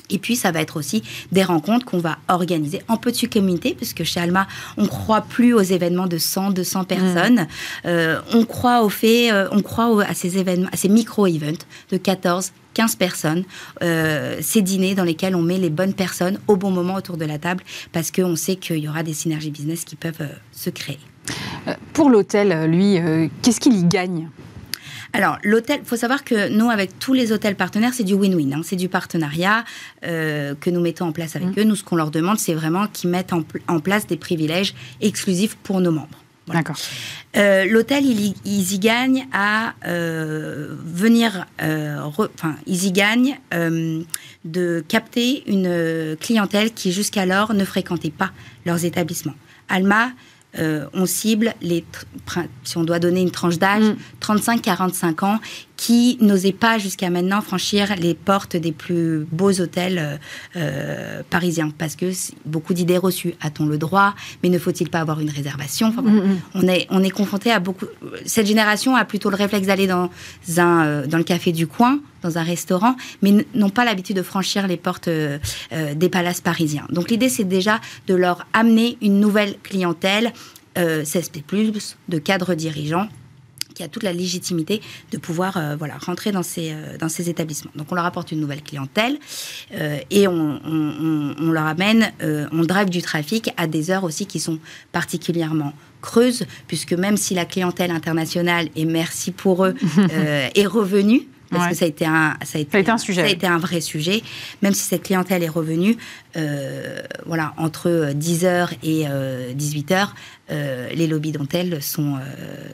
et 0.09 0.19
puis, 0.19 0.35
ça 0.35 0.51
va 0.51 0.61
être 0.61 0.77
aussi 0.77 1.03
des 1.31 1.43
rencontres 1.43 1.85
qu'on 1.85 1.99
va 1.99 2.17
organiser 2.27 2.81
en 2.87 2.97
petite 2.97 3.33
communauté, 3.33 3.73
puisque 3.75 4.03
chez 4.03 4.19
Alma, 4.19 4.47
on 4.77 4.87
croit 4.87 5.21
plus 5.21 5.53
aux 5.53 5.61
événements 5.61 6.07
de 6.07 6.17
100, 6.17 6.51
200 6.51 6.81
mm. 6.81 6.85
personnes. 6.85 7.47
Euh, 7.85 8.21
on 8.33 8.45
croit 8.45 8.83
au 8.83 8.89
fait, 8.89 9.31
euh, 9.31 9.47
on 9.51 9.61
croit 9.61 10.03
à 10.03 10.13
ces 10.13 10.37
événements, 10.37 10.69
à 10.71 10.77
ces 10.77 10.89
micro-events 10.89 11.65
de 11.91 11.97
14, 11.97 12.51
15 12.73 12.95
personnes, 12.95 13.43
euh, 13.81 14.37
ces 14.41 14.61
dîners 14.61 14.95
dans 14.95 15.03
lesquels 15.03 15.35
on 15.35 15.41
met 15.41 15.57
les 15.57 15.69
bonnes 15.69 15.93
personnes 15.93 16.39
au 16.47 16.55
bon 16.55 16.71
moment 16.71 16.95
autour 16.95 17.17
de 17.17 17.25
la 17.25 17.39
table, 17.39 17.63
parce 17.91 18.11
qu'on 18.11 18.35
sait 18.35 18.57
qu'il 18.57 18.77
y 18.77 18.87
aura 18.87 19.03
des 19.03 19.13
synergies 19.13 19.51
business 19.51 19.85
qui 19.85 19.95
peuvent 19.95 20.27
se 20.51 20.69
créer. 20.69 20.99
Pour 21.93 22.09
l'hôtel, 22.09 22.69
lui, 22.69 22.99
qu'est-ce 23.41 23.59
qu'il 23.59 23.75
y 23.75 23.83
gagne? 23.83 24.29
Alors, 25.15 25.37
l'hôtel, 25.43 25.79
il 25.81 25.87
faut 25.87 25.95
savoir 25.95 26.25
que 26.25 26.49
nous, 26.49 26.69
avec 26.69 26.99
tous 26.99 27.13
les 27.13 27.31
hôtels 27.31 27.55
partenaires, 27.55 27.93
c'est 27.93 28.03
du 28.03 28.13
win-win. 28.13 28.53
Hein. 28.53 28.61
c'est 28.65 28.75
du 28.75 28.89
partenariat 28.89 29.63
euh, 30.05 30.55
que 30.59 30.69
nous 30.69 30.81
mettons 30.81 31.05
en 31.05 31.11
place 31.13 31.37
avec 31.37 31.55
mmh. 31.55 31.59
eux. 31.61 31.63
Nous, 31.63 31.75
ce 31.77 31.85
qu'on 31.85 31.95
leur 31.95 32.11
demande, 32.11 32.37
c'est 32.37 32.53
vraiment 32.53 32.87
qu'ils 32.87 33.09
mettent 33.09 33.31
en, 33.31 33.79
place 33.79 34.07
des 34.07 34.17
privilèges 34.17 34.75
exclusifs 34.99 35.55
pour 35.55 35.79
nos 35.79 35.91
membres. 35.91 36.19
D'accord. 36.47 36.75
Euh, 37.37 37.65
l'hôtel, 37.65 38.05
ils, 38.05 38.73
y 38.73 38.79
gagnent 38.79 39.25
à 39.31 39.73
euh, 39.87 40.75
venir, 40.83 41.47
enfin, 41.59 42.55
ils 42.67 42.85
y 42.85 42.91
gagnent 42.91 43.39
de 44.43 44.83
capter 44.85 45.49
une 45.49 46.17
clientèle 46.19 46.73
qui 46.73 46.91
jusqu'alors 46.91 47.53
ne 47.53 47.63
fréquentait 47.63 48.11
pas 48.11 48.31
leurs 48.65 48.83
établissements. 48.83 49.33
Alma 49.69 50.09
euh, 50.59 50.85
on 50.93 51.05
cible 51.05 51.53
les, 51.61 51.83
si 52.63 52.77
on 52.77 52.83
doit 52.83 52.99
donner 52.99 53.21
une 53.21 53.31
tranche 53.31 53.57
d'âge, 53.57 53.83
35-45 54.21 55.21
mm. 55.21 55.25
ans, 55.25 55.39
qui 55.77 56.17
n'osaient 56.21 56.53
pas 56.53 56.77
jusqu'à 56.77 57.09
maintenant 57.09 57.41
franchir 57.41 57.95
les 57.97 58.13
portes 58.13 58.55
des 58.55 58.71
plus 58.71 59.25
beaux 59.31 59.59
hôtels 59.59 59.99
euh, 59.99 60.17
euh, 60.55 61.21
parisiens. 61.29 61.69
Parce 61.77 61.95
que 61.95 62.11
beaucoup 62.45 62.73
d'idées 62.73 62.97
reçues. 62.97 63.35
A-t-on 63.41 63.65
le 63.65 63.77
droit? 63.77 64.15
Mais 64.43 64.49
ne 64.49 64.57
faut-il 64.57 64.89
pas 64.89 64.99
avoir 64.99 65.19
une 65.19 65.29
réservation? 65.29 65.91
Mm, 65.91 66.09
mm. 66.09 66.39
On 66.55 66.67
est, 66.67 66.87
on 66.89 67.03
est 67.03 67.09
confronté 67.09 67.51
à 67.51 67.59
beaucoup. 67.59 67.85
Cette 68.25 68.47
génération 68.47 68.95
a 68.95 69.03
plutôt 69.05 69.29
le 69.29 69.35
réflexe 69.35 69.67
d'aller 69.67 69.87
dans, 69.87 70.09
un, 70.57 71.05
dans 71.07 71.17
le 71.17 71.23
café 71.23 71.51
du 71.51 71.67
coin, 71.67 71.99
dans 72.25 72.37
un 72.37 72.43
restaurant, 72.43 72.95
mais 73.21 73.45
n'ont 73.53 73.69
pas 73.69 73.85
l'habitude 73.85 74.15
de 74.17 74.21
franchir 74.21 74.67
les 74.67 74.77
portes 74.77 75.09
des 75.09 76.09
palaces 76.09 76.41
parisiens. 76.41 76.85
Donc 76.89 77.09
l'idée, 77.09 77.29
c'est 77.29 77.43
déjà 77.43 77.79
de 78.07 78.15
leur 78.15 78.45
amener 78.53 78.97
une 79.01 79.19
nouvelle 79.19 79.55
clientèle 79.63 80.31
euh, 80.77 81.03
CSP+, 81.03 81.41
de 82.09 82.17
cadres 82.17 82.53
dirigeants 82.53 83.07
qui 83.75 83.83
a 83.83 83.87
toute 83.87 84.03
la 84.03 84.11
légitimité 84.11 84.81
de 85.11 85.17
pouvoir 85.17 85.55
euh, 85.55 85.75
voilà, 85.77 85.97
rentrer 85.97 86.33
dans 86.33 86.43
ces, 86.43 86.71
euh, 86.71 86.97
dans 86.97 87.07
ces 87.07 87.29
établissements. 87.29 87.71
Donc 87.75 87.87
on 87.91 87.95
leur 87.95 88.03
apporte 88.03 88.33
une 88.33 88.41
nouvelle 88.41 88.61
clientèle 88.61 89.17
et 90.11 90.27
on, 90.27 90.59
on, 90.65 91.51
leur 91.51 91.65
amène, 91.65 92.11
on 92.21 92.63
drive 92.63 92.89
du 92.89 93.01
trafic 93.01 93.51
à 93.55 93.67
des 93.67 93.89
heures 93.89 94.03
aussi 94.03 94.25
qui 94.25 94.39
sont 94.39 94.59
particulièrement 94.91 95.73
creuses, 96.01 96.45
puisque 96.67 96.93
même 96.93 97.15
si 97.15 97.33
la 97.33 97.45
clientèle 97.45 97.91
internationale, 97.91 98.67
et 98.75 98.85
merci 98.85 99.31
pour 99.31 99.65
eux, 99.65 99.75
est 100.55 100.67
revenue, 100.67 101.27
parce 101.55 101.69
que 101.69 101.75
ça 101.75 101.85
a 101.85 101.87
été 101.87 102.05
un, 102.05 102.37
ça 102.43 102.57
a 102.57 102.61
été, 102.61 102.89
un 102.89 102.97
sujet. 102.97 103.21
Ça 103.21 103.27
a 103.27 103.31
été 103.31 103.47
un 103.47 103.57
vrai 103.57 103.81
sujet. 103.81 104.21
Même 104.61 104.73
si 104.73 104.83
cette 104.83 105.03
clientèle 105.03 105.43
est 105.43 105.49
revenue, 105.49 105.97
euh, 106.37 107.01
voilà, 107.25 107.53
entre 107.57 108.11
10h 108.13 108.69
et 108.83 109.05
18h, 109.55 110.09
euh, 110.51 110.89
les 110.93 111.07
lobbies 111.07 111.31
dentelles 111.31 111.81
sont, 111.81 112.15
euh, 112.15 112.19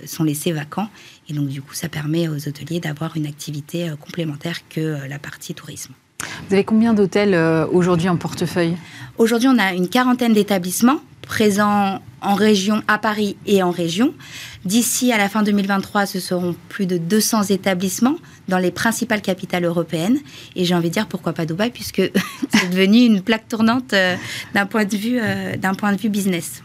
sont 0.05 0.23
laissés 0.23 0.51
vacants. 0.51 0.89
Et 1.29 1.33
donc, 1.33 1.47
du 1.47 1.61
coup, 1.61 1.73
ça 1.73 1.89
permet 1.89 2.27
aux 2.27 2.47
hôteliers 2.47 2.79
d'avoir 2.79 3.15
une 3.15 3.25
activité 3.25 3.91
complémentaire 3.99 4.67
que 4.69 5.07
la 5.07 5.19
partie 5.19 5.53
tourisme. 5.53 5.93
Vous 6.47 6.53
avez 6.53 6.63
combien 6.63 6.93
d'hôtels 6.93 7.35
aujourd'hui 7.71 8.09
en 8.09 8.17
portefeuille? 8.17 8.75
Aujourd'hui, 9.17 9.47
on 9.47 9.57
a 9.57 9.73
une 9.73 9.87
quarantaine 9.87 10.33
d'établissements 10.33 10.99
présents 11.31 12.01
en 12.21 12.35
région, 12.35 12.83
à 12.89 12.97
Paris 12.97 13.37
et 13.47 13.63
en 13.63 13.71
région. 13.71 14.13
D'ici 14.65 15.13
à 15.13 15.17
la 15.17 15.29
fin 15.29 15.43
2023, 15.43 16.05
ce 16.05 16.19
seront 16.19 16.53
plus 16.67 16.85
de 16.85 16.97
200 16.97 17.43
établissements 17.43 18.17
dans 18.49 18.57
les 18.57 18.69
principales 18.69 19.21
capitales 19.21 19.63
européennes. 19.63 20.17
Et 20.57 20.65
j'ai 20.65 20.75
envie 20.75 20.89
de 20.89 20.93
dire 20.93 21.07
pourquoi 21.07 21.31
pas 21.31 21.45
Dubaï, 21.45 21.71
puisque 21.71 22.01
c'est 22.49 22.69
devenu 22.69 23.05
une 23.05 23.21
plaque 23.21 23.47
tournante 23.47 23.93
euh, 23.93 24.17
d'un 24.53 24.65
point 24.65 24.83
de 24.83 24.97
vue, 24.97 25.19
euh, 25.21 25.55
d'un 25.55 25.73
point 25.73 25.93
de 25.93 26.01
vue 26.01 26.09
business. 26.09 26.63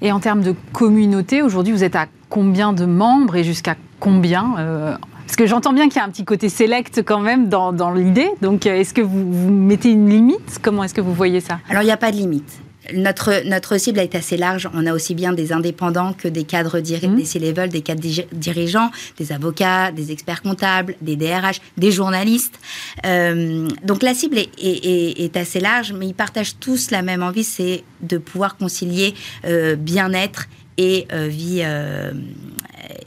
Et 0.00 0.12
en 0.12 0.20
termes 0.20 0.42
de 0.42 0.54
communauté, 0.72 1.42
aujourd'hui, 1.42 1.72
vous 1.72 1.82
êtes 1.82 1.96
à 1.96 2.06
combien 2.28 2.72
de 2.72 2.86
membres 2.86 3.34
et 3.34 3.42
jusqu'à 3.42 3.74
combien 3.98 4.54
euh, 4.58 4.96
parce 5.26 5.36
que 5.36 5.46
j'entends 5.46 5.72
bien 5.72 5.88
qu'il 5.88 5.96
y 5.96 6.00
a 6.00 6.04
un 6.04 6.10
petit 6.10 6.26
côté 6.26 6.48
select 6.50 7.02
quand 7.02 7.20
même 7.20 7.48
dans, 7.48 7.72
dans 7.72 7.90
l'idée. 7.90 8.30
Donc, 8.42 8.66
est-ce 8.66 8.94
que 8.94 9.00
vous, 9.00 9.32
vous, 9.32 9.50
mettez 9.50 9.90
une 9.90 10.08
limite? 10.08 10.60
Comment 10.62 10.84
est-ce 10.84 10.94
que 10.94 11.00
vous 11.00 11.14
voyez 11.14 11.40
ça? 11.40 11.60
Alors, 11.68 11.82
il 11.82 11.86
n'y 11.86 11.92
a 11.92 11.96
pas 11.96 12.12
de 12.12 12.16
limite. 12.16 12.60
Notre, 12.92 13.46
notre 13.46 13.78
cible 13.78 13.98
été 13.98 14.18
assez 14.18 14.36
large. 14.36 14.68
On 14.74 14.86
a 14.86 14.92
aussi 14.92 15.14
bien 15.14 15.32
des 15.32 15.52
indépendants 15.52 16.12
que 16.12 16.28
des 16.28 16.44
cadres 16.44 16.78
mmh. 16.78 17.16
des 17.16 17.24
C-level, 17.24 17.70
des 17.70 17.80
cadres 17.80 18.02
dirigeants, 18.32 18.90
des 19.18 19.32
avocats, 19.32 19.90
des 19.90 20.12
experts 20.12 20.42
comptables, 20.42 20.94
des 21.00 21.16
DRH, 21.16 21.60
des 21.76 21.90
journalistes. 21.90 22.58
Euh, 23.06 23.68
donc 23.82 24.02
la 24.02 24.14
cible 24.14 24.38
est, 24.38 24.50
est, 24.58 25.36
assez 25.36 25.60
large, 25.60 25.92
mais 25.92 26.06
ils 26.08 26.14
partagent 26.14 26.58
tous 26.58 26.90
la 26.90 27.02
même 27.02 27.22
envie, 27.22 27.44
c'est 27.44 27.84
de 28.02 28.18
pouvoir 28.18 28.56
concilier 28.56 29.14
euh, 29.44 29.76
bien-être 29.76 30.46
et 30.76 31.06
euh, 31.12 31.28
vie 31.28 31.62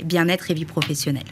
bien-être 0.04 0.52
et 0.52 0.54
vie 0.54 0.66
professionnelle. 0.66 1.26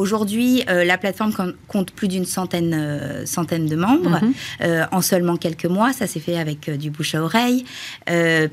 Aujourd'hui, 0.00 0.64
euh, 0.70 0.82
la 0.82 0.96
plateforme 0.96 1.34
compte 1.68 1.90
plus 1.90 2.08
d'une 2.08 2.24
centaine, 2.24 2.74
euh, 2.74 3.26
centaine 3.26 3.66
de 3.66 3.76
membres 3.76 4.18
mhm. 4.22 4.32
euh, 4.62 4.84
en 4.92 5.02
seulement 5.02 5.36
quelques 5.36 5.66
mois. 5.66 5.92
Ça 5.92 6.06
s'est 6.06 6.20
fait 6.20 6.38
avec 6.38 6.70
du 6.70 6.88
bouche 6.88 7.14
à 7.14 7.22
oreille, 7.22 7.66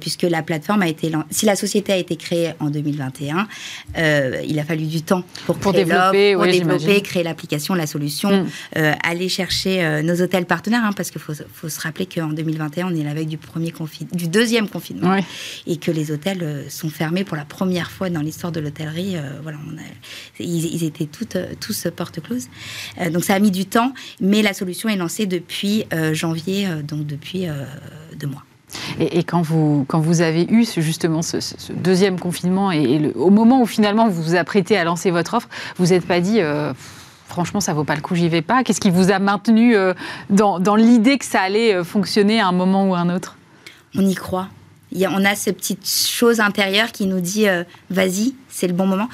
puisque 0.02 0.24
la 0.24 0.42
plateforme 0.42 0.82
a 0.82 0.90
été. 0.90 1.10
Si 1.32 1.46
la 1.46 1.56
société 1.56 1.94
a 1.94 1.96
été 1.96 2.18
créée 2.18 2.52
en 2.60 2.70
2021, 2.70 3.48
il 4.46 4.60
a 4.60 4.64
fallu 4.66 4.88
du 4.88 5.02
temps 5.04 5.24
pour, 5.46 5.58
pour 5.58 5.72
développer, 5.72 6.34
pour 6.34 6.44
développer 6.44 7.00
créer 7.02 7.24
l'application, 7.24 7.76
la 7.76 7.88
solution, 7.88 8.44
mm. 8.44 8.80
aller 9.04 9.30
chercher 9.30 10.02
nos 10.04 10.22
hôtels 10.22 10.46
partenaires, 10.46 10.84
hein, 10.84 10.92
parce 10.96 11.12
qu'il 11.12 11.22
faut, 11.22 11.34
faut, 11.54 11.70
se 11.70 11.80
rappeler 11.80 12.08
qu'en 12.08 12.28
2021, 12.28 12.92
on 12.92 12.96
est 12.96 13.04
la 13.04 13.14
veille 13.14 13.26
du 13.26 13.38
premier 13.38 13.74
du 14.12 14.28
deuxième 14.28 14.68
confinement, 14.68 15.18
et 15.66 15.78
que 15.78 15.92
les 15.92 16.12
hôtels 16.12 16.66
sont 16.70 16.90
fermés 16.90 17.24
pour 17.24 17.38
la 17.38 17.46
première 17.46 17.90
fois 17.90 18.10
dans 18.10 18.22
l'histoire 18.22 18.52
de 18.52 18.60
l'hôtellerie. 18.60 19.16
voilà, 19.44 19.58
on 19.66 19.78
ils, 20.40 20.66
ils 20.66 20.84
étaient 20.84 21.06
tous 21.06 21.37
euh, 21.38 21.54
tous 21.60 21.88
porte 21.96 22.22
close. 22.22 22.48
Euh, 23.00 23.10
donc 23.10 23.24
ça 23.24 23.36
a 23.36 23.40
mis 23.40 23.52
du 23.52 23.66
temps, 23.66 23.94
mais 24.20 24.42
la 24.42 24.54
solution 24.54 24.90
est 24.90 24.96
lancée 24.96 25.26
depuis 25.26 25.86
euh, 25.94 26.14
janvier, 26.14 26.68
donc 26.84 27.06
depuis 27.06 27.48
deux 28.18 28.28
mois. 28.28 28.44
Et, 29.00 29.24
quand, 29.24 29.42
vous, 29.42 29.86
quand 29.88 30.00
vous 30.00 30.22
avez 30.22 30.44
eu 30.44 30.66
justement 30.66 31.22
ce, 31.22 31.38
deuxième 31.72 32.20
confinement 32.20 32.72
et, 32.72 33.14
au 33.16 33.30
moment 33.30 33.62
où 33.62 33.66
finalement 33.66 34.10
vous 34.10 34.22
vous 34.22 34.36
apprêtez 34.36 34.78
à 34.78 34.84
lancer 34.84 35.10
votre 35.10 35.36
offre, 35.36 35.48
vous 35.78 35.88
n'êtes 35.88 36.06
pas 36.06 36.20
dit 36.20 36.42
franchement 37.28 37.62
ça 37.62 37.74
vaut 37.74 37.86
pas 37.86 37.96
le 37.96 38.02
coup, 38.02 38.16
j'y 38.16 38.28
vais 38.28 38.42
pas 38.42 38.64
Qu'est-ce 38.64 38.82
qui 38.82 38.90
vous 38.90 39.10
a 39.10 39.20
maintenu 39.20 39.76
dans, 40.30 40.60
dans 40.60 40.76
l'idée 40.76 41.18
que 41.18 41.26
ça 41.26 41.42
allait 41.42 41.82
fonctionner 41.84 42.42
à 42.42 42.48
un 42.48 42.52
moment 42.52 42.90
ou 42.90 42.94
à 42.94 43.00
un 43.00 43.16
autre? 43.16 43.38
On 43.96 44.06
y 44.06 44.16
croit. 44.16 44.50
on 44.94 45.24
a 45.24 45.36
cette 45.36 45.58
petite 45.58 45.88
chose 45.88 46.42
intérieure 46.42 46.92
qui 46.92 47.06
nous 47.06 47.22
dit 47.22 47.46
vas-y, 47.90 48.36
c'est 48.50 48.68
le 48.68 48.74
bon 48.74 48.86
moment. 48.86 49.08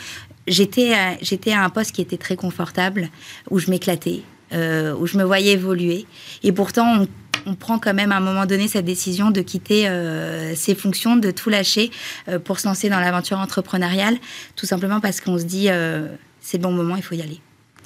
J'étais 0.48 0.94
j'étais 1.22 1.54
à 1.54 1.64
un 1.64 1.70
poste 1.70 1.94
qui 1.94 2.02
était 2.02 2.18
très 2.18 2.36
confortable, 2.36 3.10
où 3.50 3.60
je 3.60 3.70
m'éclatais, 3.70 4.22
où 4.52 5.08
je 5.08 5.18
me 5.18 5.24
voyais 5.24 5.54
évoluer. 5.54 6.06
Et 6.44 6.52
pourtant, 6.52 7.02
on 7.02 7.08
on 7.46 7.56
prend 7.56 7.80
quand 7.80 7.94
même 7.94 8.12
à 8.12 8.18
un 8.18 8.22
moment 8.22 8.46
donné 8.46 8.68
cette 8.68 8.86
décision 8.86 9.32
de 9.32 9.42
quitter 9.42 9.88
euh, 9.88 10.56
ses 10.56 10.76
fonctions, 10.76 11.16
de 11.16 11.32
tout 11.32 11.50
lâcher 11.50 11.92
euh, 12.28 12.40
pour 12.40 12.60
se 12.60 12.68
lancer 12.68 12.90
dans 12.90 13.00
l'aventure 13.00 13.40
entrepreneuriale, 13.40 14.18
tout 14.56 14.66
simplement 14.66 15.00
parce 15.00 15.22
qu'on 15.22 15.38
se 15.38 15.44
dit 15.44 15.70
euh, 15.70 16.08
c'est 16.42 16.58
le 16.58 16.64
bon 16.64 16.72
moment, 16.72 16.96
il 16.96 17.04
faut 17.04 17.16
y 17.16 17.22
aller. 17.22 17.42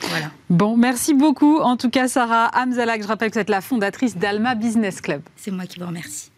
Voilà. 0.09 0.31
Bon, 0.49 0.77
merci 0.77 1.15
beaucoup. 1.15 1.57
En 1.57 1.75
tout 1.75 1.89
cas, 1.89 2.07
Sarah 2.07 2.45
Amzalak, 2.47 3.01
je 3.01 3.07
rappelle 3.07 3.29
que 3.29 3.35
vous 3.35 3.41
êtes 3.41 3.49
la 3.49 3.61
fondatrice 3.61 4.15
d'Alma 4.15 4.53
Business 4.53 5.01
Club. 5.01 5.21
C'est 5.35 5.49
moi 5.49 5.65
qui 5.65 5.79
vous 5.79 5.87
remercie. 5.87 6.29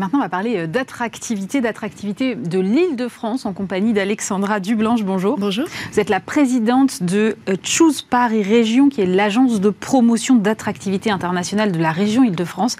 Maintenant, 0.00 0.18
on 0.18 0.22
va 0.22 0.28
parler 0.28 0.56
euh, 0.56 0.66
d'attractivité, 0.66 1.60
d'attractivité 1.60 2.34
de 2.34 2.58
l'île 2.58 2.96
de 2.96 3.06
France 3.06 3.46
en 3.46 3.52
compagnie 3.52 3.92
d'Alexandra 3.92 4.58
Dublanche. 4.58 5.04
Bonjour. 5.04 5.38
Bonjour. 5.38 5.66
Vous 5.92 6.00
êtes 6.00 6.10
la 6.10 6.20
présidente 6.20 7.02
de 7.04 7.36
euh, 7.48 7.56
Choose 7.62 8.02
Paris 8.02 8.42
Région, 8.42 8.88
qui 8.88 9.00
est 9.02 9.06
l'agence 9.06 9.60
de 9.60 9.70
promotion 9.70 10.34
d'attractivité 10.34 11.10
internationale 11.10 11.70
de 11.70 11.78
la 11.78 11.92
région 11.92 12.24
Île-de-France. 12.24 12.76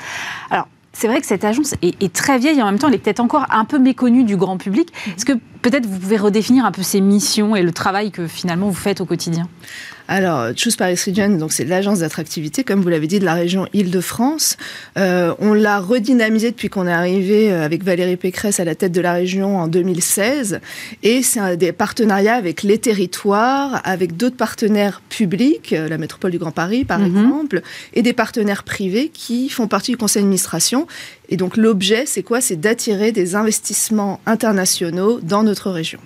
Alors, 0.51 0.67
c'est 0.93 1.07
vrai 1.07 1.21
que 1.21 1.27
cette 1.27 1.45
agence 1.45 1.75
est, 1.83 2.13
très 2.13 2.39
vieille 2.39 2.59
et 2.59 2.63
en 2.63 2.67
même 2.67 2.79
temps, 2.79 2.89
elle 2.89 2.95
est 2.95 2.99
peut-être 2.99 3.21
encore 3.21 3.47
un 3.51 3.65
peu 3.65 3.79
méconnue 3.79 4.25
du 4.25 4.37
grand 4.37 4.57
public. 4.57 4.93
Mhm. 5.07 5.13
Est-ce 5.17 5.25
que 5.25 5.33
peut-être 5.63 5.87
vous 5.87 5.99
pouvez 5.99 6.17
redéfinir 6.17 6.65
un 6.65 6.73
peu 6.73 6.83
ses 6.83 7.01
missions 7.01 7.55
et 7.55 7.63
le 7.63 7.73
travail 7.73 8.11
que 8.11 8.27
finalement 8.27 8.67
vous 8.67 8.75
faites 8.75 9.01
au 9.01 9.05
quotidien? 9.05 9.49
Alors, 10.11 10.49
Choose 10.57 10.75
Paris 10.75 10.99
Region, 11.07 11.39
donc 11.39 11.53
c'est 11.53 11.65
l'agence 11.65 12.01
d'attractivité, 12.01 12.65
comme 12.65 12.83
vous 12.83 12.89
l'avez 12.89 13.07
dit, 13.07 13.21
de 13.21 13.25
la 13.25 13.35
région 13.35 13.69
Île-de-France. 13.73 14.57
Euh, 14.99 15.33
on 15.39 15.55
l'a 15.55 15.79
redynamisé 15.79 16.51
depuis 16.51 16.69
qu'on 16.69 16.89
est 16.89 16.93
arrivé 16.93 17.53
euh, 17.53 17.65
avec 17.65 17.85
Valérie 17.85 18.17
Pécresse 18.17 18.59
à 18.59 18.65
la 18.65 18.75
tête 18.75 18.91
de 18.91 19.01
la 19.01 19.13
région 19.13 19.57
en 19.61 19.69
2016. 19.69 20.59
Et 21.05 21.23
c'est 21.23 21.57
des 21.57 21.71
partenariats 21.71 22.35
avec 22.35 22.65
les 22.65 22.79
territoires, 22.79 23.81
avec 23.85 24.17
d'autres 24.17 24.37
partenaires 24.37 25.01
publics, 25.11 25.73
euh, 25.73 25.89
la 25.89 25.97
métropole 25.97 26.33
du 26.33 26.39
Grand 26.39 26.51
Paris 26.51 26.85
par 26.85 26.99
mhm. 26.99 27.07
exemple, 27.07 27.63
et 27.95 28.03
des 28.03 28.13
partenaires 28.13 28.65
privés 28.65 29.11
qui 29.15 29.49
font 29.49 29.69
partie 29.69 29.93
du 29.93 29.97
conseil 29.97 30.23
d'administration. 30.23 30.89
Et 31.29 31.37
donc 31.37 31.57
l'objet, 31.57 32.03
c'est 32.05 32.25
quoi? 32.25 32.41
C'est 32.41 32.57
d'attirer 32.57 33.13
des 33.13 33.37
investissements 33.37 34.19
internationaux 34.27 35.21
dans 35.21 35.45
notre 35.45 35.71
région. 35.71 36.01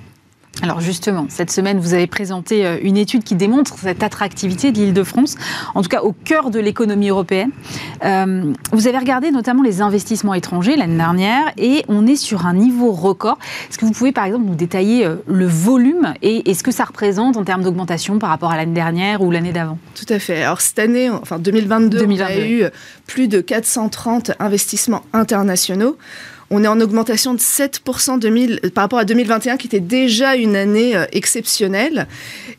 Alors 0.63 0.81
justement, 0.81 1.27
cette 1.29 1.51
semaine, 1.51 1.79
vous 1.81 1.95
avez 1.95 2.07
présenté 2.07 2.65
euh, 2.65 2.79
une 2.81 2.97
étude 2.97 3.25
qui 3.25 3.35
démontre 3.35 3.77
cette 3.79 4.03
attractivité 4.03 4.71
de 4.71 4.79
l'Île-de-France, 4.79 5.35
en 5.75 5.83
tout 5.83 5.89
cas 5.89 6.03
au 6.03 6.13
cœur 6.13 6.51
de 6.51 6.61
l'économie 6.61 7.09
européenne. 7.09 7.51
Euh, 8.05 8.53
vous 8.73 8.87
avez 8.87 8.99
regardé 8.99 9.33
notamment 9.33 9.63
les 9.63 9.81
investissements 9.81 10.33
étrangers 10.33 10.77
l'année 10.77 10.97
dernière 10.97 11.53
et 11.57 11.85
on 11.89 12.07
est 12.07 12.17
sur 12.17 12.47
un 12.47 12.55
niveau 12.55 12.93
record. 12.93 13.39
Est-ce 13.69 13.79
que 13.79 13.85
vous 13.85 13.93
pouvez 13.93 14.13
par 14.13 14.27
exemple 14.27 14.45
nous 14.45 14.55
détailler 14.55 15.05
euh, 15.05 15.17
le 15.27 15.47
volume 15.47 16.15
et, 16.23 16.55
ce 16.55 16.63
que 16.63 16.71
ça 16.71 16.85
représente 16.85 17.37
en 17.37 17.43
termes 17.43 17.63
d'augmentation 17.63 18.21
par 18.21 18.31
rapport 18.31 18.53
à 18.53 18.57
l'année 18.57 18.75
dernière 18.75 19.23
ou 19.23 19.33
l'année 19.33 19.53
d'avant? 19.53 19.79
Tout 19.97 20.07
à 20.09 20.21
fait. 20.21 20.45
Alors 20.45 20.61
cette 20.61 20.79
année, 20.79 21.11
enfin 21.11 21.41
2022, 21.41 21.99
2022. 21.99 22.33
on 22.33 22.43
a 22.43 22.47
eu 22.47 22.65
plus 23.07 23.27
de 23.27 23.41
430 23.41 24.33
investissements 24.39 25.03
internationaux. 25.13 25.97
On 26.51 26.63
est 26.63 26.69
en 26.69 26.81
augmentation 26.81 27.35
de 27.35 27.41
7% 27.41 28.19
2000, 28.19 28.61
par 28.75 28.85
rapport 28.85 28.99
à 28.99 29.05
2021, 29.05 29.57
qui 29.57 29.67
était 29.67 29.81
déjà 29.81 30.37
une 30.37 30.57
année 30.57 30.97
euh, 30.97 31.07
exceptionnelle. 31.13 32.07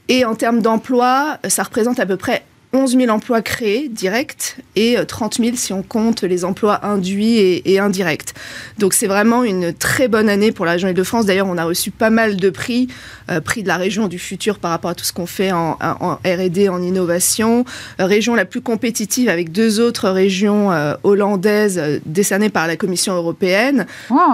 Et 0.09 0.25
en 0.25 0.35
termes 0.35 0.61
d'emploi, 0.61 1.37
ça 1.47 1.63
représente 1.63 1.99
à 1.99 2.05
peu 2.05 2.17
près 2.17 2.43
11 2.73 2.97
000 2.97 3.09
emplois 3.09 3.41
créés 3.41 3.89
directs 3.89 4.57
et 4.75 4.97
30 5.07 5.39
euh, 5.39 5.43
000 5.45 5.55
si 5.55 5.73
on 5.73 5.83
compte 5.83 6.23
les 6.23 6.43
emplois 6.45 6.85
induits 6.85 7.61
et, 7.65 7.79
indirects. 7.79 8.33
Donc 8.79 8.93
c'est 8.93 9.07
vraiment 9.07 9.43
une 9.43 9.73
très 9.73 10.07
bonne 10.07 10.29
année 10.29 10.51
pour 10.51 10.65
la 10.65 10.73
région 10.73 10.89
Île-de-France. 10.89 11.25
D'ailleurs, 11.25 11.47
on 11.47 11.57
a 11.57 11.65
reçu 11.65 11.91
pas 11.91 12.09
mal 12.09 12.35
de 12.35 12.49
prix, 12.49 12.87
euh, 13.29 13.39
prix 13.39 13.63
de 13.63 13.67
la 13.67 13.77
région 13.77 14.07
du 14.07 14.19
futur 14.19 14.59
par 14.59 14.71
rapport 14.71 14.91
à 14.91 14.95
tout 14.95 15.05
ce 15.05 15.13
qu'on 15.13 15.25
fait 15.25 15.51
en, 15.51 15.77
R&D, 16.25 16.69
en 16.69 16.81
innovation. 16.81 17.65
Euh, 17.99 18.05
région 18.05 18.35
la 18.35 18.45
plus 18.45 18.61
compétitive 18.61 19.29
avec 19.29 19.51
deux 19.51 19.79
autres 19.79 20.09
régions 20.09 20.71
hollandaises 21.03 21.81
décernées 22.05 22.49
par 22.49 22.67
la 22.67 22.75
Commission 22.75 23.13
européenne. 23.13 23.85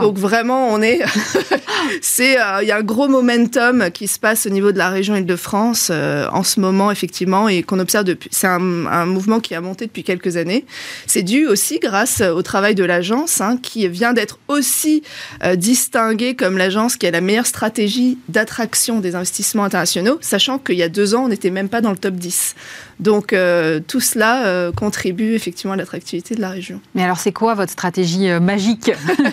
Donc 0.01 0.17
vraiment, 0.17 0.69
on 0.69 0.81
est, 0.81 1.01
c'est, 2.01 2.37
il 2.61 2.67
y 2.67 2.71
a 2.71 2.77
un 2.77 2.83
gros 2.83 3.07
momentum 3.07 3.89
qui 3.91 4.07
se 4.07 4.19
passe 4.19 4.45
au 4.45 4.49
niveau 4.49 4.71
de 4.71 4.77
la 4.77 4.89
région 4.89 5.15
Île-de-France 5.15 5.91
en 5.91 6.43
ce 6.43 6.59
moment 6.59 6.91
effectivement 6.91 7.47
et 7.47 7.63
qu'on 7.63 7.79
observe 7.79 8.05
depuis 8.05 8.20
c'est 8.29 8.47
un, 8.47 8.59
mouvement 9.05 9.39
qui 9.39 9.55
a 9.55 9.61
monté 9.61 9.87
depuis 9.87 10.03
quelques 10.03 10.37
années. 10.37 10.65
C'est 11.07 11.23
dû 11.23 11.47
aussi 11.47 11.79
grâce 11.79 12.21
au 12.21 12.41
travail 12.41 12.75
de 12.75 12.83
l'agence, 12.83 13.41
hein, 13.41 13.57
qui 13.61 13.87
vient 13.87 14.13
d'être 14.13 14.39
aussi 14.47 15.03
euh, 15.43 15.55
distinguée 15.55 16.35
comme 16.35 16.57
l'agence 16.57 16.97
qui 16.97 17.07
a 17.07 17.11
la 17.11 17.21
meilleure 17.21 17.47
stratégie 17.47 18.17
d'attraction 18.29 18.99
des 18.99 19.15
investissements 19.15 19.63
internationaux, 19.63 20.17
sachant 20.21 20.59
qu'il 20.59 20.75
y 20.75 20.83
a 20.83 20.89
deux 20.89 21.15
ans, 21.15 21.25
on 21.25 21.29
n'était 21.29 21.49
même 21.49 21.69
pas 21.69 21.81
dans 21.81 21.91
le 21.91 21.97
top 21.97 22.15
10. 22.15 22.55
Donc 23.01 23.33
euh, 23.33 23.79
tout 23.85 23.99
cela 23.99 24.45
euh, 24.45 24.71
contribue 24.71 25.33
effectivement 25.33 25.73
à 25.73 25.75
l'attractivité 25.75 26.35
de 26.35 26.41
la 26.41 26.49
région. 26.49 26.79
Mais 26.95 27.03
alors 27.03 27.17
c'est 27.17 27.33
quoi 27.33 27.53
votre 27.53 27.71
stratégie 27.71 28.29
magique? 28.39 28.91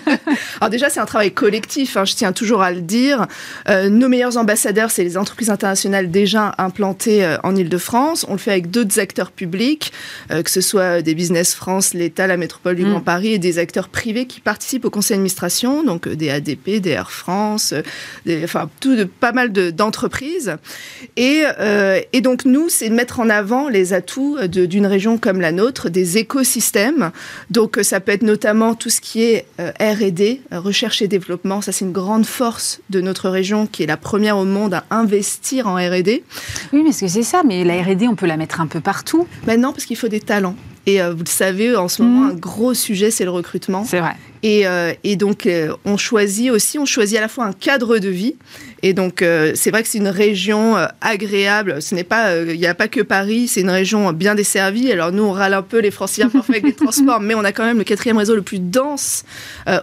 Alors 0.59 0.69
déjà 0.69 0.89
c'est 0.89 0.99
un 0.99 1.05
travail 1.05 1.31
collectif, 1.31 1.95
hein, 1.95 2.05
je 2.05 2.15
tiens 2.15 2.33
toujours 2.33 2.61
à 2.61 2.71
le 2.71 2.81
dire. 2.81 3.27
nos 3.67 4.09
meilleurs 4.09 4.37
ambassadeurs, 4.37 4.91
c'est 4.91 5.03
les 5.03 5.17
entreprises 5.17 5.49
internationales 5.49 6.11
déjà 6.11 6.53
implantées 6.57 7.37
en 7.43 7.55
Ile-de-France. 7.55 8.25
On 8.27 8.33
le 8.33 8.37
fait 8.37 8.51
avec 8.51 8.71
d'autres 8.71 8.99
acteurs 8.99 9.31
publics, 9.31 9.91
euh, 10.31 10.43
que 10.43 10.51
ce 10.51 10.61
soit 10.61 11.01
des 11.01 11.15
Business 11.15 11.53
France, 11.55 11.93
l'État, 11.93 12.27
la 12.27 12.37
métropole 12.37 12.75
du 12.75 12.85
mm. 12.85 12.89
Grand 12.89 13.01
Paris 13.01 13.33
et 13.33 13.39
des 13.39 13.59
acteurs 13.59 13.89
privés 13.89 14.25
qui 14.25 14.41
participent 14.41 14.85
au 14.85 14.89
conseil 14.89 15.15
d'administration, 15.15 15.83
donc 15.83 16.07
euh, 16.07 16.15
des 16.15 16.29
ADP, 16.29 16.79
des 16.79 16.91
Air 16.91 17.11
France, 17.11 17.73
euh, 17.73 17.81
des, 18.25 18.43
enfin 18.43 18.69
tout 18.79 18.95
de, 18.95 19.03
pas 19.03 19.31
mal 19.31 19.51
d'entreprises. 19.51 20.55
et, 21.17 21.43
et, 22.13 22.21
donc 22.21 22.45
nous, 22.45 22.69
c'est 22.69 22.89
de 22.89 22.93
mettre 22.93 23.19
en 23.19 23.29
avant 23.29 23.58
les 23.67 23.93
atouts 23.93 24.37
d'une 24.47 24.85
région 24.85 25.17
comme 25.17 25.41
la 25.41 25.51
nôtre, 25.51 25.89
des 25.89 26.17
écosystèmes. 26.17 27.11
Donc 27.49 27.79
ça 27.81 27.99
peut 27.99 28.11
être 28.11 28.23
notamment 28.23 28.75
tout 28.75 28.89
ce 28.89 29.01
qui 29.01 29.23
est 29.23 29.45
R&D, 29.57 30.41
recherche 30.51 31.01
et 31.01 31.07
développement. 31.07 31.61
Ça 31.61 31.71
c'est 31.71 31.85
une 31.85 31.91
grande 31.91 32.25
force 32.25 32.79
de 32.89 33.01
notre 33.01 33.29
région 33.29 33.67
qui 33.67 33.83
est 33.83 33.87
la 33.87 33.97
première 33.97 34.37
au 34.37 34.45
monde 34.45 34.73
à 34.75 34.85
investir 34.91 35.67
en 35.67 35.75
R&D. 35.75 36.23
Oui, 36.73 36.83
mais 36.83 36.91
c'est 36.91 37.09
ça. 37.23 37.43
Mais 37.45 37.63
la 37.63 37.81
R&D, 37.81 38.07
on 38.07 38.15
peut 38.15 38.27
la 38.27 38.37
mettre 38.37 38.61
un 38.61 38.67
peu 38.67 38.79
partout 38.79 39.27
Maintenant, 39.45 39.71
parce 39.71 39.85
qu'il 39.85 39.97
faut 39.97 40.07
des 40.07 40.19
talents. 40.19 40.55
Et 40.85 41.01
euh, 41.01 41.13
vous 41.13 41.23
le 41.23 41.29
savez, 41.29 41.75
en 41.75 41.87
ce 41.87 42.01
moment, 42.01 42.27
mmh. 42.27 42.31
un 42.31 42.35
gros 42.35 42.73
sujet, 42.73 43.11
c'est 43.11 43.25
le 43.25 43.31
recrutement. 43.31 43.83
C'est 43.85 43.99
vrai. 43.99 44.15
Et, 44.41 44.65
euh, 44.65 44.93
et 45.03 45.15
donc, 45.15 45.45
euh, 45.45 45.75
on 45.85 45.97
choisit 45.97 46.51
aussi, 46.51 46.79
on 46.79 46.85
choisit 46.85 47.17
à 47.17 47.21
la 47.21 47.27
fois 47.27 47.45
un 47.45 47.53
cadre 47.53 47.99
de 47.99 48.09
vie. 48.09 48.35
Et 48.83 48.93
donc, 48.93 49.21
euh, 49.21 49.51
c'est 49.55 49.71
vrai 49.71 49.83
que 49.83 49.89
c'est 49.89 49.97
une 49.97 50.07
région 50.07 50.75
agréable. 51.01 51.81
Ce 51.81 51.95
n'est 51.95 52.03
pas, 52.03 52.35
il 52.37 52.59
n'y 52.59 52.67
a 52.67 52.73
pas 52.73 52.87
que 52.87 53.01
Paris, 53.01 53.47
c'est 53.47 53.61
une 53.61 53.69
région 53.69 54.11
bien 54.13 54.35
desservie. 54.35 54.91
Alors, 54.91 55.11
nous, 55.11 55.23
on 55.23 55.31
râle 55.31 55.53
un 55.53 55.61
peu 55.61 55.79
les 55.79 55.91
francières 55.91 56.29
parfois 56.33 56.55
avec 56.55 56.65
les 56.65 56.73
transports, 56.73 57.19
mais 57.19 57.35
on 57.35 57.43
a 57.43 57.51
quand 57.51 57.65
même 57.65 57.77
le 57.77 57.83
quatrième 57.83 58.17
réseau 58.17 58.35
le 58.35 58.41
plus 58.41 58.59
dense 58.59 59.23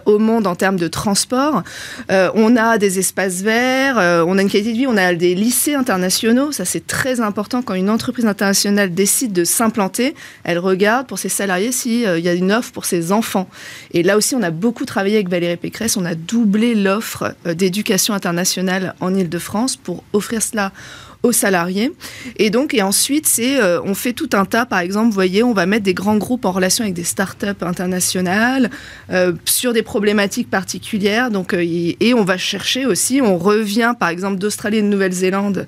au 0.05 0.19
monde 0.19 0.47
en 0.47 0.55
termes 0.55 0.77
de 0.77 0.87
transport. 0.87 1.63
on 2.09 2.55
a 2.55 2.77
des 2.77 2.99
espaces 2.99 3.41
verts, 3.41 3.97
on 4.27 4.37
a 4.37 4.41
une 4.41 4.49
qualité 4.49 4.73
de 4.73 4.77
vie, 4.77 4.87
on 4.87 4.97
a 4.97 5.13
des 5.13 5.35
lycées 5.35 5.75
internationaux. 5.75 6.51
Ça, 6.51 6.65
c'est 6.65 6.85
très 6.85 7.21
important 7.21 7.61
quand 7.61 7.73
une 7.73 7.89
entreprise 7.89 8.25
internationale 8.25 8.93
décide 8.93 9.33
de 9.33 9.43
s'implanter. 9.43 10.15
Elle 10.43 10.59
regarde 10.59 11.07
pour 11.07 11.19
ses 11.19 11.29
salariés 11.29 11.71
s'il 11.71 12.01
y 12.01 12.29
a 12.29 12.33
une 12.33 12.51
offre 12.51 12.71
pour 12.71 12.85
ses 12.85 13.11
enfants. 13.11 13.47
Et 13.93 14.03
là 14.03 14.17
aussi, 14.17 14.35
on 14.35 14.43
a 14.43 14.51
beaucoup 14.51 14.85
travaillé 14.85 15.15
avec 15.15 15.29
Valérie 15.29 15.57
Pécresse. 15.57 15.97
On 15.97 16.05
a 16.05 16.15
doublé 16.15 16.75
l'offre 16.75 17.35
euh, 17.45 17.53
d'éducation 17.53 18.13
internationale 18.13 18.86
en 18.99 19.13
Ile-de-France 19.13 19.77
pour 19.77 20.03
offrir 20.13 20.41
cela 20.41 20.71
aux 21.23 21.31
salariés. 21.31 21.91
Et 22.37 22.49
donc, 22.49 22.73
et 22.73 22.81
ensuite, 22.81 23.27
c'est, 23.27 23.59
euh, 23.59 23.81
on 23.83 23.95
fait 23.95 24.13
tout 24.13 24.29
un 24.33 24.45
tas, 24.45 24.65
par 24.65 24.79
exemple, 24.79 25.07
vous 25.07 25.13
voyez, 25.13 25.43
on 25.43 25.53
va 25.53 25.65
mettre 25.65 25.83
des 25.83 25.93
grands 25.93 26.17
groupes 26.17 26.45
en 26.45 26.51
relation 26.51 26.83
avec 26.83 26.93
des 26.93 27.03
startups 27.03 27.61
internationales 27.61 28.69
euh, 29.11 29.33
sur 29.45 29.73
des 29.73 29.81
problématiques 29.81 30.49
particulières. 30.49 31.31
Donc, 31.31 31.53
et, 31.53 32.13
on 32.13 32.23
va 32.23 32.37
chercher 32.37 32.85
aussi, 32.85 33.21
on 33.21 33.37
revient, 33.37 33.93
par 33.99 34.09
exemple, 34.09 34.37
d'Australie 34.37 34.77
et 34.77 34.81
de 34.81 34.87
Nouvelle-Zélande 34.87 35.67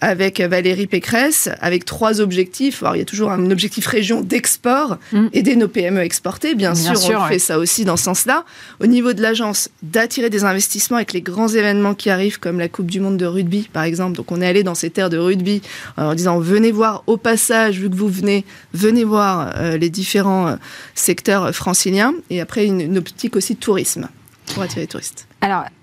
avec 0.00 0.40
Valérie 0.40 0.86
Pécresse, 0.86 1.48
avec 1.60 1.84
trois 1.84 2.20
objectifs. 2.20 2.82
Alors, 2.82 2.96
il 2.96 3.00
y 3.00 3.02
a 3.02 3.06
toujours 3.06 3.30
un 3.30 3.50
objectif 3.50 3.86
région 3.86 4.20
d'export, 4.20 4.98
mm. 5.12 5.26
aider 5.32 5.56
nos 5.56 5.68
PME 5.68 6.00
exporter. 6.00 6.54
Bien, 6.54 6.74
sûr, 6.74 7.20
on 7.20 7.26
fait 7.26 7.38
ça 7.38 7.58
aussi 7.58 7.84
dans 7.84 7.96
ce 7.96 8.04
sens-là. 8.04 8.44
Au 8.80 8.86
niveau 8.86 9.12
de 9.12 9.22
l'agence, 9.22 9.68
d'attirer 9.82 10.30
des 10.30 10.44
investissements 10.44 10.96
avec 10.96 11.12
les 11.12 11.20
grands 11.20 11.48
événements 11.48 11.94
qui 11.94 12.10
arrivent, 12.10 12.38
comme 12.38 12.58
la 12.58 12.68
Coupe 12.68 12.90
du 12.90 13.00
Monde 13.00 13.16
de 13.16 13.26
rugby, 13.26 13.68
par 13.72 13.84
exemple. 13.84 14.16
Donc, 14.16 14.32
on 14.32 14.40
est 14.40 14.46
allé 14.46 14.62
dans 14.62 14.74
ces 14.74 14.90
terres 14.90 15.10
de 15.10 15.18
rugby 15.18 15.62
en 15.96 16.14
disant 16.14 16.38
venez 16.38 16.72
voir 16.72 17.02
au 17.06 17.16
passage, 17.16 17.78
vu 17.78 17.90
que 17.90 17.96
vous 17.96 18.08
venez, 18.08 18.44
venez 18.72 19.04
voir 19.04 19.52
euh, 19.56 19.76
les 19.76 19.90
différents 19.90 20.48
euh, 20.48 20.56
secteurs 20.94 21.54
franciliens. 21.54 22.14
Et 22.30 22.40
après, 22.40 22.64
une, 22.64 22.80
une 22.80 22.98
optique 22.98 23.36
aussi 23.36 23.54
de 23.54 23.60
tourisme 23.60 24.08
pour 24.54 24.62
attirer 24.62 24.82
les 24.82 24.86
touristes. 24.86 25.26
Alors, 25.40 25.64
Euh, 25.64 25.79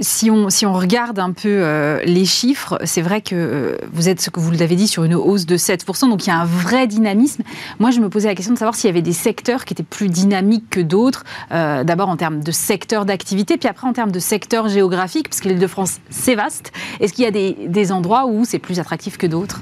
si, 0.00 0.30
on, 0.30 0.50
si 0.50 0.66
on 0.66 0.74
regarde 0.74 1.18
un 1.18 1.32
peu 1.32 1.48
euh, 1.48 2.00
les 2.04 2.24
chiffres, 2.24 2.78
c'est 2.84 3.02
vrai 3.02 3.20
que 3.20 3.34
euh, 3.34 3.76
vous 3.92 4.08
êtes, 4.08 4.20
ce 4.20 4.30
que 4.30 4.40
vous 4.40 4.50
l'avez 4.50 4.76
dit, 4.76 4.86
sur 4.86 5.04
une 5.04 5.14
hausse 5.14 5.46
de 5.46 5.56
7%, 5.56 6.08
donc 6.08 6.26
il 6.26 6.28
y 6.28 6.32
a 6.32 6.38
un 6.38 6.44
vrai 6.44 6.86
dynamisme. 6.86 7.42
Moi, 7.78 7.90
je 7.90 8.00
me 8.00 8.08
posais 8.08 8.28
la 8.28 8.34
question 8.34 8.52
de 8.52 8.58
savoir 8.58 8.74
s'il 8.74 8.88
y 8.88 8.90
avait 8.90 9.02
des 9.02 9.12
secteurs 9.12 9.64
qui 9.64 9.74
étaient 9.74 9.82
plus 9.82 10.08
dynamiques 10.08 10.68
que 10.70 10.80
d'autres, 10.80 11.24
d'abord 11.50 12.08
en 12.08 12.16
termes 12.16 12.42
de 12.42 12.52
secteur 12.52 13.04
d'activité, 13.04 13.56
puis 13.56 13.68
après 13.68 13.86
en 13.86 13.92
termes 13.92 14.12
de 14.12 14.18
secteur 14.18 14.68
géographique, 14.68 15.28
parce 15.28 15.44
l'île 15.44 15.58
de 15.58 15.66
France, 15.66 15.98
c'est 16.10 16.34
vaste. 16.34 16.72
Est-ce 17.00 17.12
qu'il 17.12 17.24
y 17.24 17.28
a 17.28 17.30
des, 17.30 17.56
des 17.66 17.92
endroits 17.92 18.26
où 18.26 18.44
c'est 18.44 18.58
plus 18.58 18.78
attractif 18.78 19.16
que 19.16 19.26
d'autres? 19.26 19.60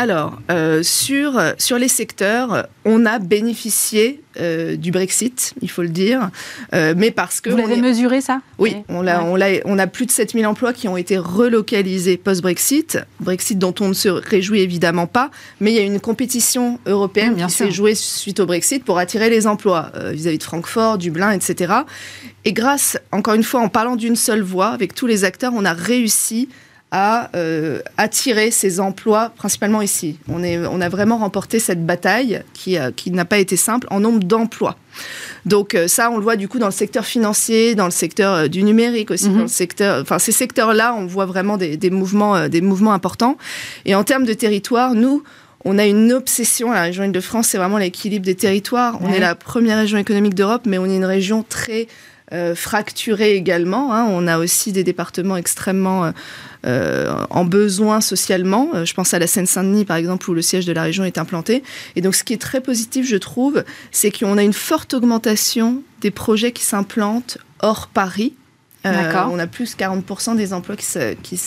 Alors, 0.00 0.38
euh, 0.50 0.82
sur, 0.82 1.38
sur 1.58 1.76
les 1.76 1.88
secteurs, 1.88 2.66
on 2.86 3.04
a 3.04 3.18
bénéficié 3.18 4.22
euh, 4.40 4.76
du 4.76 4.92
Brexit, 4.92 5.52
il 5.60 5.70
faut 5.70 5.82
le 5.82 5.90
dire, 5.90 6.30
euh, 6.72 6.94
mais 6.96 7.10
parce 7.10 7.42
que... 7.42 7.50
Vous 7.50 7.58
l'avez 7.58 7.76
mesuré 7.76 8.22
ça? 8.22 8.40
Oui, 8.56 8.76
on, 8.88 9.06
a, 9.06 9.22
on, 9.22 9.38
a, 9.38 9.60
on 9.66 9.78
a 9.78 9.86
plus 9.86 10.06
de 10.06 10.10
7000 10.10 10.46
emplois 10.46 10.72
qui 10.72 10.88
ont 10.88 10.96
été 10.96 11.18
relocalisés 11.18 12.16
post-Brexit, 12.16 12.98
Brexit 13.20 13.58
dont 13.58 13.74
on 13.80 13.88
ne 13.88 13.92
se 13.92 14.08
réjouit 14.08 14.60
évidemment 14.60 15.06
pas, 15.06 15.30
mais 15.60 15.70
il 15.70 15.76
y 15.76 15.80
a 15.80 15.82
une 15.82 16.00
compétition 16.00 16.80
européenne 16.86 17.36
qui 17.36 17.52
s'est 17.52 17.70
jouée 17.70 17.94
suite 17.94 18.40
au 18.40 18.46
Brexit 18.46 18.82
pour 18.82 18.96
attirer 18.96 19.28
les 19.28 19.46
emplois 19.46 19.92
vis-à-vis 20.12 20.38
de 20.38 20.42
Francfort, 20.42 20.96
Dublin, 20.96 21.32
etc. 21.32 21.74
Et 22.46 22.54
grâce, 22.54 22.96
encore 23.12 23.34
une 23.34 23.42
fois, 23.42 23.60
en 23.60 23.68
parlant 23.68 23.96
d'une 23.96 24.16
seule 24.16 24.40
voix, 24.40 24.68
avec 24.68 24.94
tous 24.94 25.06
les 25.06 25.24
acteurs, 25.24 25.52
on 25.54 25.66
a 25.66 25.74
réussi 25.74 26.48
à 26.90 27.30
euh, 27.36 27.80
attirer 27.96 28.50
ces 28.50 28.80
emplois, 28.80 29.32
principalement 29.36 29.80
ici. 29.80 30.18
On, 30.28 30.42
est, 30.42 30.58
on 30.58 30.80
a 30.80 30.88
vraiment 30.88 31.18
remporté 31.18 31.60
cette 31.60 31.86
bataille 31.86 32.42
qui, 32.52 32.78
euh, 32.78 32.90
qui 32.94 33.12
n'a 33.12 33.24
pas 33.24 33.38
été 33.38 33.56
simple 33.56 33.86
en 33.90 34.00
nombre 34.00 34.20
d'emplois. 34.24 34.76
Donc 35.46 35.74
euh, 35.74 35.86
ça, 35.86 36.10
on 36.10 36.16
le 36.16 36.22
voit 36.22 36.36
du 36.36 36.48
coup 36.48 36.58
dans 36.58 36.66
le 36.66 36.72
secteur 36.72 37.04
financier, 37.04 37.76
dans 37.76 37.84
le 37.84 37.92
secteur 37.92 38.48
du 38.48 38.64
numérique 38.64 39.12
aussi, 39.12 39.28
mhm. 39.28 39.36
dans 39.36 39.42
le 39.42 39.48
secteur. 39.48 40.02
Enfin, 40.02 40.18
ces 40.18 40.32
secteurs-là, 40.32 40.94
on 40.98 41.06
voit 41.06 41.26
vraiment 41.26 41.56
des, 41.56 41.76
des 41.76 41.90
mouvements, 41.90 42.48
des 42.48 42.60
mouvements 42.60 42.92
importants. 42.92 43.36
Et 43.84 43.94
en 43.94 44.02
termes 44.02 44.24
de 44.24 44.34
territoire, 44.34 44.94
nous, 44.94 45.22
on 45.64 45.78
a 45.78 45.86
une 45.86 46.12
obsession 46.12 46.72
la 46.72 46.82
région 46.82 47.04
Île-de-France, 47.04 47.48
c'est 47.48 47.58
vraiment 47.58 47.78
l'équilibre 47.78 48.24
des 48.24 48.34
territoires. 48.34 48.98
On 49.02 49.12
est 49.12 49.20
la 49.20 49.34
première 49.34 49.78
région 49.78 49.98
économique 49.98 50.34
d'Europe, 50.34 50.62
mais 50.66 50.78
on 50.78 50.86
est 50.86 50.96
une 50.96 51.04
région 51.04 51.44
très 51.46 51.86
euh, 52.32 52.54
fracturée 52.54 53.34
également. 53.34 53.92
Hein. 53.92 54.06
On 54.08 54.28
a 54.28 54.38
aussi 54.38 54.70
des 54.70 54.84
départements 54.84 55.36
extrêmement 55.36 56.04
euh, 56.04 56.10
en 56.64 57.44
besoin 57.44 58.00
socialement. 58.00 58.68
Euh, 58.74 58.84
je 58.84 58.94
pense 58.94 59.14
à 59.14 59.18
la 59.18 59.26
Seine-Saint-Denis, 59.26 59.84
par 59.84 59.96
exemple, 59.96 60.28
où 60.30 60.34
le 60.34 60.42
siège 60.42 60.66
de 60.66 60.72
la 60.72 60.82
région 60.82 61.04
est 61.04 61.18
implanté. 61.18 61.62
Et 61.96 62.00
donc, 62.00 62.14
ce 62.14 62.24
qui 62.24 62.32
est 62.32 62.40
très 62.40 62.60
positif, 62.60 63.06
je 63.06 63.16
trouve, 63.16 63.64
c'est 63.92 64.10
qu'on 64.10 64.38
a 64.38 64.42
une 64.42 64.52
forte 64.52 64.94
augmentation 64.94 65.82
des 66.00 66.10
projets 66.10 66.52
qui 66.52 66.64
s'implantent 66.64 67.38
hors 67.60 67.88
Paris. 67.88 68.34
Euh, 68.86 69.12
on 69.30 69.38
a 69.38 69.46
plus 69.46 69.76
40% 69.76 70.36
des 70.36 70.54
emplois 70.54 70.74
qui, 70.74 70.86
qui, 71.22 71.38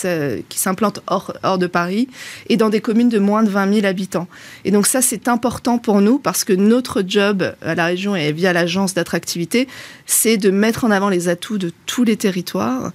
qui 0.49 0.59
s'implantent 0.59 0.99
hors, 1.07 1.33
hors, 1.41 1.57
de 1.57 1.65
Paris 1.65 2.07
et 2.47 2.57
dans 2.57 2.69
des 2.69 2.79
communes 2.79 3.09
de 3.09 3.17
moins 3.17 3.41
de 3.41 3.49
20 3.49 3.73
000 3.73 3.87
habitants. 3.87 4.27
Et 4.65 4.71
donc 4.71 4.85
ça, 4.85 5.01
c'est 5.01 5.27
important 5.27 5.79
pour 5.79 5.99
nous 5.99 6.19
parce 6.19 6.43
que 6.43 6.53
notre 6.53 7.03
job 7.05 7.55
à 7.63 7.73
la 7.73 7.85
région 7.85 8.15
et 8.15 8.31
via 8.31 8.53
l'agence 8.53 8.93
d'attractivité, 8.93 9.67
c'est 10.05 10.37
de 10.37 10.51
mettre 10.51 10.83
en 10.83 10.91
avant 10.91 11.09
les 11.09 11.27
atouts 11.27 11.57
de 11.57 11.71
tous 11.87 12.03
les 12.03 12.17
territoires 12.17 12.91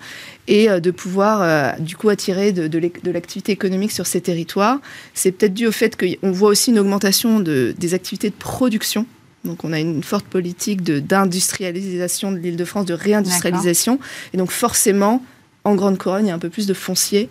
et 0.49 0.69
euh, 0.69 0.81
de 0.81 0.91
pouvoir 0.91 1.43
euh, 1.43 1.71
du 1.79 1.97
coup 1.97 2.09
attirer 2.09 2.53
de, 2.53 2.67
de 2.67 3.11
l'activité 3.11 3.53
économique 3.53 3.93
sur 3.93 4.07
ces 4.07 4.21
territoires. 4.21 4.81
C'est 5.15 5.31
peut-être 5.31 5.55
dû 5.55 5.69
au 5.69 5.73
fait 5.73 5.97
qu'on 5.97 6.33
voit 6.33 6.49
aussi 6.49 6.71
une 6.71 6.81
augmentation 6.81 7.39
de, 7.39 7.75
des 7.79 7.95
activités 7.95 8.31
de 8.31 8.35
production 8.35 9.07
donc 9.45 9.63
on 9.63 9.73
a 9.73 9.79
une 9.79 10.03
forte 10.03 10.27
politique 10.27 10.83
d'industrialisation 10.83 12.33
de, 12.33 12.39
de 12.39 12.43
l'île 12.43 12.57
de 12.57 12.65
France, 12.65 12.87
de 12.87 12.93
réindustrialisation. 12.95 14.01
Et 14.35 14.37
donc 14.37 14.51
forcément, 14.51 15.23
en 15.65 15.75
Grande 15.75 15.97
Couronne, 15.97 16.27
il 16.27 16.29
y 16.29 16.33
a 16.33 16.35
un 16.35 16.41
peu 16.41 16.49
plus 16.49 16.67
de 16.67 16.75
foncier. 16.75 17.29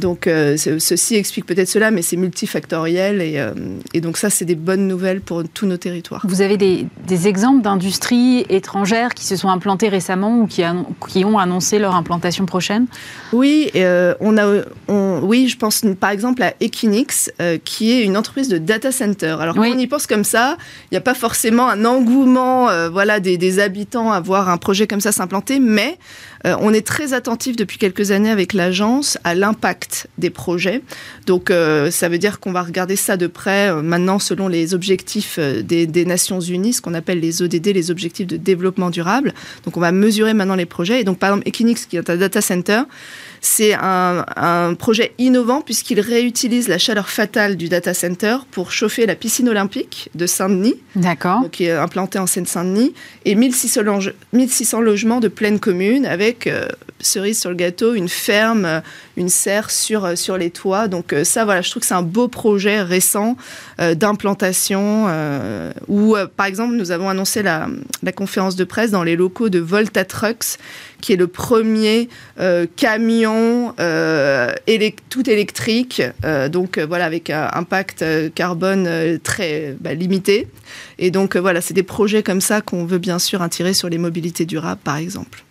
Donc 0.00 0.26
euh, 0.26 0.56
ceci 0.56 1.14
explique 1.14 1.46
peut-être 1.46 1.68
cela, 1.68 1.90
mais 1.90 2.02
c'est 2.02 2.16
multifactoriel 2.16 3.20
et, 3.20 3.34
euh, 3.36 3.52
et, 3.94 4.00
donc 4.00 4.16
ça, 4.16 4.30
c'est 4.30 4.46
des 4.46 4.54
bonnes 4.54 4.88
nouvelles 4.88 5.20
pour 5.20 5.42
tous 5.52 5.66
nos 5.66 5.76
territoires. 5.76 6.22
Vous 6.26 6.40
avez 6.40 6.56
des, 6.56 6.86
des 7.06 7.28
exemples 7.28 7.62
d'industries 7.62 8.46
étrangères 8.48 9.14
qui 9.14 9.24
se 9.24 9.36
sont 9.36 9.50
implantées 9.50 9.88
récemment 9.88 10.40
ou 10.40 10.46
qui, 10.46 10.62
qui 11.08 11.24
ont 11.24 11.38
annoncé 11.38 11.78
leur 11.78 11.94
implantation 11.94 12.46
prochaine? 12.46 12.86
Oui, 13.32 13.70
euh, 13.76 14.14
on 14.20 14.38
a, 14.38 14.62
on, 14.88 15.20
oui, 15.22 15.48
je 15.48 15.58
pense 15.58 15.82
par 16.00 16.10
exemple 16.10 16.42
à 16.42 16.54
Equinix, 16.60 17.30
qui 17.64 17.92
est 17.92 18.02
une 18.02 18.16
entreprise 18.16 18.48
de 18.48 18.58
data 18.58 18.90
center. 18.90 19.36
Alors 19.38 19.54
quand 19.54 19.62
on 19.62 19.78
y 19.78 19.86
pense 19.86 20.06
comme 20.06 20.24
ça, 20.24 20.56
il 20.84 20.94
n'y 20.94 20.98
a 20.98 21.02
pas 21.02 21.14
forcément 21.14 21.68
un 21.68 21.84
engouement, 21.84 22.68
voilà, 22.90 23.20
des, 23.20 23.36
des, 23.36 23.58
habitants 23.58 24.10
à 24.10 24.20
voir 24.20 24.48
un 24.48 24.56
projet 24.56 24.86
comme 24.86 25.00
ça 25.00 25.12
s'implanter, 25.12 25.60
mais 25.60 25.98
on 26.44 26.72
est 26.72 26.86
très 26.86 27.12
attentif 27.12 27.56
depuis 27.56 27.76
quelques 27.76 28.10
années 28.10 28.30
avec 28.30 28.54
l'agence 28.54 29.18
à 29.24 29.34
l'impact 29.34 29.89
des 30.18 30.30
projets. 30.30 30.82
Donc 31.26 31.50
euh, 31.50 31.90
ça 31.90 32.08
veut 32.08 32.18
dire 32.18 32.40
qu'on 32.40 32.52
va 32.52 32.62
regarder 32.62 32.96
ça 32.96 33.16
de 33.16 33.26
près 33.26 33.70
euh, 33.70 33.82
maintenant 33.82 34.18
selon 34.18 34.48
les 34.48 34.74
objectifs 34.74 35.36
euh, 35.38 35.62
des, 35.62 35.86
des, 35.86 36.04
Nations 36.04 36.40
Unies, 36.40 36.74
ce 36.74 36.82
qu'on 36.82 36.94
appelle 36.94 37.20
les 37.20 37.42
ODD, 37.42 37.66
les 37.66 37.90
objectifs 37.90 38.26
de 38.26 38.36
développement 38.36 38.90
durable. 38.90 39.34
Donc 39.64 39.76
on 39.76 39.80
va 39.80 39.92
mesurer 39.92 40.34
maintenant 40.34 40.56
les 40.56 40.66
projets. 40.66 41.00
Et 41.00 41.04
donc 41.04 41.18
par 41.18 41.30
exemple 41.30 41.48
Equinix, 41.48 41.86
qui 41.86 41.96
est 41.96 42.10
un 42.10 42.16
data 42.16 42.40
center, 42.40 42.82
c'est 43.40 43.74
un, 43.74 44.24
projet 44.78 45.12
innovant 45.18 45.60
puisqu'il 45.60 46.00
réutilise 46.00 46.68
la 46.68 46.78
chaleur 46.78 47.08
fatale 47.08 47.56
du 47.56 47.68
data 47.68 47.94
center 47.94 48.36
pour 48.50 48.72
chauffer 48.72 49.06
la 49.06 49.14
piscine 49.14 49.48
olympique 49.48 50.10
de 50.14 50.26
Saint-Denis, 50.26 50.76
qui 51.52 51.64
est 51.64 51.72
implantée 51.72 52.18
en 52.18 52.26
Seine-Saint-Denis, 52.26 52.94
et 53.24 53.34
1600, 53.34 54.80
logements 54.80 55.20
de 55.20 55.28
pleine 55.28 55.58
commune 55.58 56.06
avec 56.06 56.46
euh, 56.46 56.66
cerise 57.00 57.40
sur 57.40 57.50
le 57.50 57.56
gâteau, 57.56 57.94
une 57.94 58.08
ferme, 58.08 58.64
euh, 58.64 58.80
une 59.16 59.28
serre 59.28 59.70
sur, 59.70 60.04
euh, 60.04 60.16
sur 60.16 60.36
les 60.36 60.50
toits. 60.50 60.88
Donc 60.88 61.14
ça, 61.24 61.44
voilà, 61.44 61.62
je 61.62 61.70
trouve 61.70 61.80
que 61.80 61.86
c'est 61.86 61.94
un 61.94 62.02
beau 62.02 62.28
projet 62.28 62.82
récent 62.82 63.36
d'implantation 63.78 65.06
où, 65.88 66.14
par 66.36 66.46
exemple, 66.46 66.74
nous 66.74 66.90
avons 66.90 67.08
annoncé 67.08 67.42
la, 67.42 67.68
la 68.02 68.12
conférence 68.12 68.56
de 68.56 68.64
presse 68.64 68.90
dans 68.90 69.02
les 69.02 69.16
locaux 69.16 69.48
de 69.48 69.58
Volta 69.58 70.04
Trucks 70.04 70.58
qui 71.00 71.12
est 71.12 71.16
le 71.16 71.26
premier 71.26 72.08
euh, 72.38 72.66
camion 72.76 73.74
euh, 73.80 74.52
tout 75.08 75.28
électrique, 75.28 76.02
euh, 76.24 76.48
donc 76.48 76.78
voilà 76.78 77.04
avec 77.04 77.30
un 77.30 77.48
impact 77.52 78.04
carbone 78.34 79.18
très 79.22 79.76
bah, 79.80 79.94
limité. 79.94 80.46
Et 80.98 81.10
donc 81.10 81.36
voilà, 81.36 81.60
c'est 81.60 81.74
des 81.74 81.82
projets 81.82 82.22
comme 82.22 82.40
ça 82.40 82.60
qu'on 82.60 82.84
veut 82.84 82.98
bien 82.98 83.18
sûr 83.18 83.42
attirer 83.42 83.74
sur 83.74 83.88
les 83.88 83.98
mobilités 83.98 84.44
durables, 84.44 84.80
par 84.82 84.96
exemple. 84.96 85.44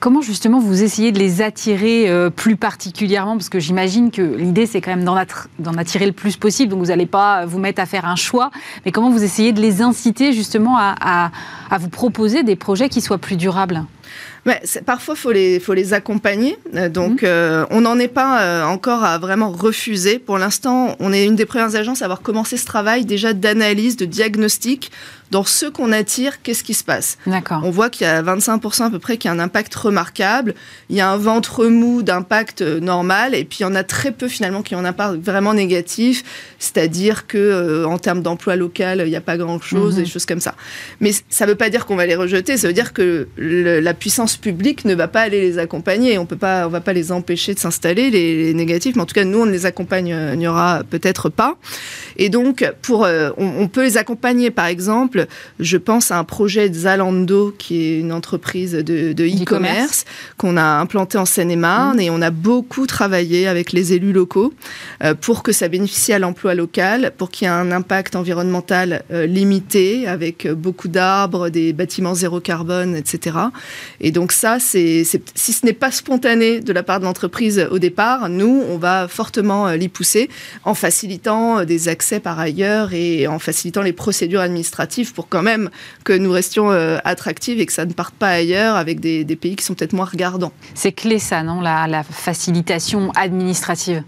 Comment 0.00 0.20
justement 0.20 0.58
vous 0.58 0.82
essayez 0.82 1.12
de 1.12 1.18
les 1.18 1.42
attirer 1.42 2.10
plus 2.34 2.56
particulièrement? 2.56 3.36
Parce 3.36 3.48
que 3.48 3.60
j'imagine 3.60 4.10
que 4.10 4.22
l'idée 4.22 4.66
c'est 4.66 4.80
quand 4.80 4.94
même 4.94 5.04
d'en 5.04 5.74
attirer 5.76 6.06
le 6.06 6.12
plus 6.12 6.36
possible, 6.36 6.70
donc 6.70 6.80
vous 6.80 6.86
n'allez 6.86 7.06
pas 7.06 7.46
vous 7.46 7.58
mettre 7.58 7.80
à 7.80 7.86
faire 7.86 8.04
un 8.04 8.16
choix, 8.16 8.50
mais 8.84 8.92
comment 8.92 9.10
vous 9.10 9.22
essayez 9.22 9.52
de 9.52 9.60
les 9.60 9.82
inciter 9.82 10.32
justement 10.32 10.76
à 10.78 11.30
vous 11.78 11.88
proposer 11.88 12.42
des 12.42 12.56
projets 12.56 12.88
qui 12.88 13.00
soient 13.00 13.18
plus 13.18 13.36
durables? 13.36 13.84
Mais 14.46 14.62
parfois, 14.86 15.16
il 15.16 15.20
faut 15.20 15.32
les, 15.32 15.60
faut 15.60 15.74
les 15.74 15.92
accompagner. 15.92 16.56
Euh, 16.76 16.88
donc, 16.88 17.22
mhm. 17.22 17.28
euh, 17.28 17.66
on 17.70 17.80
n'en 17.80 17.98
est 17.98 18.08
pas 18.08 18.42
euh, 18.42 18.64
encore 18.64 19.02
à 19.02 19.18
vraiment 19.18 19.50
refuser. 19.50 20.20
Pour 20.20 20.38
l'instant, 20.38 20.94
on 21.00 21.12
est 21.12 21.24
une 21.24 21.34
des 21.34 21.46
premières 21.46 21.74
agences 21.74 22.00
à 22.00 22.04
avoir 22.04 22.22
commencé 22.22 22.56
ce 22.56 22.64
travail 22.64 23.04
déjà 23.04 23.32
d'analyse, 23.32 23.96
de 23.96 24.04
diagnostic 24.04 24.92
dans 25.30 25.44
ce 25.44 25.66
qu'on 25.66 25.92
attire, 25.92 26.42
qu'est-ce 26.42 26.62
qui 26.62 26.74
se 26.74 26.84
passe? 26.84 27.18
On 27.64 27.70
voit 27.70 27.90
qu'il 27.90 28.06
y 28.06 28.10
a 28.10 28.22
25% 28.22 28.84
à 28.84 28.90
peu 28.90 28.98
près 28.98 29.16
qui 29.16 29.28
a 29.28 29.32
un 29.32 29.38
impact 29.38 29.74
remarquable. 29.74 30.54
Il 30.88 30.96
y 30.96 31.00
a 31.00 31.10
un 31.10 31.16
ventre 31.16 31.66
mou 31.66 32.02
d'impact 32.02 32.62
euh, 32.62 32.80
normal, 32.80 33.34
et 33.34 33.44
puis 33.44 33.58
il 33.60 33.62
y 33.62 33.66
en 33.66 33.74
a 33.74 33.82
très 33.82 34.12
peu 34.12 34.28
finalement 34.28 34.62
qui 34.62 34.74
ont 34.74 34.78
un 34.78 34.84
impact 34.84 35.16
vraiment 35.16 35.54
négatif, 35.54 36.22
c'est-à-dire 36.58 37.26
que 37.26 37.38
euh, 37.38 37.86
en 37.86 37.98
termes 37.98 38.22
d'emploi 38.22 38.56
local, 38.56 39.02
il 39.04 39.10
n'y 39.10 39.16
a 39.16 39.20
pas 39.20 39.36
grand-chose, 39.36 39.96
mhm. 39.96 40.04
des 40.04 40.08
choses 40.08 40.26
comme 40.26 40.40
ça. 40.40 40.54
Mais 41.00 41.12
ça 41.28 41.46
ne 41.46 41.50
veut 41.50 41.56
pas 41.56 41.70
dire 41.70 41.86
qu'on 41.86 41.96
va 41.96 42.06
les 42.06 42.16
rejeter, 42.16 42.56
ça 42.56 42.68
veut 42.68 42.74
dire 42.74 42.92
que 42.92 43.28
la 43.36 43.94
puissance 43.94 44.36
publique 44.36 44.84
ne 44.84 44.94
va 44.94 45.08
pas 45.08 45.22
aller 45.22 45.40
les 45.40 45.58
accompagner. 45.58 46.18
On 46.18 46.26
on 46.26 46.68
va 46.68 46.80
pas 46.80 46.92
les 46.92 47.12
empêcher 47.12 47.54
de 47.54 47.58
s'installer 47.58 48.10
les, 48.10 48.54
négatifs, 48.54 48.96
mais 48.96 49.02
en 49.02 49.06
tout 49.06 49.14
cas 49.14 49.24
nous 49.24 49.40
on 49.40 49.46
ne 49.46 49.52
les 49.52 49.66
accompagnera 49.66 50.82
peut-être 50.88 51.28
pas. 51.28 51.56
Et 52.16 52.28
donc 52.28 52.64
pour, 52.82 53.04
euh, 53.04 53.30
on 53.38 53.68
peut 53.68 53.82
les 53.82 53.96
accompagner 53.96 54.50
par 54.50 54.66
exemple 54.66 55.15
je 55.58 55.76
pense 55.76 56.10
à 56.10 56.18
un 56.18 56.24
projet 56.24 56.68
de 56.68 56.74
Zalando, 56.74 57.54
qui 57.56 57.82
est 57.82 58.00
une 58.00 58.12
entreprise 58.12 58.72
de 58.72 59.14
e-commerce, 59.24 60.04
qu'on 60.36 60.56
a 60.56 60.64
implanté 60.64 61.16
en 61.16 61.24
Seine-et-Marne, 61.24 61.96
mmh. 61.96 62.00
et 62.00 62.10
on 62.10 62.20
a 62.20 62.30
beaucoup 62.30 62.86
travaillé 62.86 63.48
avec 63.48 63.72
les 63.72 63.94
élus 63.94 64.12
locaux 64.12 64.52
euh, 65.02 65.14
pour 65.14 65.42
que 65.42 65.52
ça 65.52 65.68
bénéficie 65.68 66.12
à 66.12 66.18
l'emploi 66.18 66.54
local, 66.54 67.12
pour 67.16 67.30
qu'il 67.30 67.46
y 67.46 67.48
ait 67.48 67.54
un 67.54 67.72
impact 67.72 68.16
environnemental 68.16 69.02
euh, 69.10 69.24
limité, 69.24 70.06
avec 70.06 70.46
beaucoup 70.46 70.88
d'arbres, 70.88 71.48
des 71.48 71.72
bâtiments 71.72 72.14
zéro 72.14 72.40
carbone, 72.40 72.96
etc. 72.96 73.36
Et 74.00 74.10
donc 74.10 74.26
donc 74.26 74.32
ça, 74.32 74.58
c'est, 74.58 75.04
si 75.04 75.52
ce 75.52 75.64
n'est 75.64 75.72
pas 75.72 75.92
spontané 75.92 76.58
de 76.58 76.72
la 76.72 76.82
part 76.82 76.98
de 76.98 77.04
l'entreprise 77.04 77.64
au 77.70 77.78
départ, 77.78 78.28
nous, 78.28 78.60
on 78.68 78.76
va 78.76 79.06
fortement 79.06 79.70
l'y 79.70 79.86
pousser 79.86 80.28
en 80.64 80.74
facilitant 80.74 81.64
des 81.64 81.86
accès 81.86 82.18
par 82.18 82.40
ailleurs 82.40 82.92
et 82.92 83.28
en 83.28 83.38
facilitant 83.38 83.82
les 83.82 83.92
procédures 83.92 84.40
administratives 84.40 85.05
pour 85.12 85.28
quand 85.28 85.42
même 85.42 85.70
que 86.04 86.12
nous 86.12 86.32
restions 86.32 86.70
attractifs 87.04 87.58
et 87.58 87.66
que 87.66 87.72
ça 87.72 87.84
ne 87.84 87.92
parte 87.92 88.14
pas 88.14 88.28
ailleurs 88.28 88.76
avec 88.76 89.00
des, 89.00 89.24
pays 89.36 89.56
qui 89.56 89.64
sont 89.64 89.74
peut-être 89.74 89.92
moins 89.92 90.06
regardants. 90.06 90.52
C'est 90.74 90.92
clé 90.92 91.18
ça, 91.18 91.42
non? 91.42 91.60
La 91.60 92.02
facilitation 92.02 93.10
administrative 93.12 94.02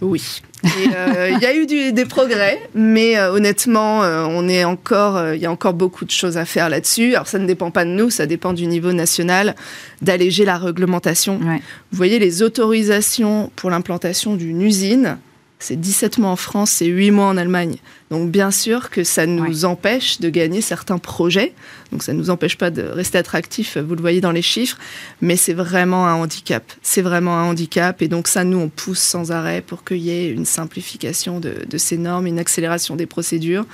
oui. 0.00 0.40
Euh, 0.64 1.30
il 1.32 1.42
y 1.42 1.46
a 1.46 1.54
eu 1.54 1.66
des 1.66 2.04
progrès, 2.04 2.60
mais 2.74 3.18
euh, 3.18 3.32
honnêtement, 3.32 4.02
euh, 4.02 4.26
on 4.28 4.48
est 4.48 4.64
encore, 4.64 5.34
il 5.34 5.40
y 5.40 5.46
a 5.46 5.50
encore 5.50 5.74
beaucoup 5.74 6.04
de 6.04 6.10
choses 6.10 6.36
à 6.36 6.44
faire 6.44 6.68
là-dessus. 6.68 7.14
Alors 7.14 7.26
ça 7.26 7.38
ne 7.38 7.46
dépend 7.46 7.70
pas 7.70 7.84
de 7.84 7.90
nous, 7.90 8.10
ça 8.10 8.26
dépend 8.26 8.52
du 8.52 8.66
niveau 8.66 8.92
national 8.92 9.54
d'alléger 10.02 10.44
la 10.44 10.58
réglementation. 10.58 11.38
Vous 11.38 11.58
voyez 11.96 12.18
les 12.18 12.42
autorisations 12.42 13.50
pour 13.56 13.70
l'implantation 13.70 14.36
d'une 14.36 14.62
usine 14.62 15.18
c'est 15.60 15.76
17 15.76 16.18
mois 16.18 16.30
en 16.30 16.36
France, 16.36 16.70
c'est 16.70 16.86
8 16.86 17.10
mois 17.10 17.26
en 17.26 17.36
Allemagne. 17.36 17.76
Donc 18.10 18.30
bien 18.30 18.50
sûr 18.50 18.90
que 18.90 19.04
ça 19.04 19.26
nous 19.26 19.64
empêche 19.64 20.18
de 20.18 20.30
gagner 20.30 20.62
certains 20.62 20.98
projets. 20.98 21.52
Donc 21.92 22.02
ça 22.02 22.12
ne 22.12 22.18
nous 22.18 22.30
empêche 22.30 22.56
pas 22.56 22.70
de 22.70 22.82
rester 22.82 23.18
attractifs, 23.18 23.76
vous 23.76 23.94
le 23.94 24.00
voyez 24.00 24.20
dans 24.20 24.32
les 24.32 24.42
chiffres, 24.42 24.78
mais 25.20 25.36
c'est 25.36 25.52
vraiment 25.52 26.08
un 26.08 26.14
handicap. 26.14 26.64
C'est 26.82 27.02
vraiment 27.02 27.38
un 27.38 27.44
handicap 27.44 28.02
et 28.02 28.08
donc 28.08 28.26
ça, 28.26 28.42
nous, 28.42 28.58
on 28.58 28.68
pousse 28.68 28.98
sans 28.98 29.30
arrêt 29.30 29.60
pour 29.60 29.84
qu'il 29.84 29.98
y 29.98 30.10
ait 30.10 30.30
une 30.30 30.46
simplification 30.46 31.38
de, 31.38 31.54
de 31.68 31.78
ces 31.78 31.98
normes, 31.98 32.26
une 32.26 32.38
accélération 32.38 32.96
des 32.96 33.06
procédures 33.06 33.66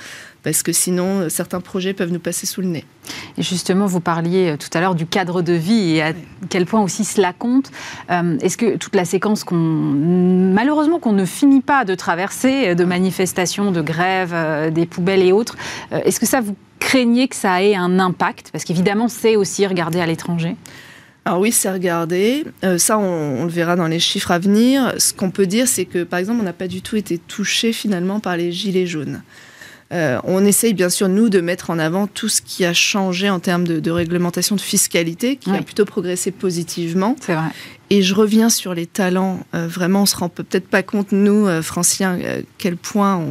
parce 0.47 0.63
que 0.63 0.71
sinon, 0.71 1.23
euh, 1.23 1.29
certains 1.29 1.59
projets 1.59 1.91
peuvent 1.91 2.13
nous 2.13 2.21
passer 2.21 2.45
sous 2.45 2.61
le 2.61 2.67
nez. 2.67 2.85
Et 3.37 3.43
justement, 3.43 3.85
vous 3.85 3.99
parliez 3.99 4.51
euh, 4.51 4.55
tout 4.55 4.69
à 4.77 4.79
l'heure 4.79 4.95
du 4.95 5.05
cadre 5.05 5.41
de 5.41 5.51
vie 5.51 5.95
et 5.95 6.01
à 6.01 6.13
quel 6.47 6.65
point 6.65 6.81
aussi 6.81 7.03
cela 7.03 7.33
compte. 7.33 7.69
Euh, 8.09 8.37
est-ce 8.39 8.55
que 8.55 8.77
toute 8.77 8.95
la 8.95 9.03
séquence 9.03 9.43
qu'on, 9.43 9.57
malheureusement, 9.57 10.99
qu'on 10.99 11.11
ne 11.11 11.25
finit 11.25 11.59
pas 11.59 11.83
de 11.83 11.95
traverser, 11.95 12.75
de 12.75 12.85
manifestations, 12.85 13.73
de 13.73 13.81
grèves, 13.81 14.71
des 14.71 14.85
poubelles 14.85 15.21
et 15.21 15.33
autres, 15.33 15.57
est-ce 15.91 16.17
que 16.17 16.25
ça 16.25 16.39
vous 16.39 16.55
craignez 16.79 17.27
que 17.27 17.35
ça 17.35 17.61
ait 17.61 17.75
un 17.75 17.99
impact? 17.99 18.51
Parce 18.53 18.63
qu'évidemment, 18.63 19.09
c'est 19.09 19.35
aussi 19.35 19.67
regardé 19.67 19.99
à 19.99 20.05
l'étranger. 20.05 20.55
Alors 21.25 21.41
oui, 21.41 21.51
c'est 21.51 21.69
regardé. 21.69 22.45
ça, 22.77 22.97
on, 22.97 23.41
on, 23.41 23.43
le 23.43 23.49
verra 23.49 23.75
dans 23.75 23.87
les 23.87 23.99
chiffres 23.99 24.31
à 24.31 24.39
venir. 24.39 24.93
Ce 24.97 25.13
qu'on 25.13 25.29
peut 25.29 25.45
dire, 25.45 25.67
c'est 25.67 25.83
que, 25.83 26.05
par 26.05 26.19
exemple, 26.19 26.39
on 26.39 26.45
n'a 26.45 26.53
pas 26.53 26.69
du 26.69 26.81
tout 26.81 26.95
été 26.95 27.17
touché 27.17 27.73
finalement 27.73 28.21
par 28.21 28.37
les 28.37 28.53
gilets 28.53 28.87
jaunes. 28.87 29.21
Euh, 29.93 30.19
on 30.23 30.45
essaye 30.45 30.73
bien 30.73 30.89
sûr, 30.89 31.07
nous, 31.07 31.29
de 31.29 31.39
mettre 31.39 31.69
en 31.69 31.79
avant 31.79 32.07
tout 32.07 32.27
ce 32.27 32.41
qui 32.41 32.65
a 32.65 32.73
changé 32.73 33.29
en 33.29 33.39
termes 33.39 33.65
de, 33.65 33.91
réglementation 33.91 34.55
de 34.55 34.61
fiscalité, 34.61 35.37
qui 35.37 35.51
a 35.51 35.61
plutôt 35.61 35.85
progressé 35.85 36.31
positivement. 36.31 37.15
C'est 37.21 37.33
vrai. 37.33 37.49
Et 37.89 38.01
je 38.01 38.13
reviens 38.13 38.49
sur 38.49 38.73
les 38.73 38.85
talents. 38.85 39.39
Euh, 39.55 39.65
vraiment, 39.65 40.01
on 40.01 40.05
se 40.05 40.17
rend 40.17 40.27
peut-être 40.27 40.67
pas 40.67 40.83
compte, 40.83 41.13
nous, 41.13 41.47
euh, 41.47 41.61
Franciens, 41.61 42.19
quel 42.57 42.75
point 42.75 43.23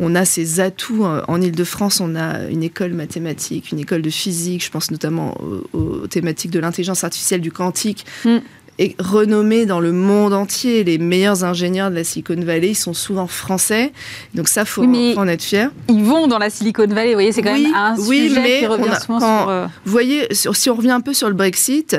on, 0.00 0.14
a 0.14 0.24
ces 0.24 0.60
atouts. 0.60 1.04
En 1.04 1.40
Ile-de-France, 1.42 2.00
on 2.00 2.16
a 2.16 2.44
une 2.48 2.62
école 2.62 2.94
mathématique, 2.94 3.70
une 3.70 3.80
école 3.80 4.00
de 4.00 4.10
physique, 4.10 4.64
je 4.64 4.70
pense 4.70 4.90
notamment 4.90 5.36
aux, 5.74 6.06
thématiques 6.06 6.50
de 6.50 6.60
l'intelligence 6.60 7.04
artificielle, 7.04 7.42
du 7.42 7.52
quantique. 7.52 8.06
Mm 8.24 8.38
est 8.78 9.00
renommé 9.00 9.66
dans 9.66 9.80
le 9.80 9.92
monde 9.92 10.32
entier. 10.32 10.84
Les 10.84 10.98
meilleurs 10.98 11.44
ingénieurs 11.44 11.90
de 11.90 11.96
la 11.96 12.04
Silicon 12.04 12.36
Valley, 12.40 12.70
ils 12.70 12.74
sont 12.74 12.94
souvent 12.94 13.26
français. 13.26 13.92
Donc 14.34 14.48
ça, 14.48 14.64
faut, 14.64 14.82
faut 14.82 15.18
en 15.18 15.28
être 15.28 15.42
fier. 15.42 15.70
Ils 15.88 16.04
vont 16.04 16.26
dans 16.26 16.38
la 16.38 16.50
Silicon 16.50 16.86
Valley. 16.86 17.08
Vous 17.08 17.14
voyez, 17.14 17.32
c'est 17.32 17.42
quand 17.42 17.52
même 17.52 17.74
un 17.74 17.96
oui, 17.98 18.28
sujet 18.28 18.40
mais 18.40 18.58
qui 18.60 18.66
revient 18.66 18.96
souvent 19.04 19.20
sur. 19.20 19.48
Euh, 19.48 19.66
vous 19.84 19.92
voyez, 19.92 20.26
si 20.32 20.70
on 20.70 20.74
revient 20.74 20.90
un 20.90 21.00
peu 21.00 21.12
sur 21.12 21.28
le 21.28 21.34
Brexit, 21.34 21.96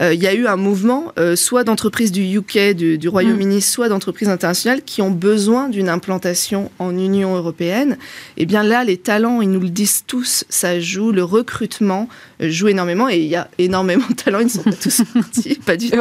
euh, 0.00 0.14
il 0.14 0.22
y 0.22 0.26
a 0.26 0.34
eu 0.34 0.46
un 0.46 0.56
mouvement, 0.56 1.12
euh, 1.18 1.36
soit 1.36 1.64
d'entreprises 1.64 2.12
du 2.12 2.22
UK, 2.22 2.74
du, 2.74 3.08
Royaume-Uni, 3.08 3.56
mm. 3.56 3.60
soit 3.60 3.88
d'entreprises 3.88 4.28
internationales 4.28 4.82
qui 4.82 5.02
ont 5.02 5.10
besoin 5.10 5.68
d'une 5.68 5.88
implantation 5.88 6.70
en 6.78 6.96
Union 6.96 7.34
européenne. 7.34 7.96
Et 8.36 8.42
eh 8.42 8.46
bien 8.46 8.62
là, 8.62 8.84
les 8.84 8.96
talents, 8.96 9.40
ils 9.42 9.50
nous 9.50 9.60
le 9.60 9.68
disent 9.68 10.04
tous, 10.06 10.44
ça 10.48 10.78
joue. 10.80 11.12
Le 11.12 11.24
recrutement 11.24 12.08
joue 12.48 12.68
énormément 12.68 13.08
et 13.08 13.18
il 13.18 13.26
y 13.26 13.36
a 13.36 13.48
énormément 13.58 14.06
de 14.08 14.14
talents. 14.14 14.40
Ils 14.40 14.44
ne 14.44 14.50
sont 14.50 14.62
pas 14.62 14.72
tous 14.72 15.02
partis, 15.14 15.54
pas 15.66 15.76
du 15.76 15.90
tout. 15.90 15.96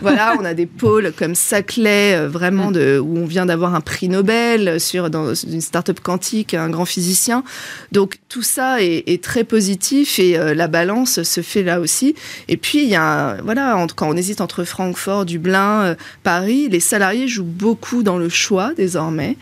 Voilà, 0.00 0.36
on 0.38 0.44
a 0.44 0.54
des 0.54 0.66
pôles 0.66 1.12
comme 1.16 1.34
Saclay, 1.34 2.14
euh, 2.14 2.28
vraiment, 2.28 2.70
mm. 2.70 2.72
de, 2.72 2.98
où 2.98 3.18
on 3.18 3.26
vient 3.26 3.46
d'avoir 3.46 3.74
un 3.74 3.80
prix 3.80 4.08
Nobel 4.08 4.80
sur, 4.80 5.10
dans 5.10 5.34
une 5.34 5.60
start-up 5.60 6.00
quantique, 6.00 6.54
un 6.54 6.70
grand 6.70 6.84
physicien. 6.84 7.42
Donc 7.90 8.18
tout 8.28 8.42
ça 8.42 8.80
est, 8.80 9.22
très 9.22 9.44
positif 9.44 10.18
et 10.18 10.38
euh, 10.38 10.54
la 10.54 10.68
balance 10.68 11.22
se 11.22 11.40
fait 11.42 11.62
là 11.62 11.80
aussi. 11.80 12.14
Et 12.48 12.56
puis, 12.56 12.82
il 12.82 12.88
y 12.88 12.96
a, 12.96 13.36
voilà, 13.42 13.86
quand 13.94 14.08
on 14.08 14.16
hésite 14.16 14.40
entre 14.40 14.64
Francfort, 14.64 15.26
Dublin, 15.26 15.82
euh, 15.82 15.94
Paris, 16.22 16.68
les 16.68 16.80
salariés 16.80 17.28
jouent 17.28 17.44
beaucoup 17.44 18.02
dans 18.02 18.18
le 18.18 18.28
choix 18.28 18.72
désormais 18.74 19.36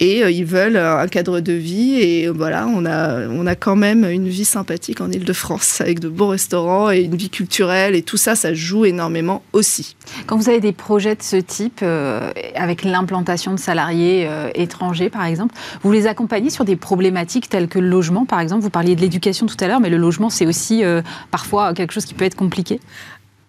et 0.00 0.20
ils 0.20 0.44
veulent 0.44 0.76
un 0.76 1.06
cadre 1.08 1.40
de 1.40 1.52
vie. 1.52 1.94
Et 1.94 2.28
voilà, 2.28 2.66
on 2.66 2.84
a, 2.84 3.26
on 3.28 3.46
a 3.46 3.54
quand 3.54 3.76
même 3.76 4.04
une 4.04 4.28
vie 4.28 4.44
sympathique 4.44 5.00
en 5.00 5.10
Ile-de-France 5.10 5.81
avec 5.82 6.00
de 6.00 6.08
beaux 6.08 6.28
restaurants 6.28 6.90
et 6.90 7.00
une 7.00 7.16
vie 7.16 7.30
culturelle 7.30 7.94
et 7.94 8.02
tout 8.02 8.16
ça, 8.16 8.34
ça 8.34 8.54
joue 8.54 8.84
énormément 8.84 9.42
aussi. 9.52 9.96
Quand 10.26 10.36
vous 10.36 10.48
avez 10.48 10.60
des 10.60 10.72
projets 10.72 11.14
de 11.14 11.22
ce 11.22 11.36
type, 11.36 11.80
euh, 11.82 12.30
avec 12.54 12.84
l'implantation 12.84 13.52
de 13.52 13.58
salariés 13.58 14.26
euh, 14.28 14.50
étrangers 14.54 15.10
par 15.10 15.24
exemple, 15.24 15.54
vous 15.82 15.92
les 15.92 16.06
accompagnez 16.06 16.50
sur 16.50 16.64
des 16.64 16.76
problématiques 16.76 17.48
telles 17.48 17.68
que 17.68 17.78
le 17.78 17.88
logement 17.88 18.24
par 18.24 18.40
exemple? 18.40 18.62
Vous 18.62 18.70
parliez 18.70 18.96
de 18.96 19.00
l'éducation 19.00 19.46
tout 19.46 19.56
à 19.60 19.66
l'heure, 19.68 19.80
mais 19.80 19.90
le 19.90 19.98
logement 19.98 20.30
c'est 20.30 20.46
aussi 20.46 20.84
euh, 20.84 21.02
parfois 21.30 21.74
quelque 21.74 21.92
chose 21.92 22.04
qui 22.04 22.14
peut 22.14 22.24
être 22.24 22.36
compliqué? 22.36 22.80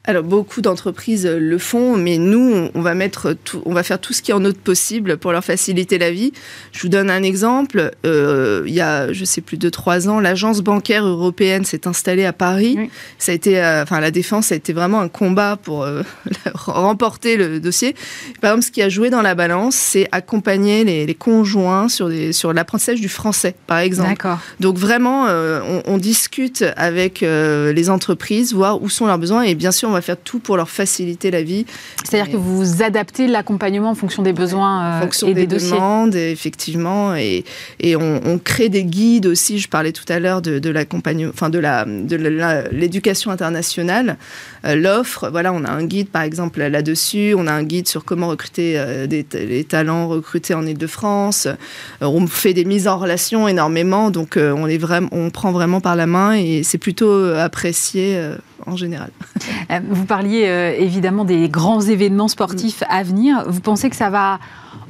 Alors 0.06 0.24
beaucoup 0.24 0.60
d'entreprises 0.60 1.26
le 1.26 1.58
font, 1.58 1.96
mais 1.96 2.18
nous, 2.18 2.70
on 2.74 2.82
va 2.82 2.94
mettre 2.94 3.38
tout, 3.46 3.62
on 3.66 3.74
va 3.74 3.84
faire 3.84 4.02
tout 4.02 4.12
ce 4.12 4.22
qui 4.22 4.32
est 4.32 4.34
en 4.34 4.42
notre 4.42 4.60
possible 4.60 5.16
pour 5.16 5.32
leur 5.32 5.46
faciliter 5.46 5.98
la 5.98 6.12
vie. 6.12 6.34
Je 6.74 6.82
vous 6.82 6.90
donne 6.90 7.10
un 7.10 7.24
exemple. 7.24 7.92
Euh, 8.06 8.64
il 8.68 8.74
y 8.74 8.82
a, 8.82 9.14
je 9.14 9.24
sais 9.24 9.40
plus 9.40 9.56
de 9.56 9.70
trois 9.70 10.10
ans, 10.10 10.20
l'agence 10.20 10.60
bancaire 10.60 11.06
européenne 11.06 11.64
s'est 11.64 11.88
installée 11.88 12.26
à 12.26 12.34
Paris. 12.34 12.78
Ça 13.18 13.32
a 13.32 13.36
été, 13.36 13.64
euh, 13.64 13.84
enfin 13.84 14.02
la 14.02 14.12
défense 14.12 14.52
a 14.52 14.56
été 14.56 14.74
vraiment 14.74 15.00
un 15.00 15.08
combat 15.08 15.56
pour 15.56 15.84
euh, 15.84 16.04
remporter 16.54 17.38
le 17.38 17.62
dossier. 17.62 17.96
Par 18.42 18.52
exemple, 18.52 18.66
ce 18.66 18.72
qui 18.72 18.82
a 18.82 18.90
joué 18.90 19.10
dans 19.10 19.22
la 19.22 19.36
balance, 19.36 19.76
c'est 19.76 20.10
accompagner 20.12 20.84
les, 20.84 21.16
conjoints 21.16 21.88
sur 21.88 22.10
des, 22.10 22.34
sur 22.34 22.52
l'apprentissage 22.52 23.00
du 23.00 23.08
français, 23.08 23.56
par 23.68 23.78
exemple. 23.78 24.28
Donc 24.60 24.78
vraiment, 24.78 25.28
on, 25.28 25.84
on, 25.86 25.98
discute 25.98 26.66
avec 26.76 27.22
les 27.22 27.90
entreprises, 27.90 28.54
voir 28.54 28.82
où 28.82 28.90
sont 28.90 29.06
leurs 29.06 29.20
besoins, 29.20 29.44
et 29.44 29.56
bien 29.56 29.72
sûr 29.72 29.93
va 29.94 30.02
faire 30.02 30.18
tout 30.18 30.40
pour 30.40 30.58
leur 30.58 30.70
faciliter 30.70 31.32
la 31.32 31.44
vie. 31.44 31.66
C'est-à-dire 32.04 32.32
que 32.32 32.38
vous 32.38 32.84
adaptez 32.84 33.28
l'accompagnement 33.28 33.92
en 33.92 33.96
fonction 33.96 34.24
des 34.24 34.34
besoins 34.34 34.98
en 34.98 35.02
fonction 35.02 35.28
et 35.28 35.34
des, 35.34 35.48
des, 35.48 35.58
demandes, 35.58 36.16
effectivement, 36.16 37.16
et, 37.16 37.44
et 37.80 37.96
on, 37.96 38.40
crée 38.44 38.70
des 38.70 38.84
guides 38.84 39.26
aussi. 39.26 39.60
Je 39.60 39.70
parlais 39.70 39.92
tout 39.92 40.06
à 40.10 40.20
l'heure 40.20 40.42
de, 40.42 40.60
de 40.60 40.70
l'accompagnement, 40.70 41.32
enfin 41.34 41.50
de 41.50 41.60
la 41.60 41.86
de 41.86 42.16
l'éducation 42.72 43.32
internationale, 43.32 44.18
euh, 44.66 44.76
l'offre. 44.76 45.30
Voilà, 45.30 45.54
on 45.54 45.64
a 45.64 45.72
un 45.72 45.84
guide 45.84 46.10
par 46.10 46.24
exemple 46.24 46.62
là-dessus. 46.62 47.34
On 47.38 47.48
a 47.48 47.52
un 47.52 47.64
guide 47.64 47.88
sur 47.88 48.06
comment 48.06 48.28
recruter 48.28 48.74
euh, 48.78 49.08
des, 49.08 49.26
les 49.34 49.64
talents 49.64 50.08
recrutés 50.08 50.54
en 50.54 50.66
Île-de-France. 50.66 51.48
Euh, 51.48 52.06
on 52.06 52.28
fait 52.28 52.54
des 52.54 52.66
mises 52.66 52.88
en 52.88 52.98
relation 52.98 53.48
énormément, 53.48 54.12
donc 54.12 54.38
on 54.38 54.68
est 54.68 54.78
vraiment, 54.78 55.10
on 55.12 55.30
prend 55.30 55.52
vraiment 55.52 55.82
par 55.82 55.96
la 55.96 56.08
main 56.08 56.34
et 56.34 56.64
c'est 56.64 56.78
plutôt 56.78 57.12
apprécié 57.36 58.20
en 58.66 58.76
général. 58.76 59.12
Euh, 59.72 59.80
vous 59.90 60.06
parliez 60.06 60.46
euh, 60.48 60.76
évidemment 60.78 61.26
des 61.26 61.50
grands 61.50 61.82
événements 61.82 62.28
sportifs 62.28 62.84
à 62.90 63.04
venir. 63.04 63.44
Vous 63.48 63.62
pensez 63.62 63.90
que 63.90 63.96
ça 63.96 64.10
va 64.10 64.40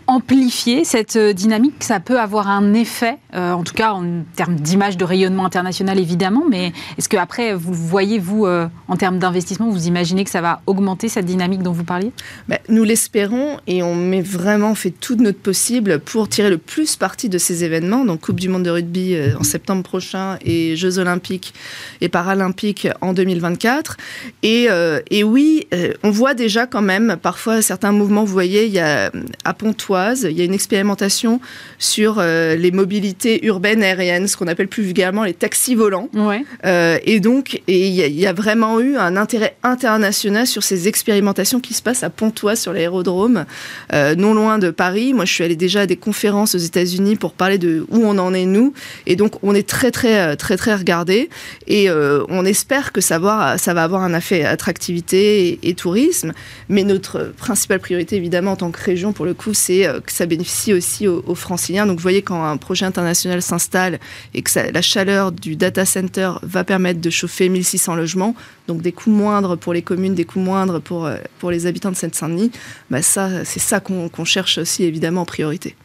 amplifier 0.07 0.83
cette 0.83 1.15
euh, 1.15 1.33
dynamique, 1.33 1.75
ça 1.79 1.99
peut 1.99 2.19
avoir 2.19 2.49
un 2.49 2.73
effet, 2.73 3.17
euh, 3.33 3.51
en 3.51 3.63
tout 3.63 3.73
cas 3.73 3.93
en 3.93 4.23
termes 4.35 4.55
d'image, 4.55 4.97
de 4.97 5.05
rayonnement 5.05 5.45
international 5.45 5.99
évidemment, 5.99 6.43
mais 6.49 6.73
est-ce 6.97 7.07
que 7.07 7.17
après 7.17 7.53
vous 7.53 7.73
voyez, 7.73 8.19
vous, 8.19 8.45
euh, 8.45 8.67
en 8.87 8.97
termes 8.97 9.19
d'investissement, 9.19 9.69
vous 9.69 9.87
imaginez 9.87 10.23
que 10.23 10.29
ça 10.29 10.41
va 10.41 10.61
augmenter 10.67 11.07
cette 11.07 11.25
dynamique 11.25 11.61
dont 11.61 11.71
vous 11.71 11.83
parliez? 11.83 12.11
Bah, 12.47 12.57
Nous 12.69 12.83
l'espérons 12.83 13.57
et 13.67 13.81
on 13.83 13.95
met 13.95 14.21
vraiment 14.21 14.75
fait 14.75 14.91
tout 14.91 15.15
notre 15.15 15.39
possible 15.39 15.99
pour 15.99 16.27
tirer 16.27 16.49
le 16.49 16.57
plus 16.57 16.95
parti 16.95 17.29
de 17.29 17.37
ces 17.37 17.63
événements, 17.63 18.05
donc 18.05 18.21
Coupe 18.21 18.39
du 18.39 18.49
Monde 18.49 18.63
de 18.63 18.69
rugby 18.69 19.15
en 19.39 19.43
septembre 19.43 19.83
prochain 19.83 20.37
et 20.43 20.75
Jeux 20.75 20.99
Olympiques 20.99 21.53
et 22.01 22.09
Paralympiques 22.09 22.87
en 23.01 23.13
2024. 23.13 23.97
Et, 24.43 24.67
et 25.09 25.23
oui, 25.23 25.67
on 26.03 26.11
voit 26.11 26.33
déjà 26.33 26.65
quand 26.67 26.81
même 26.81 27.17
parfois 27.21 27.61
certains 27.61 27.91
mouvements, 27.91 28.23
vous 28.23 28.31
voyez, 28.31 28.65
il 28.65 28.71
y 28.73 28.79
a 28.79 29.11
à 29.43 29.53
Pontoise, 29.53 29.92
Il 30.23 30.31
y 30.31 30.41
a 30.41 30.45
une 30.45 30.53
expérimentation 30.53 31.39
sur 31.79 32.21
les 32.21 32.71
mobilités 32.71 33.45
urbaines 33.45 33.83
aériennes, 33.83 34.27
ce 34.27 34.37
qu'on 34.37 34.47
appelle 34.47 34.67
plus 34.67 34.83
vulgairement 34.83 35.23
les 35.23 35.33
taxis 35.33 35.75
volants. 35.75 36.09
Ouais. 36.13 36.43
et 37.05 37.19
donc, 37.19 37.61
il 37.67 37.89
y, 37.89 38.27
a 38.27 38.33
vraiment 38.33 38.79
eu 38.79 38.95
un 38.95 39.17
intérêt 39.17 39.55
international 39.63 40.47
sur 40.47 40.63
ces 40.63 40.87
expérimentations 40.87 41.59
qui 41.59 41.73
se 41.73 41.81
passent 41.81 42.03
à 42.03 42.09
Pontoise 42.09 42.59
sur 42.59 42.73
l'aérodrome, 42.73 43.45
non 43.91 44.33
loin 44.33 44.59
de 44.59 44.69
Paris. 44.69 45.13
Moi, 45.13 45.25
je 45.25 45.33
suis 45.33 45.43
allée 45.43 45.55
déjà 45.55 45.81
à 45.81 45.85
des 45.85 45.97
conférences 45.97 46.55
aux 46.55 46.59
États-Unis 46.59 47.15
pour 47.15 47.33
parler 47.33 47.57
de 47.57 47.85
où 47.89 48.03
on 48.03 48.17
en 48.17 48.33
est 48.33 48.45
nous, 48.45 48.73
et 49.05 49.15
donc 49.15 49.35
on 49.43 49.53
est 49.55 49.67
très 49.67 49.91
très 49.91 50.35
très 50.35 50.57
très 50.57 50.75
regardé, 50.75 51.29
et 51.67 51.89
on 51.91 52.45
espère 52.45 52.91
que 52.91 53.01
ça 53.01 53.19
va, 53.19 53.57
ça 53.57 53.73
va 53.73 53.83
avoir 53.83 54.01
un 54.01 54.13
effet 54.13 54.43
attractivité 54.45 55.59
et, 55.61 55.73
tourisme. 55.73 56.33
Mais 56.69 56.83
notre 56.83 57.33
principale 57.37 57.79
priorité, 57.79 58.15
évidemment, 58.15 58.51
en 58.51 58.55
tant 58.55 58.71
que 58.71 58.81
région, 58.81 59.11
pour 59.11 59.25
le 59.25 59.33
coup, 59.33 59.53
c'est 59.53 59.82
euh, 59.85 59.99
que 59.99 60.11
ça 60.11 60.25
bénéficie 60.25 60.73
aussi 60.73 61.07
aux, 61.07 61.35
franciliens. 61.35 61.85
Donc, 61.85 61.97
vous 61.97 62.03
voyez, 62.03 62.21
quand 62.21 62.43
un 62.43 62.57
projet 62.57 62.85
international 62.85 63.41
s'installe 63.41 63.99
et 64.33 64.41
que 64.41 64.51
la 64.71 64.81
chaleur 64.81 65.31
du 65.31 65.55
data 65.55 65.85
center 65.85 66.33
va 66.41 66.63
permettre 66.63 67.01
de 67.01 67.09
chauffer 67.09 67.49
1600 67.49 67.95
logements, 67.95 68.35
donc 68.67 68.81
des 68.81 68.91
coûts 68.91 69.11
moindres 69.11 69.57
pour 69.57 69.73
les 69.73 69.81
communes, 69.81 70.15
des 70.15 70.25
coûts 70.25 70.39
moindres 70.39 70.81
pour, 70.81 71.05
euh, 71.05 71.17
les 71.49 71.65
habitants 71.65 71.91
de 71.91 71.95
Seine-Saint-Denis, 71.95 72.51
bah 72.89 73.01
ça, 73.01 73.45
c'est 73.45 73.59
ça 73.59 73.79
qu'on 73.79 74.25
cherche 74.25 74.57
aussi, 74.57 74.83
évidemment, 74.83 75.21
en 75.21 75.25
priorité. 75.25 75.75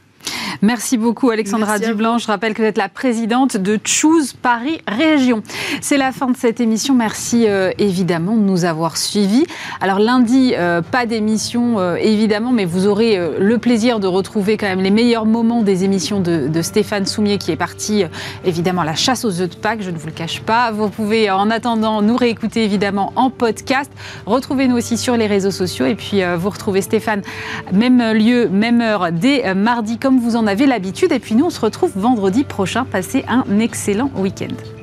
Merci 0.60 0.98
beaucoup 0.98 1.30
Alexandra 1.30 1.78
Dublanc. 1.78 2.18
Je 2.18 2.26
rappelle 2.26 2.52
que 2.52 2.62
vous 2.62 2.68
êtes 2.68 2.78
la 2.78 2.88
présidente 2.88 3.56
de 3.56 3.78
Choose 3.84 4.32
Paris 4.32 4.80
Région. 4.88 5.42
C'est 5.80 5.96
la 5.96 6.10
fin 6.10 6.26
de 6.26 6.36
cette 6.36 6.60
émission. 6.60 6.94
Merci 6.94 7.44
euh, 7.46 7.70
évidemment 7.78 8.36
de 8.36 8.42
nous 8.42 8.64
avoir 8.64 8.96
suivis. 8.96 9.46
Alors 9.80 10.00
lundi, 10.00 10.54
euh, 10.56 10.82
pas 10.82 11.06
d'émission 11.06 11.78
euh, 11.78 11.94
évidemment, 11.94 12.50
mais 12.50 12.64
vous 12.64 12.88
aurez 12.88 13.18
le 13.38 13.58
plaisir 13.58 14.00
de 14.00 14.08
retrouver 14.08 14.56
quand 14.56 14.66
même 14.66 14.80
les 14.80 14.90
meilleurs 14.90 15.26
moments 15.26 15.62
des 15.62 15.84
émissions 15.84 16.20
de, 16.20 16.50
Stéphane 16.60 17.06
Soumier 17.06 17.38
qui 17.38 17.52
est 17.52 17.56
parti 17.56 18.02
évidemment 18.44 18.82
à 18.82 18.84
la 18.84 18.96
chasse 18.96 19.24
aux 19.24 19.40
œufs 19.40 19.48
de 19.48 19.54
Pâques, 19.54 19.80
je 19.80 19.90
ne 19.90 19.96
vous 19.96 20.06
le 20.06 20.12
cache 20.12 20.40
pas. 20.40 20.72
Vous 20.72 20.88
pouvez 20.88 21.30
en 21.30 21.50
attendant 21.50 22.02
nous 22.02 22.16
réécouter 22.16 22.64
évidemment 22.64 23.12
en 23.14 23.30
podcast. 23.30 23.90
Retrouvez-nous 24.26 24.76
aussi 24.76 24.98
sur 24.98 25.16
les 25.16 25.28
réseaux 25.28 25.52
sociaux 25.52 25.86
et 25.86 25.94
puis 25.94 26.20
vous 26.36 26.50
retrouvez 26.50 26.82
Stéphane, 26.82 27.22
même 27.72 28.02
lieu, 28.12 28.48
même 28.48 28.80
heure, 28.80 29.12
dès 29.12 29.54
mardi 29.54 29.98
vous 30.18 30.36
en 30.36 30.46
avez 30.46 30.66
l'habitude. 30.66 31.12
Et 31.12 31.18
puis 31.18 31.34
nous, 31.34 31.46
on 31.46 31.50
se 31.50 31.60
retrouve 31.60 31.92
vendredi 31.94 32.44
prochain. 32.44 32.84
Passez 32.84 33.24
un 33.28 33.44
excellent 33.58 34.10
week-end. 34.16 34.77